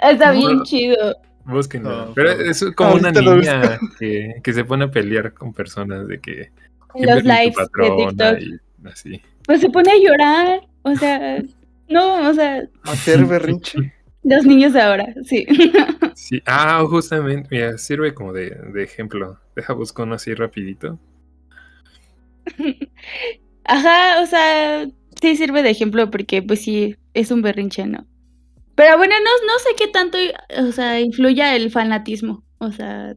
Está 0.01 0.33
No. 0.33 0.39
bien 0.39 0.63
chido. 0.63 1.17
Búsquenlo. 1.45 2.07
No, 2.07 2.15
Pero 2.15 2.31
es 2.31 2.65
como 2.77 2.95
una 2.95 3.09
Ahorita 3.09 3.23
lo 3.23 3.37
niña 3.37 3.79
que, 3.99 4.35
que 4.43 4.53
se 4.53 4.65
pone 4.65 4.85
a 4.85 4.91
pelear 4.91 5.33
con 5.35 5.53
personas 5.53 6.07
de 6.07 6.21
que. 6.21 6.51
En 6.95 7.07
los 7.07 7.21
Kimberly, 7.23 7.23
tu 7.23 7.29
lives 7.29 7.57
de 7.57 7.63
patrona 7.65 8.09
TikTok. 8.09 8.39
y 8.85 8.89
así. 8.89 9.23
Pues 9.47 9.61
se 9.61 9.71
pone 9.71 9.91
a 9.91 9.97
llorar. 9.99 10.61
O 10.83 10.95
sea, 10.97 11.43
no, 11.91 12.29
o 12.31 12.35
sea, 12.35 12.63
Hacer 12.85 13.25
berrinche. 13.27 13.93
los 14.23 14.45
niños 14.47 14.75
ahora, 14.77 15.15
sí. 15.25 15.47
Sí. 16.15 16.43
Ah, 16.47 16.85
justamente, 16.89 17.49
mira, 17.51 17.79
sirve 17.79 18.13
como 18.15 18.33
de, 18.33 18.51
de 18.51 18.83
ejemplo. 18.83 19.39
Deja 19.57 19.73
buscar 19.73 20.07
uno 20.07 20.17
así 20.17 20.35
rapidito. 20.35 20.99
Ajá, 23.65 24.21
o 24.23 24.27
sea, 24.27 24.87
sí 25.21 25.37
sirve 25.37 25.63
de 25.63 25.71
ejemplo 25.71 26.11
porque 26.11 26.43
pues 26.43 26.63
sí, 26.63 26.97
es 27.15 27.31
un 27.31 27.43
berrinche, 27.43 27.87
¿no? 27.87 28.07
Pero 28.75 28.97
bueno, 28.97 29.15
no, 29.19 29.31
no 29.47 29.59
sé 29.59 29.71
qué 29.77 29.89
tanto, 29.89 30.19
o 30.59 30.73
sea, 30.73 31.01
influya 31.01 31.55
el 31.57 31.71
fanatismo. 31.71 32.45
O 32.59 32.71
sea, 32.73 33.15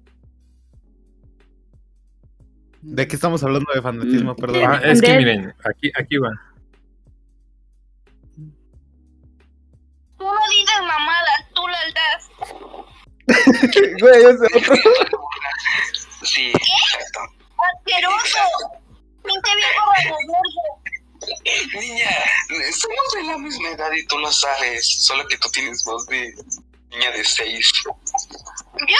¿De 2.82 3.08
qué 3.08 3.16
estamos 3.16 3.42
hablando 3.44 3.72
de 3.74 3.82
fanatismo? 3.82 4.34
Mm, 4.34 4.36
Perdón. 4.36 4.64
Ah, 4.66 4.82
es 4.84 5.02
que 5.02 5.18
miren, 5.18 5.54
aquí, 5.64 5.92
aquí 5.98 6.18
va. 6.18 6.32
Dices 10.54 10.82
mamadas, 10.82 11.40
tú 11.56 11.68
las 11.68 11.94
das. 11.98 12.30
Güey, 14.00 14.24
ese 14.24 14.46
otro. 14.58 14.76
Sí. 16.24 16.54
¡Asqueroso! 17.76 18.40
Pinche 19.24 19.56
viejo 19.56 19.82
vagabundo. 19.88 20.34
Niña, 21.80 22.10
somos 22.74 23.14
de 23.16 23.24
la 23.24 23.38
misma 23.38 23.70
edad 23.70 23.92
y 23.94 24.06
tú 24.08 24.18
lo 24.20 24.32
sabes, 24.32 25.06
solo 25.06 25.26
que 25.28 25.38
tú 25.38 25.50
tienes 25.52 25.84
voz 25.86 26.06
de 26.08 26.34
niña 26.90 27.12
de 27.12 27.24
seis. 27.24 27.72
¿Yo? 27.86 28.98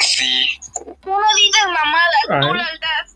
Sí, 0.00 0.46
Tú 0.74 1.10
no 1.10 1.34
dices 1.36 1.66
mamadas, 1.66 2.46
tú 2.46 2.54
las 2.54 2.80
das. 2.80 3.14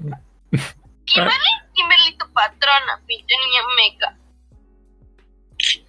Kimberly, 1.05 1.53
Kimberly 1.74 2.16
tu 2.18 2.32
patrona, 2.32 3.01
pinche 3.07 3.34
niña 3.46 3.62
meca. 3.76 4.18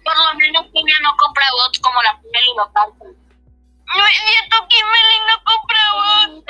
Por 0.04 0.16
lo 0.16 0.34
menos 0.34 0.64
Kimberly 0.72 1.02
no 1.02 1.16
compra 1.16 1.46
bots 1.52 1.78
como 1.78 2.02
la 2.02 2.18
Kimberly 2.20 2.54
local. 2.56 2.92
No 2.98 4.06
es 4.06 4.18
cierto, 4.18 4.56
Kimberly 4.68 5.18
no 5.26 5.36
compra 5.44 5.80
bots. 5.94 6.44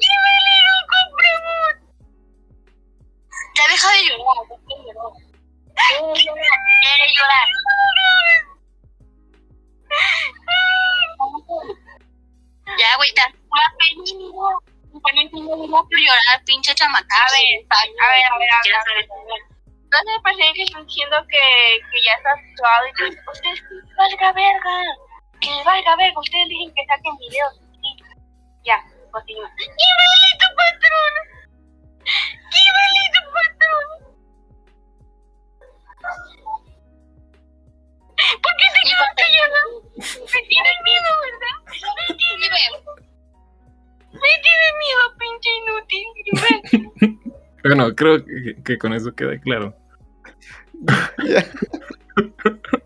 Kimberly 0.00 0.56
no 0.66 0.76
compra 0.92 1.30
bots. 1.44 1.80
Ya 3.54 3.64
deja 3.68 3.88
de 3.90 4.00
llorar, 4.08 4.44
deja 4.48 4.74
de 4.76 4.84
llorar. 4.92 5.30
Quiere 6.82 7.06
llorar. 7.16 7.48
Ya, 12.78 12.96
güey, 12.96 13.12
te 13.14 13.22
pura. 13.48 13.66
Me 14.92 15.00
ponen 15.00 15.28
llorar, 15.30 16.44
pinche 16.44 16.72
a 16.72 16.90
ver, 16.92 17.66
a 17.70 18.08
ver. 18.38 18.50
A 18.50 18.64
ver. 18.88 19.49
No 19.90 19.98
se 19.98 20.22
parecen 20.22 20.54
que 20.54 20.62
diciendo 20.62 21.16
que, 21.28 21.44
que 21.90 21.98
ya 22.06 22.14
está 22.14 22.30
actuado 22.30 22.86
y 22.86 22.92
que 22.92 23.04
ustedes, 23.30 23.62
valga 23.96 24.32
verga, 24.32 24.76
que 25.40 25.50
valga 25.64 25.96
verga, 25.96 26.20
ustedes 26.20 26.48
dicen 26.48 26.72
que 26.74 26.86
saquen 26.86 27.16
videos. 27.18 27.54
Sí. 27.58 27.90
Ya, 28.62 28.78
continúa. 29.10 29.50
¡Kimberly, 29.58 30.30
Bueno, 47.70 47.94
creo 47.94 48.24
que, 48.24 48.56
que 48.64 48.78
con 48.78 48.92
eso 48.92 49.14
queda 49.14 49.38
claro. 49.38 49.76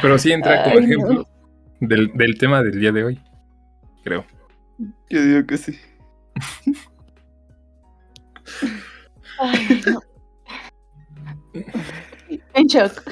Pero 0.00 0.18
sí 0.18 0.32
entra 0.32 0.62
como 0.62 0.76
Ay, 0.76 0.80
no. 0.80 0.86
ejemplo 0.86 1.28
del, 1.80 2.12
del 2.14 2.38
tema 2.38 2.62
del 2.62 2.78
día 2.80 2.92
de 2.92 3.04
hoy. 3.04 3.20
Creo. 4.04 4.24
Yo 5.10 5.22
digo 5.22 5.46
que 5.46 5.56
sí. 5.58 5.78
ay, 9.40 9.82
no. 9.86 10.00
En 12.54 12.66
shock. 12.66 13.02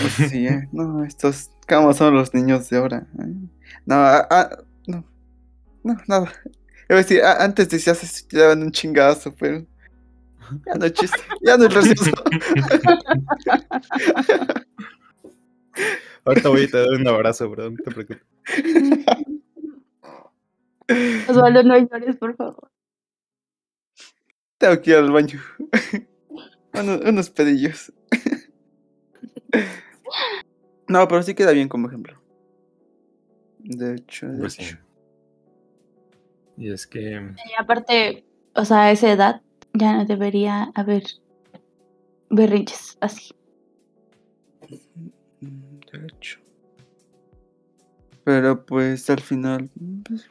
Pues 0.00 0.12
sí, 0.30 0.46
eh. 0.46 0.68
No, 0.72 1.04
estos. 1.04 1.50
¿Cómo 1.68 1.92
son 1.92 2.14
los 2.14 2.32
niños 2.34 2.68
de 2.70 2.78
ahora? 2.78 3.06
eh? 3.20 3.26
No, 3.86 3.94
ah, 3.96 4.26
ah, 4.30 4.48
no. 4.86 5.04
No, 5.84 5.96
nada. 6.06 6.32
Iba 6.88 6.98
a 6.98 7.02
decir, 7.02 7.22
ah, 7.22 7.44
antes 7.44 7.68
decías 7.68 7.98
se 7.98 8.36
daban 8.36 8.62
un 8.62 8.72
chingazo, 8.72 9.34
pero. 9.34 9.66
Ya 10.66 10.74
no 10.74 10.86
es 10.86 10.92
chiste. 10.94 11.18
Ya 11.42 11.58
no 11.58 11.66
es 11.66 11.74
gracioso. 11.74 12.10
Ahorita 16.24 16.48
voy 16.48 16.64
a 16.64 16.68
te 16.68 16.78
doy 16.78 16.96
un 16.96 17.08
abrazo, 17.08 17.50
bro. 17.50 17.70
No 17.70 17.76
te 17.76 17.90
preocupes. 17.90 18.22
Osvaldo, 21.28 21.62
no 21.62 21.78
llores, 21.78 22.16
por 22.16 22.34
favor. 22.34 22.70
Tengo 24.56 24.80
que 24.80 24.90
ir 24.90 24.96
al 24.96 25.10
baño. 25.10 25.38
unos, 26.72 27.00
unos 27.02 27.28
pedillos. 27.30 27.92
no, 30.88 31.06
pero 31.06 31.22
sí 31.22 31.34
queda 31.34 31.52
bien 31.52 31.68
como 31.68 31.88
ejemplo. 31.88 32.18
De 33.58 33.96
hecho, 33.96 34.28
de 34.28 34.38
Pues 34.38 34.54
sí. 34.54 34.64
Y 36.58 36.72
es 36.72 36.86
que. 36.86 37.00
Y 37.10 37.52
aparte, 37.58 38.24
o 38.54 38.64
sea, 38.64 38.84
a 38.84 38.90
esa 38.90 39.12
edad 39.12 39.42
ya 39.74 39.96
no 39.96 40.04
debería 40.04 40.72
haber 40.74 41.04
berrinches 42.30 42.98
así. 43.00 43.32
De 44.68 46.06
hecho. 46.06 46.40
Pero 48.24 48.66
pues 48.66 49.08
al 49.08 49.20
final. 49.20 49.70
pues, 50.06 50.28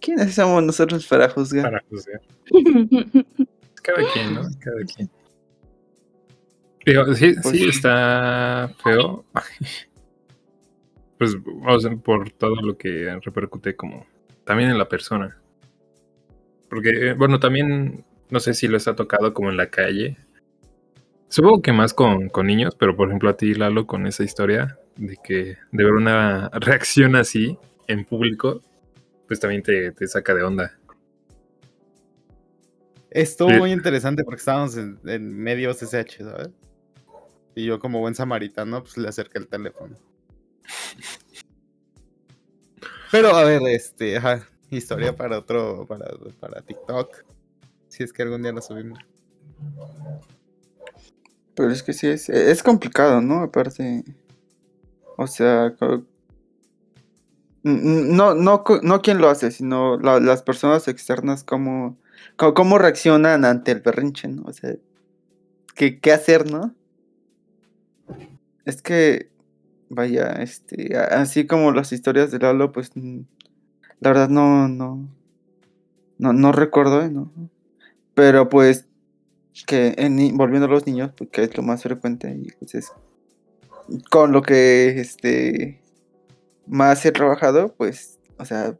¿Quiénes 0.00 0.34
somos 0.34 0.62
nosotros 0.62 1.06
para 1.06 1.28
juzgar? 1.28 1.64
Para 1.64 1.84
juzgar. 1.90 2.20
Cada 3.82 4.12
quien, 4.12 4.34
¿no? 4.34 4.42
Cada 4.60 4.84
quien. 4.84 5.10
Digo, 6.86 7.14
sí, 7.14 7.34
Pues 7.42 7.56
sí 7.56 7.58
sí. 7.64 7.68
está 7.68 8.72
feo. 8.82 9.24
Pues, 11.18 11.36
o 11.64 11.78
sea, 11.78 11.94
por 11.94 12.32
todo 12.32 12.56
lo 12.56 12.76
que 12.76 13.16
repercute 13.22 13.76
como 13.76 14.04
también 14.52 14.68
en 14.70 14.76
la 14.76 14.86
persona. 14.86 15.40
Porque, 16.68 16.90
eh, 16.90 17.14
bueno, 17.14 17.40
también 17.40 18.04
no 18.28 18.38
sé 18.38 18.52
si 18.52 18.68
les 18.68 18.86
ha 18.86 18.94
tocado 18.94 19.32
como 19.32 19.48
en 19.50 19.56
la 19.56 19.70
calle. 19.70 20.18
Supongo 21.28 21.62
que 21.62 21.72
más 21.72 21.94
con, 21.94 22.28
con 22.28 22.46
niños, 22.46 22.76
pero 22.78 22.94
por 22.94 23.08
ejemplo 23.08 23.30
a 23.30 23.36
ti, 23.38 23.54
Lalo, 23.54 23.86
con 23.86 24.06
esa 24.06 24.24
historia 24.24 24.78
de 24.96 25.16
que 25.24 25.56
de 25.72 25.84
ver 25.84 25.92
una 25.94 26.50
reacción 26.52 27.16
así 27.16 27.56
en 27.88 28.04
público, 28.04 28.60
pues 29.26 29.40
también 29.40 29.62
te, 29.62 29.92
te 29.92 30.06
saca 30.06 30.34
de 30.34 30.42
onda. 30.42 30.78
Estuvo 33.10 33.48
Sí. 33.48 33.56
muy 33.56 33.72
interesante 33.72 34.22
porque 34.22 34.40
estábamos 34.40 34.76
en, 34.76 34.98
en 35.06 35.34
medio 35.34 35.72
CCH, 35.72 36.18
¿sabes? 36.18 36.50
Y 37.54 37.64
yo 37.64 37.78
como 37.78 38.00
buen 38.00 38.14
samaritano, 38.14 38.82
pues 38.82 38.98
le 38.98 39.08
acerqué 39.08 39.38
el 39.38 39.48
teléfono. 39.48 39.96
Pero 43.12 43.28
a 43.36 43.44
ver, 43.44 43.62
este, 43.68 44.16
ajá, 44.16 44.48
historia 44.70 45.14
para 45.14 45.38
otro, 45.38 45.86
para, 45.86 46.06
para 46.40 46.62
TikTok. 46.62 47.24
Si 47.88 48.02
es 48.02 48.12
que 48.12 48.22
algún 48.22 48.42
día 48.42 48.52
lo 48.52 48.62
subimos. 48.62 48.98
Pero 51.54 51.70
es 51.70 51.82
que 51.82 51.92
sí, 51.92 52.06
es, 52.08 52.28
es 52.30 52.62
complicado, 52.62 53.20
¿no? 53.20 53.42
Aparte. 53.42 54.02
O 55.16 55.26
sea. 55.26 55.74
No, 57.62 58.34
no, 58.34 58.64
no 58.82 59.02
quién 59.02 59.18
lo 59.18 59.28
hace, 59.28 59.52
sino 59.52 59.96
la- 59.98 60.18
las 60.18 60.42
personas 60.42 60.88
externas, 60.88 61.44
cómo, 61.44 61.96
cómo 62.36 62.78
reaccionan 62.78 63.44
ante 63.44 63.70
el 63.70 63.80
berrinche, 63.80 64.26
¿no? 64.26 64.42
O 64.46 64.52
sea, 64.52 64.74
¿qué, 65.74 66.00
qué 66.00 66.12
hacer, 66.12 66.50
no? 66.50 66.74
Es 68.64 68.82
que, 68.82 69.31
vaya, 69.94 70.32
este, 70.42 70.96
así 70.96 71.46
como 71.46 71.70
las 71.72 71.92
historias 71.92 72.30
de 72.30 72.38
Lalo, 72.38 72.72
pues, 72.72 72.90
la 72.96 74.10
verdad 74.10 74.28
no, 74.30 74.68
no, 74.68 75.06
no, 76.18 76.32
no 76.32 76.52
recuerdo, 76.52 77.02
¿eh? 77.02 77.10
¿no? 77.10 77.30
Pero 78.14 78.48
pues, 78.48 78.86
que 79.66 79.94
en 79.98 80.36
volviendo 80.36 80.66
a 80.66 80.70
los 80.70 80.86
niños, 80.86 81.10
pues, 81.16 81.30
que 81.30 81.42
es 81.42 81.56
lo 81.56 81.62
más 81.62 81.82
frecuente, 81.82 82.34
y 82.34 82.50
pues 82.52 82.74
es 82.74 82.92
con 84.10 84.32
lo 84.32 84.40
que 84.42 84.98
este 85.00 85.80
más 86.66 87.04
he 87.04 87.12
trabajado, 87.12 87.74
pues, 87.76 88.18
o 88.38 88.44
sea, 88.46 88.76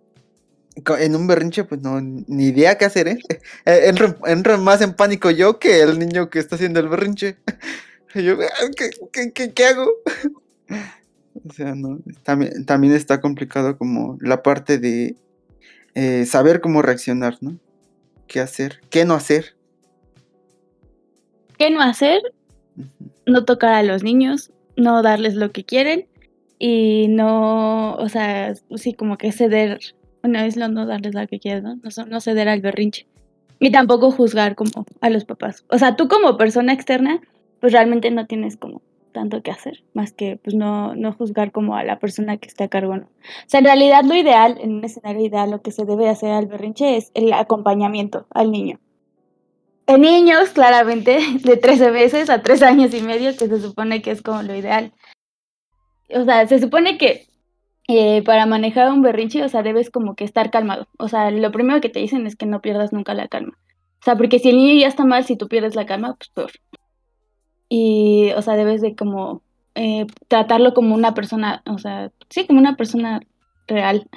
en 0.98 1.16
un 1.16 1.26
berrinche, 1.26 1.64
pues 1.64 1.82
no, 1.82 2.00
ni 2.00 2.46
idea 2.46 2.78
qué 2.78 2.86
hacer, 2.86 3.08
¿eh? 3.08 3.18
Eh, 3.66 3.92
Entro, 4.24 4.58
más 4.58 4.80
en 4.80 4.94
pánico 4.94 5.30
yo 5.30 5.58
que 5.58 5.82
el 5.82 5.98
niño 5.98 6.30
que 6.30 6.38
está 6.38 6.56
haciendo 6.56 6.80
el 6.80 6.88
berrinche. 6.88 7.36
Yo, 8.14 8.36
"Ah, 8.42 8.66
¿qué, 8.76 8.90
qué, 9.10 9.32
qué- 9.32 9.52
qué 9.54 9.66
hago? 9.66 9.86
O 11.48 11.52
sea, 11.52 11.74
no, 11.74 12.00
también, 12.22 12.64
también 12.66 12.94
está 12.94 13.20
complicado 13.20 13.78
como 13.78 14.18
la 14.20 14.42
parte 14.42 14.78
de 14.78 15.16
eh, 15.94 16.24
saber 16.26 16.60
cómo 16.60 16.82
reaccionar, 16.82 17.38
¿no? 17.40 17.58
¿Qué 18.26 18.40
hacer? 18.40 18.80
¿Qué 18.90 19.04
no 19.04 19.14
hacer? 19.14 19.56
¿Qué 21.58 21.70
no 21.70 21.82
hacer? 21.82 22.20
No 23.26 23.44
tocar 23.44 23.74
a 23.74 23.82
los 23.82 24.02
niños, 24.02 24.50
no 24.76 25.02
darles 25.02 25.34
lo 25.34 25.52
que 25.52 25.64
quieren 25.64 26.06
y 26.58 27.08
no, 27.08 27.94
o 27.94 28.08
sea, 28.08 28.54
sí, 28.76 28.94
como 28.94 29.18
que 29.18 29.32
ceder, 29.32 29.80
bueno, 30.22 30.38
es 30.40 30.56
lo 30.56 30.68
no 30.68 30.86
darles 30.86 31.14
lo 31.14 31.26
que 31.26 31.40
quieren, 31.40 31.64
¿no? 31.64 31.74
No, 31.76 32.06
no 32.06 32.20
ceder 32.20 32.48
al 32.48 32.60
berrinche. 32.60 33.06
Y 33.58 33.70
tampoco 33.70 34.10
juzgar 34.10 34.54
como 34.54 34.86
a 35.00 35.10
los 35.10 35.24
papás. 35.24 35.64
O 35.68 35.78
sea, 35.78 35.96
tú 35.96 36.08
como 36.08 36.36
persona 36.36 36.72
externa, 36.72 37.20
pues 37.60 37.72
realmente 37.72 38.10
no 38.10 38.26
tienes 38.26 38.56
como 38.56 38.82
tanto 39.12 39.42
que 39.42 39.50
hacer, 39.50 39.84
más 39.94 40.12
que 40.12 40.38
pues 40.42 40.54
no, 40.56 40.94
no 40.94 41.12
juzgar 41.12 41.52
como 41.52 41.76
a 41.76 41.84
la 41.84 41.98
persona 41.98 42.36
que 42.38 42.48
está 42.48 42.64
a 42.64 42.68
cargo, 42.68 42.96
¿no? 42.96 43.04
O 43.04 43.48
sea, 43.48 43.60
en 43.60 43.66
realidad 43.66 44.04
lo 44.04 44.14
ideal, 44.14 44.58
en 44.60 44.72
un 44.72 44.84
escenario 44.84 45.24
ideal, 45.24 45.50
lo 45.50 45.62
que 45.62 45.70
se 45.70 45.84
debe 45.84 46.08
hacer 46.08 46.30
al 46.30 46.46
berrinche 46.46 46.96
es 46.96 47.10
el 47.14 47.32
acompañamiento 47.32 48.26
al 48.30 48.50
niño. 48.50 48.80
En 49.86 50.00
niños, 50.00 50.50
claramente, 50.50 51.18
de 51.44 51.56
13 51.56 51.90
meses 51.90 52.30
a 52.30 52.42
3 52.42 52.62
años 52.62 52.94
y 52.94 53.02
medio, 53.02 53.36
que 53.36 53.48
se 53.48 53.60
supone 53.60 54.02
que 54.02 54.10
es 54.10 54.22
como 54.22 54.42
lo 54.42 54.54
ideal. 54.54 54.92
O 56.14 56.24
sea, 56.24 56.46
se 56.46 56.58
supone 56.58 56.98
que 56.98 57.26
eh, 57.88 58.22
para 58.22 58.46
manejar 58.46 58.90
un 58.92 59.02
berrinche, 59.02 59.44
o 59.44 59.48
sea, 59.48 59.62
debes 59.62 59.90
como 59.90 60.14
que 60.14 60.24
estar 60.24 60.50
calmado. 60.50 60.88
O 60.98 61.08
sea, 61.08 61.30
lo 61.30 61.52
primero 61.52 61.80
que 61.80 61.88
te 61.88 62.00
dicen 62.00 62.26
es 62.26 62.36
que 62.36 62.46
no 62.46 62.60
pierdas 62.60 62.92
nunca 62.92 63.14
la 63.14 63.28
calma. 63.28 63.58
O 64.00 64.04
sea, 64.04 64.16
porque 64.16 64.38
si 64.38 64.50
el 64.50 64.56
niño 64.56 64.80
ya 64.80 64.88
está 64.88 65.04
mal, 65.04 65.24
si 65.24 65.36
tú 65.36 65.48
pierdes 65.48 65.74
la 65.76 65.86
calma, 65.86 66.16
pues 66.16 66.30
peor. 66.30 66.50
Y, 67.76 68.32
o 68.36 68.42
sea, 68.42 68.54
debes 68.56 68.82
de 68.82 68.94
como 68.96 69.42
eh, 69.74 70.06
tratarlo 70.28 70.74
como 70.74 70.94
una 70.94 71.14
persona, 71.14 71.62
o 71.66 71.78
sea, 71.78 72.10
sí, 72.28 72.46
como 72.46 72.58
una 72.60 72.76
persona 72.76 73.20
real. 73.66 74.08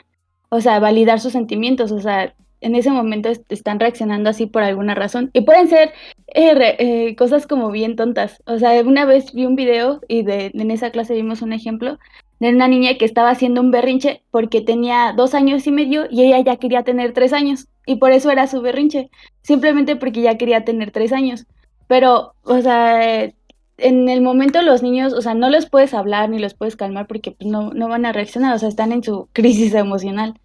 O 0.49 0.62
sea, 0.62 0.80
validar 0.80 1.20
sus 1.20 1.34
sentimientos, 1.34 1.91
o 1.91 1.99
sea, 2.01 2.36
en 2.62 2.76
ese 2.76 2.91
momento 2.91 3.30
est- 3.30 3.51
están 3.51 3.80
reaccionando 3.80 4.30
así 4.30 4.45
por 4.47 4.64
alguna 4.64 4.95
razón. 4.95 5.30
Y 5.34 5.41
pueden 5.41 5.68
ser 5.70 5.93
eh, 6.34 6.76
eh, 6.80 7.16
cosas 7.16 7.47
como 7.47 7.72
bien 7.72 7.95
tontas. 7.95 8.41
O 8.45 8.58
sea, 8.60 8.82
una 8.84 9.06
vez 9.06 9.34
vi 9.34 9.45
un 9.45 9.56
video 9.56 10.01
y 10.08 10.24
de, 10.24 10.51
en 10.53 10.72
esa 10.72 10.91
clase 10.91 11.14
vimos 11.16 11.41
un 11.41 11.53
ejemplo 11.53 11.99
de 12.39 12.49
una 12.49 12.68
niña 12.68 12.97
que 12.97 13.06
estaba 13.06 13.30
haciendo 13.30 13.62
un 13.62 13.72
berrinche 13.72 14.24
porque 14.32 14.62
tenía 14.62 15.14
dos 15.16 15.34
años 15.34 15.66
y 15.68 15.72
medio 15.72 16.06
y 16.10 16.24
ella 16.24 16.39
ya 16.41 16.58
quería 16.58 16.84
tener 16.84 17.14
tres 17.14 17.34
años. 17.34 17.68
Y 17.86 17.97
por 17.97 18.12
eso 18.12 18.32
era 18.32 18.47
su 18.47 18.62
berrinche. 18.62 19.10
Simplemente 19.43 19.95
porque 19.95 20.22
ya 20.22 20.38
quería 20.38 20.66
tener 20.66 20.91
tres 20.91 21.14
años. 21.14 21.45
Pero, 21.88 22.34
o 22.43 22.62
sea, 22.62 23.32
en 23.78 24.10
el 24.10 24.22
momento 24.22 24.62
los 24.62 24.84
niños, 24.84 25.14
o 25.14 25.22
sea, 25.22 25.34
no 25.34 25.50
los 25.50 25.70
puedes 25.70 25.94
hablar 25.94 26.30
ni 26.30 26.40
los 26.40 26.54
puedes 26.54 26.76
calmar 26.76 27.08
porque 27.08 27.32
pues, 27.32 27.50
no, 27.50 27.72
no 27.74 27.88
van 27.90 28.06
a 28.06 28.14
reaccionar. 28.14 28.56
O 28.56 28.60
sea, 28.60 28.70
están 28.70 28.92
en 28.92 29.04
su 29.04 29.28
crisis 29.34 29.74
emocional. 29.74 30.40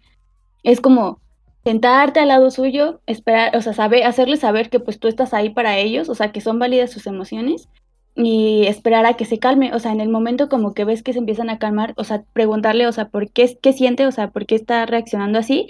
Es 0.63 0.81
como 0.81 1.19
sentarte 1.63 2.19
al 2.19 2.29
lado 2.29 2.49
suyo, 2.51 3.01
esperar, 3.05 3.55
o 3.55 3.61
sea, 3.61 3.73
saber, 3.73 4.03
hacerles 4.03 4.39
saber 4.39 4.69
que 4.69 4.79
pues 4.79 4.99
tú 4.99 5.07
estás 5.07 5.33
ahí 5.33 5.49
para 5.49 5.77
ellos, 5.77 6.09
o 6.09 6.15
sea, 6.15 6.31
que 6.31 6.41
son 6.41 6.59
válidas 6.59 6.91
sus 6.91 7.05
emociones 7.07 7.69
y 8.15 8.65
esperar 8.67 9.05
a 9.05 9.13
que 9.13 9.25
se 9.25 9.39
calme, 9.39 9.73
o 9.73 9.79
sea, 9.79 9.91
en 9.91 10.01
el 10.01 10.09
momento 10.09 10.49
como 10.49 10.73
que 10.73 10.85
ves 10.85 11.03
que 11.03 11.13
se 11.13 11.19
empiezan 11.19 11.49
a 11.49 11.59
calmar, 11.59 11.93
o 11.97 12.03
sea, 12.03 12.23
preguntarle, 12.33 12.87
o 12.87 12.91
sea, 12.91 13.09
¿por 13.09 13.31
qué, 13.31 13.57
qué 13.61 13.73
siente, 13.73 14.05
o 14.07 14.11
sea, 14.11 14.31
por 14.31 14.45
qué 14.45 14.55
está 14.55 14.85
reaccionando 14.85 15.39
así? 15.39 15.67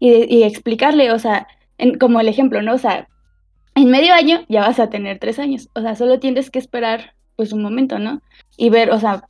Y, 0.00 0.42
explicarle, 0.44 1.10
o 1.12 1.18
sea, 1.18 1.48
en- 1.78 1.98
como 1.98 2.20
el 2.20 2.28
ejemplo, 2.28 2.62
¿no? 2.62 2.74
O 2.74 2.78
sea, 2.78 3.08
en 3.78 3.90
medio 3.90 4.12
año 4.12 4.44
ya 4.48 4.62
vas 4.62 4.80
a 4.80 4.90
tener 4.90 5.18
tres 5.20 5.38
años, 5.38 5.68
o 5.74 5.80
sea, 5.80 5.94
solo 5.94 6.18
tienes 6.18 6.50
que 6.50 6.58
esperar 6.58 7.14
pues 7.36 7.52
un 7.52 7.62
momento, 7.62 8.00
¿no? 8.00 8.20
Y 8.56 8.70
ver, 8.70 8.90
o 8.90 8.98
sea, 8.98 9.22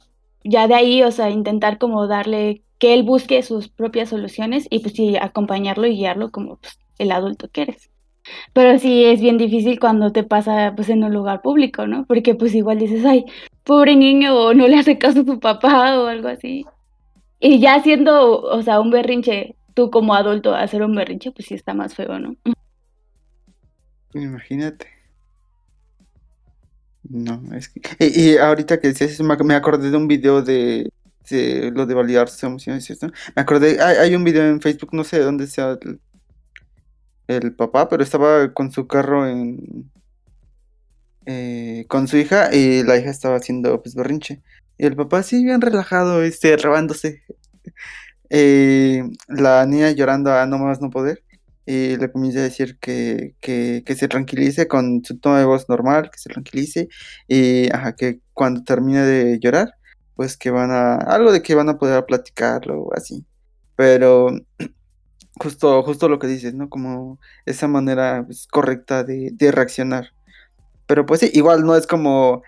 ya 0.42 0.66
de 0.66 0.74
ahí, 0.74 1.02
o 1.02 1.10
sea, 1.10 1.28
intentar 1.28 1.76
como 1.76 2.06
darle 2.06 2.62
que 2.78 2.94
él 2.94 3.02
busque 3.02 3.42
sus 3.42 3.68
propias 3.68 4.08
soluciones 4.08 4.66
y 4.70 4.78
pues 4.78 4.94
sí, 4.94 5.16
acompañarlo 5.16 5.86
y 5.86 5.96
guiarlo 5.96 6.30
como 6.30 6.56
pues, 6.56 6.78
el 6.98 7.12
adulto 7.12 7.48
que 7.50 7.62
eres. 7.62 7.90
Pero 8.54 8.78
sí 8.78 9.04
es 9.04 9.20
bien 9.20 9.36
difícil 9.36 9.78
cuando 9.78 10.12
te 10.12 10.22
pasa 10.22 10.72
pues 10.74 10.88
en 10.88 11.04
un 11.04 11.12
lugar 11.12 11.42
público, 11.42 11.86
¿no? 11.86 12.06
Porque 12.06 12.34
pues 12.34 12.54
igual 12.54 12.78
dices, 12.78 13.04
ay, 13.04 13.26
pobre 13.64 13.96
niño 13.96 14.34
o 14.34 14.54
no 14.54 14.66
le 14.66 14.78
hace 14.78 14.96
caso 14.96 15.20
a 15.20 15.24
su 15.24 15.40
papá 15.40 16.00
o 16.00 16.06
algo 16.06 16.28
así. 16.28 16.64
Y 17.40 17.60
ya 17.60 17.82
siendo, 17.82 18.40
o 18.40 18.62
sea, 18.62 18.80
un 18.80 18.90
berrinche, 18.90 19.56
tú 19.74 19.90
como 19.90 20.14
adulto 20.14 20.54
hacer 20.54 20.82
un 20.82 20.94
berrinche, 20.94 21.32
pues 21.32 21.48
sí 21.48 21.54
está 21.54 21.74
más 21.74 21.94
feo, 21.94 22.18
¿no? 22.18 22.36
Imagínate. 24.14 24.86
No, 27.08 27.42
es 27.54 27.68
que... 27.68 27.80
Y, 28.00 28.36
ahorita 28.36 28.80
que 28.80 28.88
decías 28.88 29.18
me 29.20 29.34
ac- 29.34 29.44
me 29.44 29.54
acordé 29.54 29.90
de 29.90 29.96
un 29.96 30.08
video 30.08 30.42
de, 30.42 30.90
de 31.30 31.70
lo 31.74 31.86
de 31.86 31.94
validar 31.94 32.28
sus 32.28 32.42
emociones 32.42 32.88
y 32.88 32.92
esto. 32.92 33.06
Me 33.34 33.42
acordé, 33.42 33.80
hay, 33.80 33.96
hay 33.96 34.14
un 34.14 34.24
video 34.24 34.44
en 34.46 34.60
Facebook, 34.60 34.90
no 34.92 35.04
sé 35.04 35.18
de 35.18 35.24
dónde 35.24 35.46
sea 35.46 35.78
el, 35.80 36.00
el 37.28 37.54
papá, 37.54 37.88
pero 37.88 38.02
estaba 38.02 38.52
con 38.52 38.70
su 38.72 38.86
carro 38.86 39.26
en... 39.26 39.90
eh, 41.26 41.84
con 41.88 42.08
su 42.08 42.16
hija 42.16 42.54
y 42.54 42.82
la 42.82 42.96
hija 42.98 43.10
estaba 43.10 43.36
haciendo 43.36 43.82
pues 43.82 43.94
berrinche. 43.94 44.42
Y 44.78 44.86
el 44.86 44.96
papá 44.96 45.22
sí 45.22 45.44
bien 45.44 45.60
relajado, 45.60 46.22
este, 46.22 46.56
robándose. 46.56 47.22
Eh, 48.30 49.02
la 49.28 49.64
niña 49.66 49.90
llorando 49.92 50.32
a 50.32 50.46
no 50.46 50.58
más 50.58 50.80
no 50.80 50.90
poder. 50.90 51.22
Y 51.70 51.98
le 51.98 52.10
comienza 52.10 52.38
a 52.38 52.44
decir 52.44 52.78
que, 52.78 53.34
que, 53.42 53.82
que 53.84 53.94
se 53.94 54.08
tranquilice 54.08 54.66
con 54.68 55.04
su 55.04 55.18
tono 55.18 55.36
de 55.36 55.44
voz 55.44 55.68
normal, 55.68 56.10
que 56.10 56.18
se 56.18 56.30
tranquilice. 56.30 56.88
Y 57.28 57.70
ajá, 57.74 57.94
que 57.94 58.20
cuando 58.32 58.64
termine 58.64 59.02
de 59.02 59.38
llorar, 59.38 59.74
pues 60.16 60.38
que 60.38 60.50
van 60.50 60.70
a. 60.70 60.96
Algo 60.96 61.30
de 61.30 61.42
que 61.42 61.54
van 61.54 61.68
a 61.68 61.76
poder 61.76 62.06
platicarlo 62.06 62.88
así. 62.96 63.26
Pero 63.76 64.30
justo, 65.38 65.82
justo 65.82 66.08
lo 66.08 66.18
que 66.18 66.26
dices, 66.26 66.54
¿no? 66.54 66.70
Como 66.70 67.20
esa 67.44 67.68
manera 67.68 68.24
pues, 68.24 68.46
correcta 68.46 69.04
de, 69.04 69.30
de 69.34 69.52
reaccionar. 69.52 70.12
Pero 70.86 71.04
pues 71.04 71.20
sí, 71.20 71.30
igual 71.34 71.66
no 71.66 71.76
es 71.76 71.86
como. 71.86 72.42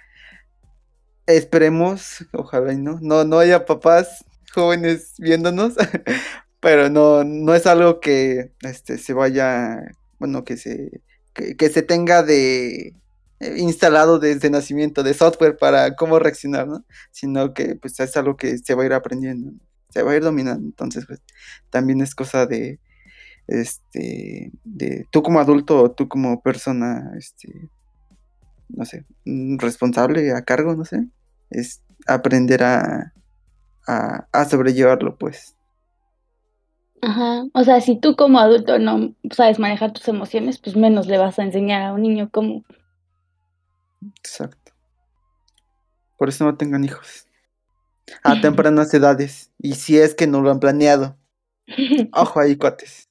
Esperemos, 1.26 2.26
ojalá 2.32 2.72
y 2.72 2.78
no. 2.78 2.98
No, 3.02 3.24
no 3.24 3.38
haya 3.38 3.66
papás 3.66 4.24
jóvenes 4.54 5.12
viéndonos. 5.18 5.74
pero 6.60 6.90
no, 6.90 7.24
no 7.24 7.54
es 7.54 7.66
algo 7.66 8.00
que 8.00 8.52
este, 8.62 8.98
se 8.98 9.12
vaya, 9.14 9.82
bueno, 10.18 10.44
que 10.44 10.56
se, 10.56 11.02
que, 11.34 11.68
se 11.70 11.82
tenga 11.82 12.22
de 12.22 12.94
eh, 13.40 13.54
instalado 13.58 14.18
desde 14.18 14.50
nacimiento 14.50 15.02
de 15.02 15.14
software 15.14 15.56
para 15.56 15.96
cómo 15.96 16.18
reaccionar, 16.18 16.68
¿no? 16.68 16.84
Sino 17.10 17.54
que 17.54 17.76
pues 17.76 17.98
es 18.00 18.16
algo 18.16 18.36
que 18.36 18.58
se 18.58 18.74
va 18.74 18.82
a 18.82 18.86
ir 18.86 18.92
aprendiendo, 18.92 19.52
se 19.88 20.02
va 20.02 20.12
a 20.12 20.16
ir 20.16 20.22
dominando. 20.22 20.66
Entonces, 20.66 21.06
pues 21.06 21.20
también 21.70 22.02
es 22.02 22.14
cosa 22.14 22.46
de, 22.46 22.78
este, 23.48 24.52
de 24.64 25.06
tú 25.10 25.22
como 25.22 25.40
adulto 25.40 25.82
o 25.82 25.90
tú 25.90 26.08
como 26.08 26.42
persona, 26.42 27.12
este, 27.16 27.70
no 28.68 28.84
sé, 28.84 29.04
mm, 29.24 29.58
responsable 29.58 30.32
a 30.32 30.42
cargo, 30.42 30.74
no 30.76 30.84
sé, 30.84 31.06
es 31.50 31.82
aprender 32.06 32.62
a, 32.64 33.14
a, 33.86 34.28
a 34.32 34.44
sobrellevarlo, 34.44 35.16
pues. 35.16 35.56
Ajá. 37.02 37.44
O 37.54 37.64
sea, 37.64 37.80
si 37.80 37.98
tú 37.98 38.16
como 38.16 38.38
adulto 38.38 38.78
no 38.78 39.14
sabes 39.30 39.58
manejar 39.58 39.92
tus 39.92 40.06
emociones, 40.08 40.58
pues 40.58 40.76
menos 40.76 41.06
le 41.06 41.18
vas 41.18 41.38
a 41.38 41.44
enseñar 41.44 41.82
a 41.82 41.92
un 41.92 42.02
niño 42.02 42.28
cómo. 42.30 42.64
Exacto. 44.16 44.72
Por 46.18 46.28
eso 46.28 46.44
no 46.44 46.56
tengan 46.56 46.84
hijos. 46.84 47.26
A 48.24 48.40
tempranas 48.40 48.92
edades. 48.92 49.50
Y 49.58 49.74
si 49.74 49.98
es 49.98 50.14
que 50.14 50.26
no 50.26 50.42
lo 50.42 50.50
han 50.50 50.60
planeado. 50.60 51.16
Ojo 52.12 52.40
ahí, 52.40 52.56
cuates. 52.56 53.08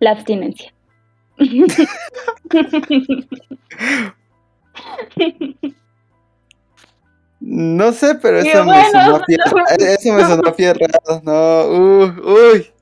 La 0.00 0.12
abstinencia. 0.12 0.72
No 7.46 7.92
sé, 7.92 8.14
pero 8.14 8.38
eso 8.38 8.64
me 8.64 8.72
bueno. 8.72 8.90
sonó 8.90 9.16
a 9.16 9.24
fierra- 9.26 9.64
Eso 9.78 10.12
me 10.14 10.22
sonó 10.22 10.54
fierrado. 10.54 11.20
No, 11.22 11.66
uy, 11.68 12.12
uy. 12.24 12.72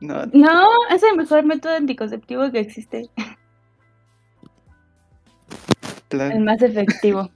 No, 0.00 0.26
No, 0.26 0.68
es 0.94 1.02
el 1.02 1.16
mejor 1.16 1.44
método 1.44 1.74
anticonceptivo 1.74 2.50
que 2.52 2.60
existe. 2.60 3.10
El 6.10 6.40
más 6.40 6.62
efectivo. 6.62 7.30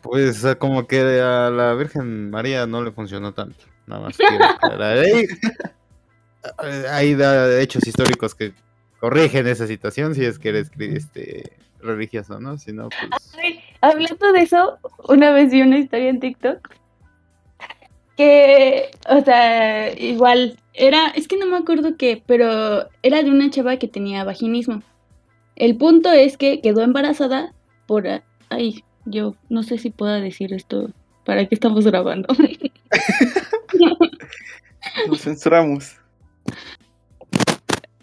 Pues 0.00 0.44
como 0.58 0.86
que 0.86 1.20
a 1.20 1.50
la 1.50 1.74
Virgen 1.74 2.30
María 2.30 2.66
no 2.66 2.82
le 2.82 2.90
funcionó 2.90 3.34
tanto. 3.34 3.66
Nada 3.86 4.02
más 4.02 4.16
aclarar. 4.18 5.04
Hay, 6.90 7.16
hechos 7.60 7.86
históricos 7.86 8.34
que 8.34 8.52
corrigen 8.98 9.46
esa 9.46 9.66
situación 9.66 10.14
si 10.14 10.24
es 10.24 10.38
que 10.38 10.48
eres 10.50 10.70
este, 10.78 11.52
religioso, 11.80 12.40
¿no? 12.40 12.58
Si 12.58 12.72
no, 12.72 12.88
pues... 12.88 13.34
Ay, 13.38 13.60
hablando 13.90 14.32
de 14.32 14.40
eso, 14.40 14.78
una 15.08 15.32
vez 15.32 15.50
vi 15.50 15.62
una 15.62 15.78
historia 15.78 16.08
en 16.08 16.20
TikTok 16.20 16.68
que, 18.16 18.90
o 19.08 19.20
sea, 19.22 19.92
igual 19.98 20.56
era, 20.72 21.08
es 21.08 21.28
que 21.28 21.36
no 21.36 21.46
me 21.46 21.56
acuerdo 21.56 21.96
qué, 21.96 22.22
pero 22.24 22.88
era 23.02 23.22
de 23.22 23.30
una 23.30 23.50
chava 23.50 23.76
que 23.76 23.88
tenía 23.88 24.24
vaginismo. 24.24 24.82
El 25.56 25.76
punto 25.76 26.12
es 26.12 26.36
que 26.36 26.60
quedó 26.60 26.82
embarazada 26.82 27.52
por, 27.86 28.06
ay, 28.50 28.84
yo 29.04 29.34
no 29.48 29.62
sé 29.62 29.78
si 29.78 29.90
pueda 29.90 30.20
decir 30.20 30.52
esto, 30.52 30.90
¿para 31.24 31.46
qué 31.46 31.54
estamos 31.54 31.86
grabando? 31.86 32.28
Lo 35.08 35.16
censuramos. 35.16 35.96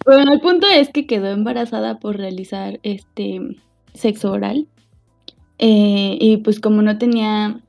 Bueno, 0.06 0.34
el 0.34 0.42
punto 0.42 0.68
es 0.68 0.90
que 0.90 1.06
quedó 1.06 1.28
embarazada 1.28 2.00
por 2.00 2.18
realizar 2.18 2.80
este 2.84 3.40
sexo 3.94 4.32
oral. 4.32 4.68
Eh, 5.64 6.18
y 6.20 6.38
pues 6.38 6.59
como 6.59 6.82
no 6.82 6.97
tenía 6.97 7.62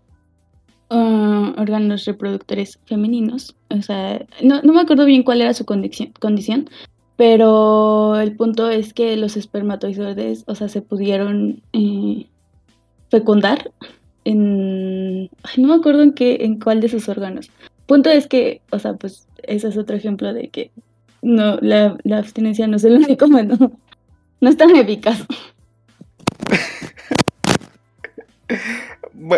ah, 0.88 1.54
órganos 1.58 2.06
reproductores 2.06 2.78
femeninos, 2.86 3.54
o 3.68 3.82
sea, 3.82 4.24
no, 4.42 4.62
no 4.62 4.72
me 4.72 4.80
acuerdo 4.80 5.04
bien 5.04 5.22
cuál 5.22 5.42
era 5.42 5.52
su 5.52 5.66
condición, 5.66 6.12
condición, 6.18 6.70
pero 7.16 8.18
el 8.18 8.34
punto 8.34 8.70
es 8.70 8.94
que 8.94 9.18
los 9.18 9.36
espermatozoides, 9.36 10.44
o 10.46 10.54
sea, 10.54 10.70
se 10.70 10.80
pudieron 10.80 11.62
eh, 11.74 12.28
fecundar 13.10 13.70
en... 14.24 15.24
no 15.58 15.68
me 15.68 15.74
acuerdo 15.74 16.02
en 16.02 16.14
qué, 16.14 16.38
en 16.40 16.58
cuál 16.58 16.80
de 16.80 16.88
sus 16.88 17.10
órganos. 17.10 17.50
Punto 17.84 18.08
es 18.08 18.26
que, 18.26 18.62
o 18.70 18.78
sea, 18.78 18.94
pues 18.94 19.28
ese 19.42 19.68
es 19.68 19.76
otro 19.76 19.96
ejemplo 19.96 20.32
de 20.32 20.48
que 20.48 20.70
no, 21.20 21.58
la, 21.60 21.98
la 22.04 22.18
abstinencia 22.18 22.66
no 22.66 22.76
es 22.76 22.84
el 22.84 22.96
único 22.96 23.28
método. 23.28 23.72
No 24.40 24.48
es 24.48 24.56
tan 24.56 24.74
eficaz. 24.74 25.26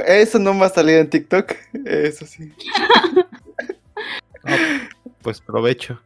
Eso 0.06 0.38
no 0.38 0.58
va 0.58 0.66
a 0.66 0.70
salir 0.70 0.96
en 0.96 1.10
TikTok. 1.10 1.52
Eso 1.84 2.26
sí. 2.26 2.52
Pues 5.22 5.40
provecho. 5.40 6.00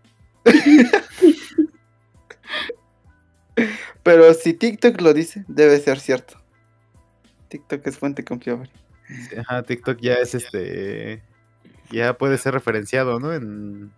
Pero 4.02 4.32
si 4.34 4.54
TikTok 4.54 5.00
lo 5.00 5.12
dice, 5.12 5.44
debe 5.48 5.78
ser 5.80 6.00
cierto. 6.00 6.40
TikTok 7.48 7.86
es 7.86 7.98
fuente 7.98 8.24
confiable. 8.24 8.70
Ajá, 9.38 9.62
TikTok 9.62 9.98
ya 10.00 10.14
es 10.14 10.34
este... 10.34 11.22
Ya 11.90 12.18
puede 12.18 12.36
ser 12.36 12.52
referenciado, 12.52 13.18
¿no? 13.18 13.32
En... 13.32 13.90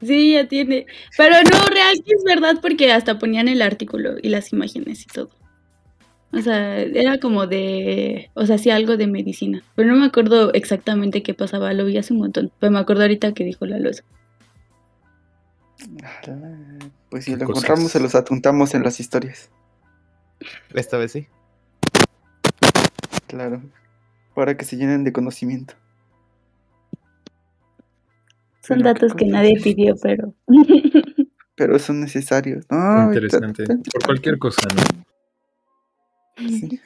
Sí, 0.00 0.32
ya 0.32 0.48
tiene. 0.48 0.86
Pero 1.16 1.34
no, 1.42 1.66
real 1.66 1.94
que 2.04 2.12
es 2.14 2.24
verdad 2.24 2.56
porque 2.62 2.90
hasta 2.90 3.18
ponían 3.18 3.48
el 3.48 3.60
artículo 3.60 4.16
y 4.22 4.30
las 4.30 4.52
imágenes 4.52 5.02
y 5.02 5.06
todo. 5.06 5.30
O 6.36 6.42
sea, 6.42 6.80
era 6.80 7.18
como 7.18 7.46
de, 7.46 8.30
o 8.34 8.46
sea, 8.46 8.58
sí 8.58 8.70
algo 8.70 8.96
de 8.96 9.06
medicina. 9.06 9.62
Pero 9.74 9.90
no 9.90 9.96
me 9.96 10.06
acuerdo 10.06 10.52
exactamente 10.52 11.22
qué 11.22 11.34
pasaba, 11.34 11.72
lo 11.72 11.84
vi 11.84 11.98
hace 11.98 12.12
un 12.12 12.20
montón. 12.20 12.50
Pero 12.58 12.72
me 12.72 12.78
acuerdo 12.78 13.02
ahorita 13.02 13.32
que 13.32 13.44
dijo 13.44 13.66
la 13.66 13.78
luz. 13.78 14.02
Pues 17.10 17.24
si 17.24 17.36
lo 17.36 17.46
cosas. 17.46 17.64
encontramos, 17.64 17.92
se 17.92 18.00
los 18.00 18.14
atuntamos 18.14 18.74
en 18.74 18.82
las 18.82 19.00
historias. 19.00 19.50
Esta 20.72 20.98
vez 20.98 21.12
sí. 21.12 21.28
Claro. 23.26 23.62
Para 24.34 24.56
que 24.56 24.64
se 24.64 24.76
llenen 24.76 25.04
de 25.04 25.12
conocimiento. 25.12 25.74
Son 28.62 28.78
Pero 28.78 28.82
datos 28.82 29.14
que 29.14 29.26
nadie 29.26 29.60
pidió, 29.62 29.94
pero 30.02 30.34
Pero 31.56 31.78
son 31.78 32.00
necesarios. 32.00 32.66
Interesante. 32.70 33.64
Por 33.66 34.04
cualquier 34.04 34.38
cosa, 34.38 34.62
¿no? 34.74 35.04
Sí. 36.36 36.80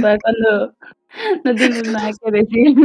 para 0.00 0.18
cuando 0.18 0.74
no 1.44 1.54
tienes 1.54 1.82
nada 1.92 2.10
que 2.12 2.30
decir. 2.30 2.76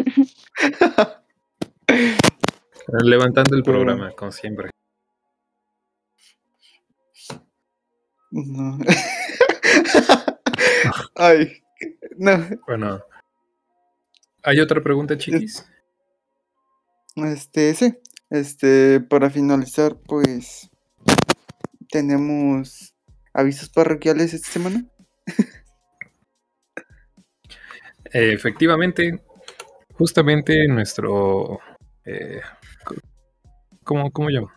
Levantando 3.04 3.56
el 3.56 3.64
programa, 3.64 4.12
como 4.12 4.32
siempre. 4.32 4.70
No. 8.32 8.78
Ay, 11.16 11.62
no. 12.18 12.47
Bueno. 12.68 13.02
¿Hay 14.43 14.60
otra 14.60 14.82
pregunta, 14.82 15.18
chiquis? 15.18 15.66
Este, 17.16 17.74
sí. 17.74 17.97
Este, 18.30 19.00
para 19.00 19.30
finalizar, 19.30 19.97
pues 20.08 20.70
tenemos 21.89 22.93
avisos 23.34 23.70
parroquiales 23.70 24.34
esta 24.34 24.52
semana. 24.52 24.86
Eh, 28.12 28.34
efectivamente, 28.34 29.20
justamente 29.94 30.68
nuestro. 30.68 31.60
eh, 32.06 32.42
¿cómo, 33.84 34.12
¿Cómo 34.12 34.30
llamo? 34.30 34.52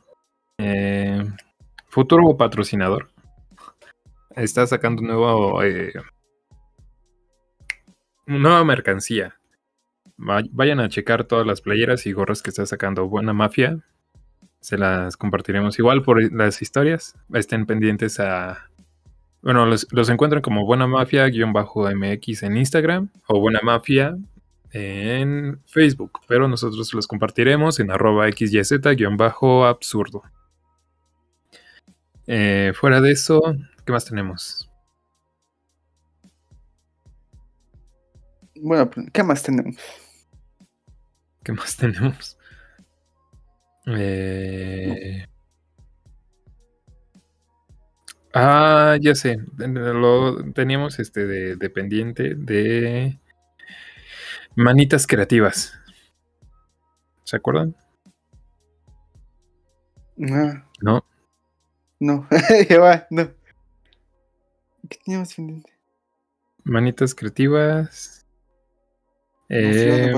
Eh, 0.59 1.25
futuro 1.89 2.37
patrocinador 2.37 3.11
está 4.37 4.66
sacando 4.66 5.03
nuevo. 5.03 5.61
nueva 8.27 8.64
mercancía. 8.64 9.37
Va- 10.18 10.43
Vayan 10.53 10.81
a 10.81 10.89
checar 10.89 11.25
todas 11.25 11.47
las 11.47 11.61
playeras 11.61 12.07
y 12.07 12.12
gorras 12.12 12.43
que 12.43 12.51
está 12.51 12.64
sacando 12.66 13.09
Buena 13.09 13.33
Mafia. 13.33 13.79
Se 14.61 14.79
las 14.79 15.16
compartiremos 15.16 15.79
igual 15.79 16.03
por 16.03 16.33
las 16.33 16.62
historias. 16.62 17.16
Estén 17.35 17.66
pendientes 17.66 18.20
a, 18.20 18.70
bueno, 19.43 19.66
los, 19.66 19.86
los 19.90 20.09
encuentran 20.09 20.40
como 20.40 20.64
Buena 20.64 20.86
Mafia-MX 20.86 22.43
en 22.45 22.57
Instagram 22.57 23.09
o 23.26 23.40
Buena 23.40 23.61
Mafia 23.62 24.16
en 24.70 25.61
Facebook, 25.66 26.20
pero 26.26 26.49
nosotros 26.49 26.95
los 26.95 27.07
compartiremos 27.07 27.78
en 27.80 27.90
arroba 27.90 28.28
XYZ-absurdo. 28.28 30.22
Eh, 32.26 32.72
fuera 32.74 33.01
de 33.01 33.12
eso, 33.12 33.40
¿qué 33.84 33.93
más 33.93 34.05
tenemos? 34.05 34.70
Bueno, 38.57 38.88
¿qué 39.12 39.22
más 39.24 39.43
tenemos? 39.43 39.76
¿Qué 41.43 41.53
más 41.53 41.76
tenemos? 41.76 42.38
Eh, 43.86 45.26
Ah, 48.35 48.97
ya 49.01 49.14
sé. 49.14 49.39
Lo 49.59 50.43
teníamos 50.53 50.99
este 50.99 51.26
de, 51.26 51.57
de 51.57 51.70
pendiente 51.70 52.35
de 52.35 53.18
manitas 54.57 55.07
creativas. 55.07 55.78
¿Se 57.24 57.37
acuerdan? 57.37 57.74
Ah, 60.30 60.64
No. 60.80 61.05
no, 62.01 62.26
va, 62.80 63.07
no. 63.11 63.30
¿Qué 64.89 64.99
teníamos 65.05 65.35
pendiente? 65.35 65.72
Manitas 66.64 67.14
creativas. 67.14 68.26
¿Nos 69.49 69.76
iban 69.76 70.01
a 70.01 70.07
Em? 70.07 70.12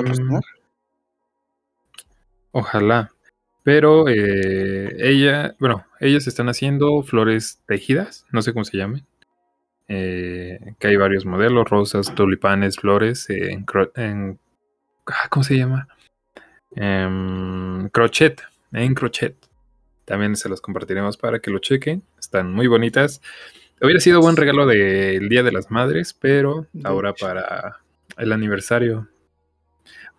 Ojalá. 2.52 3.13
Pero 3.64 4.08
eh, 4.08 4.94
ella, 4.98 5.56
bueno, 5.58 5.84
ellas 5.98 6.26
están 6.26 6.48
haciendo 6.48 7.02
flores 7.02 7.60
tejidas, 7.66 8.26
no 8.30 8.42
sé 8.42 8.52
cómo 8.52 8.64
se 8.64 8.76
llaman. 8.76 9.04
Eh, 9.88 10.74
que 10.78 10.86
hay 10.88 10.96
varios 10.96 11.26
modelos, 11.26 11.68
rosas, 11.68 12.14
tulipanes, 12.14 12.76
flores, 12.76 13.28
eh, 13.30 13.52
en, 13.52 13.66
en- 13.96 14.38
ah, 15.06 15.28
¿cómo 15.30 15.44
se 15.44 15.56
llama? 15.56 15.88
Em, 16.76 17.88
crochet, 17.88 18.42
en 18.72 18.94
crochet. 18.94 19.36
También 20.04 20.36
se 20.36 20.48
los 20.48 20.60
compartiremos 20.60 21.16
para 21.16 21.38
que 21.38 21.50
lo 21.50 21.58
chequen. 21.58 22.02
Están 22.18 22.52
muy 22.52 22.66
bonitas. 22.66 23.22
Hubiera 23.80 24.00
sido 24.00 24.20
buen 24.20 24.36
regalo 24.36 24.66
del 24.66 25.28
Día 25.28 25.42
de 25.42 25.52
las 25.52 25.70
Madres, 25.70 26.14
pero 26.18 26.66
De 26.72 26.86
ahora 26.88 27.14
para 27.14 27.78
el 28.18 28.32
aniversario, 28.32 29.08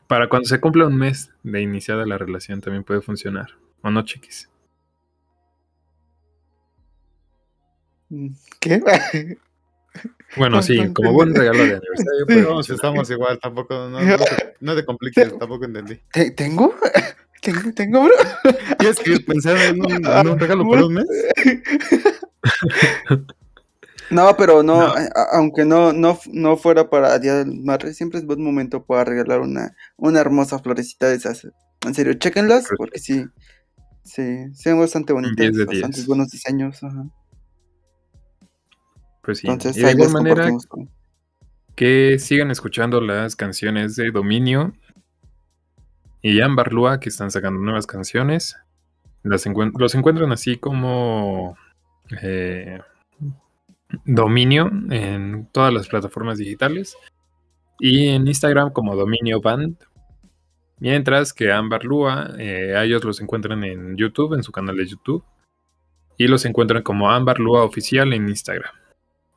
para 0.08 0.30
cuando 0.30 0.48
se 0.48 0.60
cumpla 0.60 0.88
un 0.88 0.98
mes 0.98 1.32
de 1.44 1.62
iniciada 1.62 2.06
la 2.06 2.18
relación, 2.18 2.62
también 2.62 2.84
puede 2.84 3.02
funcionar. 3.02 3.50
¿O 3.82 3.90
no, 3.92 4.04
chiquis? 4.04 4.50
¿Qué? 8.60 8.82
Bueno, 10.36 10.58
No, 10.58 10.62
sí, 10.62 10.78
como 10.94 11.14
buen 11.14 11.34
regalo 11.34 11.60
de 11.60 11.76
aniversario. 11.78 12.26
Todos 12.28 12.68
funcionar. 12.68 12.76
estamos 12.76 13.10
igual, 13.12 13.40
tampoco, 13.40 13.74
no, 13.90 14.02
no 14.02 14.18
te, 14.18 14.56
no 14.60 14.76
te 14.76 14.84
compliques, 14.84 15.38
tampoco 15.40 15.64
entendí. 15.64 15.98
¿Te- 16.12 16.32
¿Tengo? 16.32 16.76
¿Tengo, 17.42 17.74
tengo, 17.74 18.04
bro? 18.04 18.14
¿Tienes 18.78 19.00
que 19.00 19.18
pensar 19.22 19.56
en 19.56 19.80
un, 19.80 20.06
en 20.06 20.28
un 20.28 20.38
regalo 20.38 20.66
por 20.66 20.84
un 20.84 20.96
mes? 20.96 21.06
No, 24.12 24.36
pero 24.38 24.62
no, 24.64 24.82
a- 24.82 25.10
aunque 25.34 25.66
no, 25.66 25.92
no, 25.94 26.18
no 26.32 26.58
fuera 26.58 26.90
para 26.90 27.18
Día 27.20 27.36
del 27.36 27.62
Madre, 27.64 27.94
siempre 27.94 28.20
es 28.20 28.26
buen 28.26 28.42
momento 28.44 28.86
para 28.86 29.04
regalar 29.04 29.42
una, 29.42 29.76
una 29.98 30.20
hermosa 30.20 30.60
florecita 30.60 31.08
de 31.10 31.16
esas. 31.16 31.48
En 31.86 31.94
serio, 31.94 32.14
chéquenlas, 32.14 32.68
Creo 32.68 32.78
porque 32.78 33.00
sí, 33.00 33.26
sí, 34.04 34.22
ven 34.66 34.80
bastante 34.80 35.14
bonitas, 35.14 35.36
10 35.38 35.56
de 35.58 35.66
bastantes 35.66 35.96
10. 36.02 36.08
buenos 36.08 36.30
diseños. 36.30 36.84
ajá. 36.84 37.06
Pues 39.22 39.40
sí. 39.40 39.48
Entonces, 39.48 39.78
y 39.78 39.86
de 39.86 39.92
igual 39.92 40.12
manera, 40.12 40.50
con- 40.68 40.90
que 41.76 42.18
sigan 42.20 42.52
escuchando 42.52 43.02
las 43.02 43.36
canciones 43.36 43.96
de 43.96 44.12
Dominio 44.12 44.74
y 46.22 46.42
Ambar 46.42 46.72
Lua 46.72 47.00
que 47.00 47.10
están 47.10 47.32
sacando 47.32 47.60
nuevas 47.60 47.86
canciones. 47.88 48.56
Las 49.24 49.46
encuent- 49.48 49.74
los 49.80 49.96
encuentran 49.96 50.32
así 50.32 50.58
como 50.58 51.58
eh, 52.22 52.80
Dominio 54.06 54.70
en 54.90 55.48
todas 55.52 55.74
las 55.74 55.88
plataformas 55.88 56.38
digitales 56.38 56.98
y 57.80 58.08
en 58.08 58.28
Instagram 58.28 58.72
como 58.72 58.96
Dominio 58.96 59.42
Band. 59.42 59.78
Mientras 60.80 61.34
que 61.34 61.52
Ambar 61.52 61.84
Lua, 61.86 62.32
eh, 62.38 62.74
ellos 62.78 63.04
los 63.04 63.22
encuentran 63.22 63.64
en 63.64 63.96
YouTube, 63.96 64.34
en 64.34 64.44
su 64.44 64.52
canal 64.52 64.78
de 64.78 64.88
YouTube. 64.88 65.24
Y 66.18 66.28
los 66.28 66.46
encuentran 66.46 66.84
como 66.84 67.12
Ambar 67.12 67.40
Lua 67.40 67.64
Oficial 67.64 68.14
en 68.14 68.30
Instagram. 68.30 68.72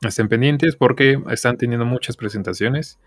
Estén 0.01 0.29
pendientes 0.29 0.75
porque 0.75 1.21
están 1.29 1.57
teniendo 1.57 1.85
muchas 1.85 2.15
presentaciones. 2.15 2.99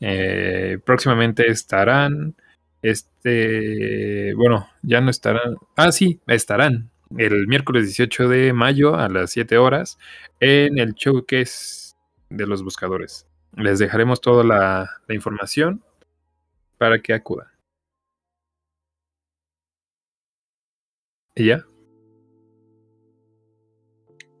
Eh, 0.00 0.78
próximamente 0.84 1.50
estarán. 1.50 2.34
Este. 2.82 4.34
Bueno, 4.34 4.68
ya 4.82 5.00
no 5.00 5.10
estarán. 5.10 5.56
Ah, 5.76 5.92
sí, 5.92 6.20
estarán. 6.26 6.90
El 7.16 7.48
miércoles 7.48 7.86
18 7.86 8.28
de 8.28 8.52
mayo 8.52 8.94
a 8.94 9.08
las 9.08 9.32
7 9.32 9.58
horas 9.58 9.98
en 10.38 10.78
el 10.78 10.94
showcase 10.94 11.94
de 12.28 12.46
los 12.46 12.62
buscadores. 12.62 13.26
Les 13.56 13.78
dejaremos 13.80 14.20
toda 14.20 14.44
la, 14.44 14.88
información 15.08 15.82
para 16.78 17.00
que 17.02 17.12
acudan. 17.12 17.48
¿Y 21.34 21.46
ya? 21.46 21.66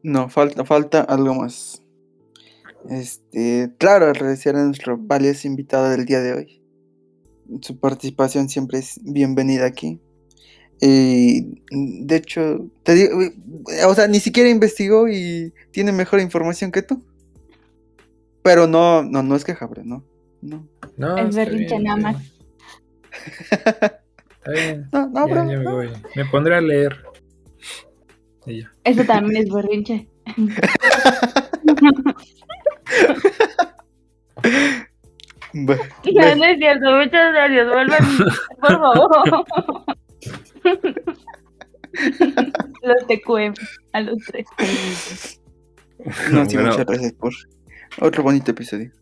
No, 0.02 0.28
falta, 0.28 0.64
falta 0.64 1.00
algo 1.02 1.34
más. 1.34 1.82
Este, 2.88 3.70
claro, 3.78 4.06
agradecer 4.06 4.56
a 4.56 4.64
nuestro 4.64 4.96
valioso 4.96 5.46
invitado 5.48 5.90
del 5.90 6.06
día 6.06 6.20
de 6.20 6.32
hoy. 6.34 6.62
Su 7.60 7.78
participación 7.78 8.48
siempre 8.48 8.78
es 8.78 9.00
bienvenida 9.02 9.66
aquí. 9.66 10.00
Y 10.80 11.62
de 11.70 12.16
hecho, 12.16 12.66
te 12.84 12.94
digo, 12.94 13.18
o 13.86 13.94
sea, 13.94 14.06
ni 14.08 14.18
siquiera 14.20 14.48
investigó 14.48 15.08
y 15.08 15.52
tiene 15.72 15.92
mejor 15.92 16.20
información 16.20 16.72
que 16.72 16.82
tú. 16.82 17.04
Pero 18.42 18.66
no, 18.66 19.02
no, 19.02 19.22
no 19.22 19.36
es 19.36 19.44
queja, 19.44 19.66
bro, 19.66 19.82
no. 19.84 20.02
No, 20.40 20.66
No, 20.96 21.18
Es 21.18 21.28
está 21.28 21.44
berrinche 21.44 21.78
nada 21.80 21.96
más. 21.98 22.16
Está 23.30 24.00
bien. 24.52 24.88
no, 24.92 25.08
no, 25.10 25.28
Ya, 25.28 25.34
bro. 25.34 25.50
ya 25.50 25.58
me 25.58 25.64
no. 25.64 25.72
voy. 25.76 25.90
Me 26.16 26.24
pondré 26.26 26.54
a 26.56 26.60
leer. 26.62 26.96
Y 28.46 28.62
ya. 28.62 28.72
Eso 28.84 29.04
también 29.04 29.42
es 29.44 29.52
berrinche. 29.52 30.08
Bueno, 35.52 35.82
No, 36.14 36.36
no 36.36 36.44
es 36.44 36.58
cierto. 36.58 36.90
Muchas 36.92 37.32
gracias. 37.32 37.68
Vuelvan, 37.68 38.18
por 38.60 38.70
favor. 38.70 39.46
Los 42.82 43.06
TQM 43.08 43.54
a 43.92 44.00
los 44.00 44.18
tres. 44.26 44.46
no, 46.30 46.48
sí, 46.48 46.56
Bueno, 46.56 46.70
muchas 46.70 46.86
gracias 46.86 47.12
por 47.14 47.32
otro 48.00 48.22
bonito 48.22 48.52
episodio. 48.52 48.92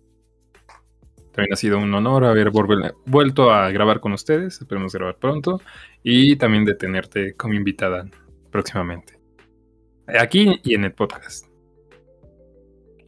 También 1.32 1.52
ha 1.52 1.56
sido 1.56 1.78
un 1.78 1.92
honor 1.94 2.24
haber 2.24 2.50
vuelto 2.50 3.50
a 3.52 3.70
grabar 3.70 4.00
con 4.00 4.12
ustedes. 4.12 4.60
Esperemos 4.60 4.92
grabar 4.94 5.18
pronto. 5.18 5.60
Y 6.02 6.36
también 6.36 6.64
de 6.64 6.74
tenerte 6.74 7.34
como 7.34 7.54
invitada 7.54 8.08
próximamente. 8.50 9.18
Aquí 10.06 10.58
y 10.64 10.74
en 10.74 10.84
el 10.84 10.92
podcast. 10.94 11.46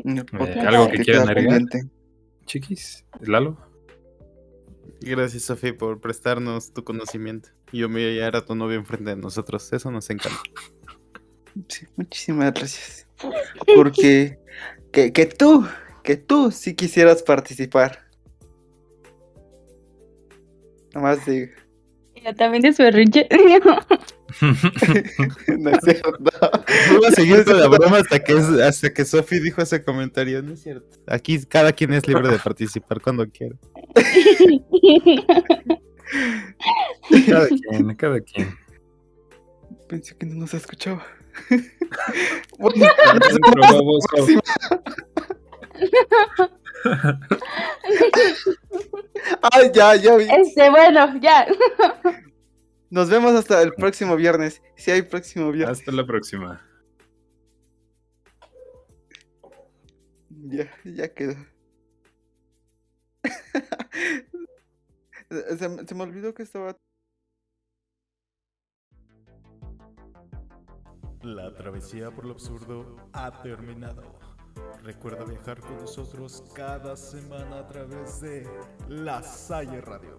En 0.04 0.18
el 0.18 0.26
podcast 0.26 0.56
Eh, 0.58 0.60
¿algo 0.60 0.88
que 0.90 0.98
que 0.98 1.04
quieran 1.04 1.28
agregar? 1.28 1.58
pendiente. 1.58 1.90
Chiquis, 2.44 3.04
Lalo. 3.20 3.56
Gracias, 5.00 5.44
Sofi, 5.44 5.72
por 5.72 6.00
prestarnos 6.00 6.72
tu 6.72 6.84
conocimiento. 6.84 7.48
Y 7.72 7.78
yo 7.78 7.88
me 7.88 8.04
voy 8.04 8.20
a 8.20 8.28
a 8.28 8.44
tu 8.44 8.54
novio 8.54 8.76
enfrente 8.76 9.10
de 9.10 9.16
nosotros. 9.16 9.72
Eso 9.72 9.90
nos 9.90 10.08
encanta. 10.10 10.40
Sí, 11.68 11.86
muchísimas 11.96 12.52
gracias. 12.54 13.06
Porque 13.74 14.38
que, 14.92 15.12
que 15.12 15.26
tú, 15.26 15.66
que 16.02 16.16
tú 16.16 16.50
sí 16.50 16.74
quisieras 16.74 17.22
participar. 17.22 18.06
Nada 20.94 21.06
más 21.06 21.26
digo. 21.26 21.52
Ya 22.22 22.34
también 22.34 22.66
es 22.66 22.78
berrinche. 22.78 23.28
No 25.58 25.70
es 25.70 25.78
cierto. 25.82 26.18
Voy 26.92 27.04
a 27.04 27.10
seguir 27.10 27.44
con 27.44 27.58
la 27.58 27.66
broma 27.66 27.98
hasta 27.98 28.22
que, 28.22 28.32
hasta 28.32 28.92
que 28.94 29.04
Sofi 29.04 29.40
dijo 29.40 29.60
ese 29.60 29.82
comentario. 29.82 30.40
No 30.40 30.52
es 30.52 30.62
cierto. 30.62 30.98
Aquí 31.08 31.44
cada 31.44 31.72
quien 31.72 31.92
es 31.94 32.06
libre 32.06 32.28
de 32.28 32.38
participar 32.38 33.00
cuando 33.00 33.26
quiera. 33.28 33.56
Cada 37.26 37.48
quien, 37.48 37.94
cada 37.96 38.20
quien. 38.20 38.56
Pensé 39.88 40.16
que 40.16 40.26
no 40.26 40.36
nos 40.36 40.54
escuchaba. 40.54 41.04
bueno. 42.58 42.86
Ay, 49.52 49.70
ya, 49.74 49.96
ya 49.96 50.16
vi. 50.16 50.28
Este, 50.30 50.70
bueno, 50.70 51.20
ya. 51.20 51.46
Nos 52.90 53.10
vemos 53.10 53.34
hasta 53.34 53.60
el 53.62 53.74
próximo 53.74 54.16
viernes. 54.16 54.62
Si 54.76 54.90
hay 54.90 55.02
próximo 55.02 55.52
viernes. 55.52 55.78
Hasta 55.78 55.92
la 55.92 56.06
próxima. 56.06 56.66
Ya, 60.28 60.70
ya 60.84 61.12
quedó. 61.12 61.36
Se, 65.30 65.68
me- 65.68 65.86
se 65.86 65.94
me 65.94 66.02
olvidó 66.02 66.34
que 66.34 66.42
estaba. 66.42 66.76
La 71.22 71.54
travesía 71.54 72.10
por 72.10 72.24
lo 72.24 72.32
absurdo 72.32 72.96
ha 73.12 73.42
terminado. 73.42 74.02
Recuerda 74.82 75.24
viajar 75.24 75.60
con 75.60 75.76
nosotros 75.76 76.42
cada 76.54 76.96
semana 76.96 77.58
a 77.60 77.68
través 77.68 78.20
de 78.20 78.48
La 78.88 79.22
Salle 79.22 79.80
Radio. 79.82 80.18